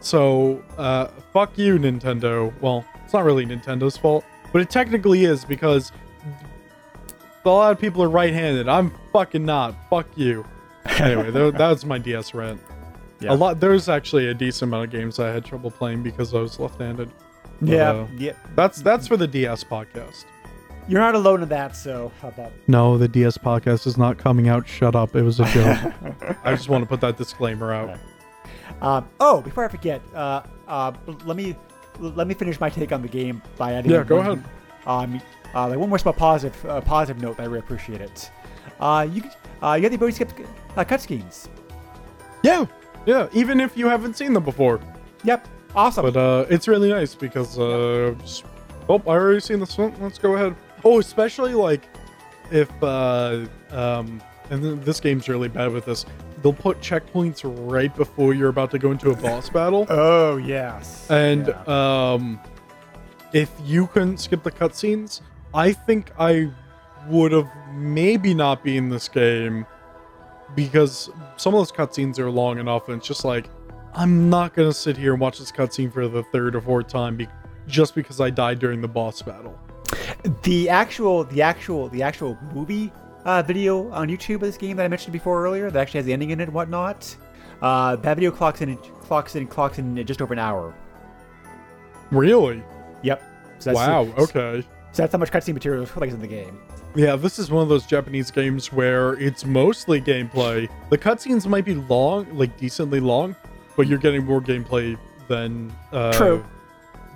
[0.01, 2.53] So, uh, fuck you, Nintendo.
[2.61, 5.91] Well, it's not really Nintendo's fault, but it technically is because
[7.45, 8.69] a lot of people are right-handed.
[8.69, 9.75] I'm fucking not.
[9.89, 10.45] Fuck you.
[10.99, 12.61] Anyway, tha- that was my DS rant.
[13.21, 13.33] Yeah.
[13.33, 13.61] A lot.
[13.61, 17.11] There's actually a decent amount of games I had trouble playing because I was left-handed.
[17.61, 18.33] But, yeah, uh, yeah.
[18.55, 20.25] that's that's for the DS podcast.
[20.89, 21.77] You're not alone in that.
[21.77, 24.67] So how about No, the DS podcast is not coming out.
[24.67, 25.15] Shut up.
[25.15, 25.93] It was a joke.
[26.45, 27.99] I just want to put that disclaimer out.
[28.81, 30.93] Um, oh, before I forget, uh, uh,
[31.25, 31.55] let me
[31.99, 33.91] let me finish my take on the game by adding.
[33.91, 34.45] Yeah, go one- ahead.
[34.87, 35.21] Um,
[35.55, 37.39] uh, like one more small positive uh, positive note.
[37.41, 38.31] I really appreciate it.
[38.81, 39.33] Uh, you could-
[39.63, 40.47] uh, you have the ability to skip
[40.77, 41.49] uh, cutscenes.
[42.43, 42.67] Yeah,
[43.07, 43.29] yeah.
[43.33, 44.81] Even if you haven't seen them before,
[45.25, 46.05] Yep, awesome.
[46.05, 48.45] but uh, it's really nice because uh, just-
[48.89, 49.93] oh, I already seen this one.
[50.01, 50.55] Let's go ahead.
[50.85, 51.83] Oh, especially like
[52.51, 56.07] if uh, um, and th- this game's really bad with this.
[56.43, 59.87] They'll put checkpoints right before you're about to go into a boss battle.
[59.91, 61.11] oh yes.
[61.11, 62.13] And Yeah.
[62.13, 62.41] um,
[63.33, 65.21] if you couldn't skip the cutscenes,
[65.53, 66.51] I think I
[67.09, 69.67] would have maybe not be in this game
[70.55, 73.51] because some of those cutscenes are long enough, and it's just like
[73.95, 77.17] I'm not gonna sit here and watch this cutscene for the third or fourth time
[77.17, 77.29] be-
[77.67, 79.59] just because I died during the boss battle.
[80.43, 82.93] The actual the actual the actual movie
[83.25, 86.07] uh, video on YouTube of this game that I mentioned before earlier that actually has
[86.07, 87.17] the ending in it and whatnot.
[87.61, 90.75] Uh, that video clocks in clocks in clocks in just over an hour.
[92.11, 92.63] Really?
[93.03, 93.23] Yep.
[93.59, 94.03] So that's, Wow.
[94.19, 94.65] Okay.
[94.93, 96.59] So that's how much cutscene material like is in the game.
[96.95, 100.69] Yeah, this is one of those Japanese games where it's mostly gameplay.
[100.91, 103.37] The cutscenes might be long, like decently long,
[103.77, 104.99] but you're getting more gameplay
[105.29, 106.45] than uh, True.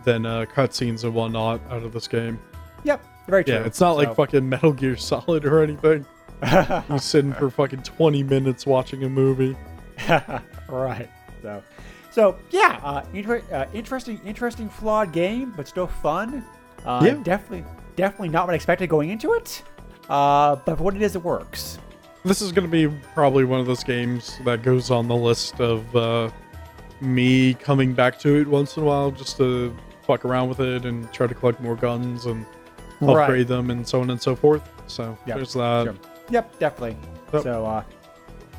[0.05, 2.39] than uh, cutscenes and whatnot out of this game.
[2.85, 3.05] Yep.
[3.29, 3.55] Very true.
[3.55, 6.05] Yeah, it's not like fucking Metal Gear Solid or anything.
[6.89, 9.57] You're sitting for fucking 20 minutes watching a movie.
[10.69, 11.09] right.
[11.41, 11.63] So,
[12.11, 16.45] so yeah, uh, inter- uh, interesting, interesting, flawed game, but still fun.
[16.85, 17.15] Uh, Yeah.
[17.23, 17.65] Definitely,
[17.95, 19.63] definitely not what I expected going into it.
[20.09, 21.79] Uh, but what it is, it works.
[22.25, 25.61] This is going to be probably one of those games that goes on the list
[25.61, 26.31] of uh,
[27.01, 29.75] me coming back to it once in a while just to
[30.07, 32.45] fuck around with it and try to collect more guns and
[33.09, 33.23] Right.
[33.25, 34.63] upgrade them and so on and so forth.
[34.87, 35.85] So Yep, there's that.
[35.85, 35.95] sure.
[36.31, 36.97] Yep, definitely.
[37.33, 37.43] Yep.
[37.43, 37.83] So, uh,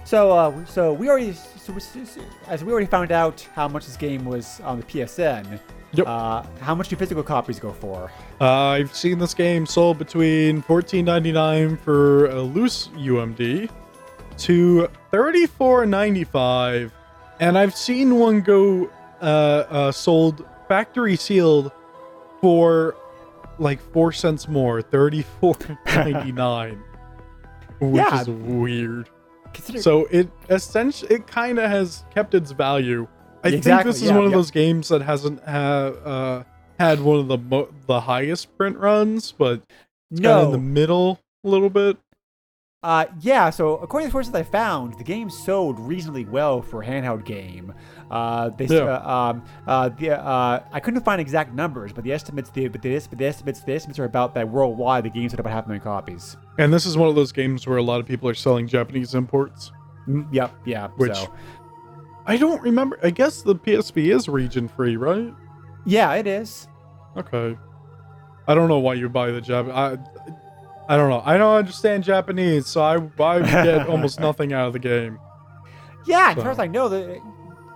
[0.05, 1.81] so, uh, so we already, so we,
[2.47, 5.59] as we already found out how much this game was on the PSN.
[5.93, 6.07] Yep.
[6.07, 8.11] Uh, how much do physical copies go for?
[8.41, 13.69] Uh, I've seen this game sold between $14.99 for a loose UMD
[14.39, 16.91] to $34.95,
[17.39, 18.89] and I've seen one go
[19.21, 21.71] uh, uh, sold factory sealed
[22.41, 22.95] for
[23.59, 26.77] like four cents more, $34.99,
[27.80, 28.21] which Yeah.
[28.21, 29.09] is weird.
[29.53, 33.07] Consider, So it essentially it kind of has kept its value.
[33.43, 34.38] I think this is yeah, one of yeah.
[34.38, 35.51] those games that hasn't ha-
[36.03, 36.43] uh,
[36.80, 39.61] had one of the mo- the highest print runs, but
[40.09, 41.97] it's kind of no, in the middle a little bit.
[42.84, 46.81] Uh, yeah, so according to the sources I found, the game sold reasonably well for
[46.84, 47.73] a handheld game.
[48.11, 48.81] Uh, they, Yeah.
[48.97, 52.81] uh, um, uh, the, uh, I couldn't find exact numbers, but the estimates, the, but
[52.81, 55.05] the, but the estimates, the estimates are about that worldwide.
[55.05, 56.35] The game sold about half a million copies.
[56.60, 59.15] And this is one of those games where a lot of people are selling Japanese
[59.15, 59.72] imports.
[60.07, 60.89] Mm, yep, yeah.
[60.97, 61.34] Which- so.
[62.26, 62.97] I don't remember.
[63.03, 65.34] I guess the PSP is region free, right?
[65.85, 66.68] yeah, it is.
[67.18, 67.57] Okay.
[68.47, 69.69] I don't know why you buy the Jap.
[69.72, 69.97] I,
[70.89, 71.22] I don't know.
[71.26, 75.19] I don't understand Japanese, so I, I get almost nothing out of the game.
[76.05, 77.22] Yeah, as far as I know, the,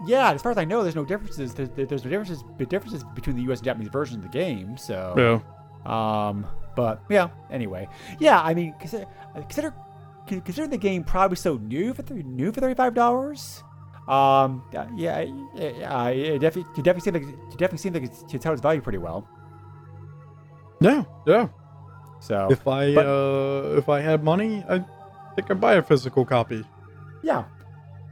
[0.06, 1.54] yeah, as far as I know, there's no differences.
[1.54, 3.60] There's, there's no differences, differences between the U.S.
[3.60, 4.78] and Japanese versions of the game.
[4.78, 5.42] So,
[5.86, 6.28] Yeah.
[6.30, 7.30] um, but yeah.
[7.50, 7.88] Anyway,
[8.20, 8.42] yeah.
[8.42, 9.06] I mean, consider,
[9.36, 9.74] consider
[10.28, 13.64] considering the game probably so new for th- new for thirty five dollars.
[14.10, 18.44] Um, yeah, yeah, it definitely, it definitely seemed like it definitely seems like it's, it's
[18.44, 19.28] held its value pretty well.
[20.82, 21.04] Yeah.
[21.26, 21.48] Yeah.
[22.20, 24.84] So, If I But- uh if I had money, I
[25.36, 26.66] think I'd buy a physical copy.
[27.22, 27.46] Yeah.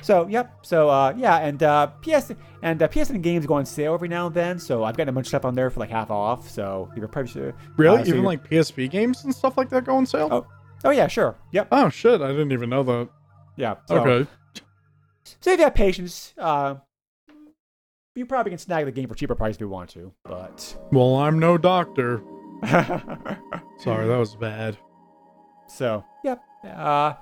[0.02, 0.54] So yep.
[0.62, 4.28] So uh, yeah, and uh, PS and uh, PSN games go on sale every now
[4.28, 4.60] and then.
[4.60, 6.48] So I've gotten a bunch of stuff on there for like half off.
[6.50, 7.54] So you're probably sure.
[7.78, 8.02] Really?
[8.02, 10.28] Uh, so Even like PSP games and stuff like that go on sale?
[10.32, 10.46] Oh.
[10.84, 11.36] Oh yeah, sure.
[11.52, 11.70] Yep.
[11.72, 12.22] Oh shit!
[12.22, 13.10] I didn't even know that.
[13.56, 13.76] Yeah.
[13.88, 14.30] So, Okay.
[15.40, 16.76] So if you have patience, uh,
[18.14, 20.12] you probably can snag the game for cheaper price if you want to.
[20.24, 22.22] But Well, I'm no doctor.
[23.78, 24.78] Sorry, that was bad.
[25.68, 26.42] so yep.
[26.64, 27.14] Uh,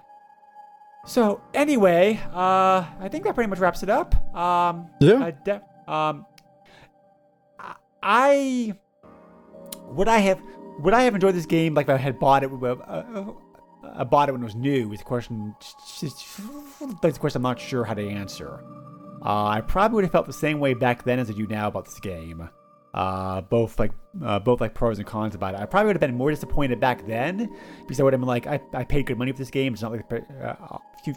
[1.06, 4.16] so anyway, uh, I think that pretty much wraps it up.
[4.36, 5.14] Um, Yeah.
[5.26, 6.26] Uh, de- um,
[7.60, 8.74] I- I
[9.90, 10.40] would I have
[10.80, 12.52] would I have enjoyed this game like if I had bought it?
[12.52, 13.32] Uh, uh,
[13.96, 14.92] I bought it when it was new.
[14.94, 15.54] Is the question.
[17.02, 18.64] That's the question I'm not sure how to answer.
[19.26, 21.68] Uh, I probably would have felt the same way back then as I do now
[21.68, 22.50] about this game.
[22.94, 23.92] Uh, both like
[24.24, 25.60] uh, both like pros and cons about it.
[25.60, 27.52] I probably would have been more disappointed back then
[27.82, 29.74] because I would have been like, I, I paid good money for this game.
[29.74, 31.16] It's not like uh, a few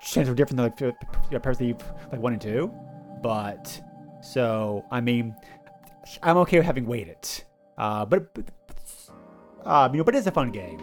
[0.00, 0.96] chances were different than like
[1.32, 1.76] uh, Parasite Eve,
[2.10, 2.72] like one and two.
[3.22, 3.80] But
[4.20, 5.36] so I mean,
[6.22, 7.28] I'm okay with having waited.
[7.76, 8.44] Uh, but, but
[9.64, 10.80] um, you know, but it's a fun game.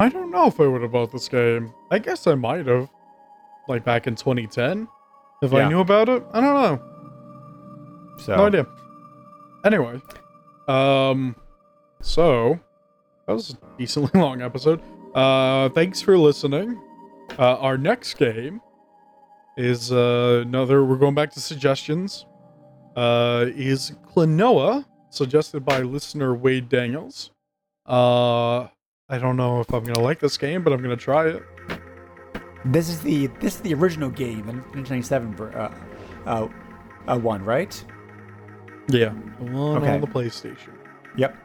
[0.00, 1.74] I don't know if I would have bought this game.
[1.90, 2.88] I guess I might have.
[3.68, 4.88] Like back in 2010.
[5.42, 6.24] If I knew about it.
[6.32, 8.18] I don't know.
[8.18, 8.66] So No idea.
[9.64, 10.00] Anyway.
[10.68, 11.36] Um
[12.00, 12.58] so
[13.26, 14.80] that was a decently long episode.
[15.14, 16.80] Uh thanks for listening.
[17.38, 18.60] Uh our next game
[19.56, 22.26] is uh another we're going back to suggestions.
[22.96, 27.30] Uh is Klonoa, suggested by listener Wade Daniels.
[27.86, 28.68] Uh
[29.08, 31.42] I don't know if I'm gonna like this game, but I'm gonna try it.
[32.64, 35.74] this is the this is the original game, in 1997 ver- uh,
[36.26, 36.48] uh,
[37.08, 37.84] uh, one, right?
[38.88, 39.12] Yeah.
[39.38, 39.94] The one Okay.
[39.94, 40.70] on the PlayStation.
[41.16, 41.36] Yep.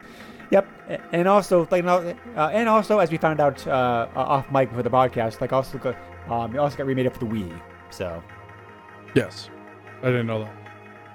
[0.50, 0.66] Yep.
[1.12, 2.14] And also, like, uh,
[2.52, 5.96] and also, as we found out uh, off mic before the podcast, like, also, got,
[6.30, 7.60] um, it also got remade up for the Wii.
[7.90, 8.22] So,
[9.14, 9.50] Yes.
[10.02, 10.54] I didn't know that.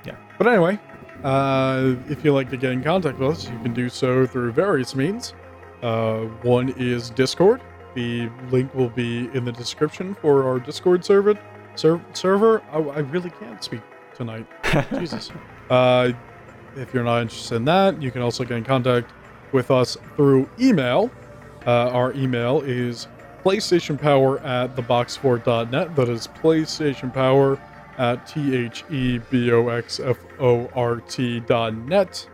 [0.06, 0.16] Yeah.
[0.38, 0.80] But anyway,
[1.24, 4.52] uh, if you'd like to get in contact with us, you can do so through
[4.52, 5.34] various means.
[5.82, 7.62] Uh, one is Discord.
[7.96, 11.38] The link will be in the description for our Discord server.
[11.76, 12.62] Ser- server.
[12.72, 13.82] I, I really can't speak
[14.16, 14.46] tonight.
[14.92, 15.32] Jesus.
[15.70, 16.12] Uh,
[16.76, 19.12] if you're not interested in that, you can also get in contact
[19.52, 21.12] with us through email.
[21.66, 23.08] Uh, our email is
[23.44, 25.96] PlayStationPower at theboxfort.net.
[25.96, 27.60] That is PlayStation Power
[27.98, 32.28] at T H E B O X F O R T dot net.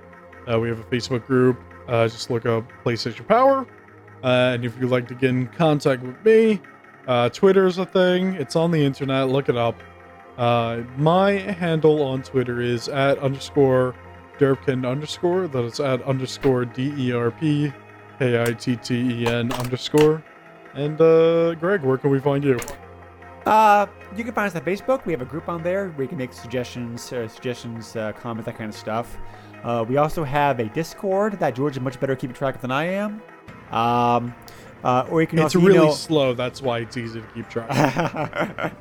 [0.51, 1.59] Uh, we have a Facebook group.
[1.87, 3.67] Uh, just look up PlayStation Power.
[4.23, 6.61] Uh, and if you'd like to get in contact with me,
[7.07, 8.33] uh, is a thing.
[8.35, 9.29] It's on the internet.
[9.29, 9.75] Look it up.
[10.39, 13.93] Uh, my handle on Twitter is at underscore
[14.39, 15.49] derpkitten underscore.
[15.49, 17.73] That is at underscore D E R P
[18.19, 20.23] K I T T E N underscore.
[20.75, 22.57] And uh, Greg, where can we find you?
[23.45, 23.85] uh,
[24.15, 25.05] you can find us on Facebook.
[25.05, 28.45] We have a group on there where you can make suggestions, uh, suggestions, uh, comments,
[28.45, 29.17] that kind of stuff.
[29.63, 32.71] Uh, we also have a Discord that George is much better keeping track of than
[32.71, 33.21] I am.
[33.71, 34.33] Um,
[34.83, 36.33] uh, or you can It's really email- slow.
[36.33, 37.69] That's why it's easy to keep track.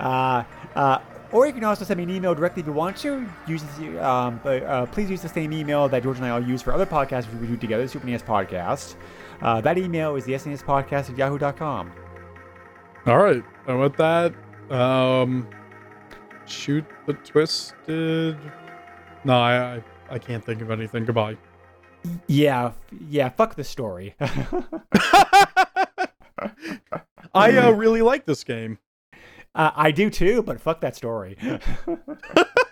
[0.00, 0.44] uh,
[0.74, 0.98] uh,
[1.32, 3.26] or you can also send me an email directly if you want to.
[3.46, 3.62] Use
[4.00, 6.72] um, but, uh, please use the same email that George and I all use for
[6.72, 8.96] other podcasts we do together, Super NES Podcast.
[9.40, 11.90] Uh, that email is the SNES Podcast at yahoo.com.
[13.06, 13.42] All right.
[13.66, 14.32] And with that,
[14.70, 15.48] um,
[16.46, 18.36] shoot the twisted.
[19.24, 21.04] No, I, I I can't think of anything.
[21.06, 21.36] Goodbye.
[22.26, 22.72] Yeah,
[23.08, 24.14] yeah, fuck the story.
[27.34, 28.78] I uh, really like this game.
[29.54, 31.36] uh, I do too, but fuck that story.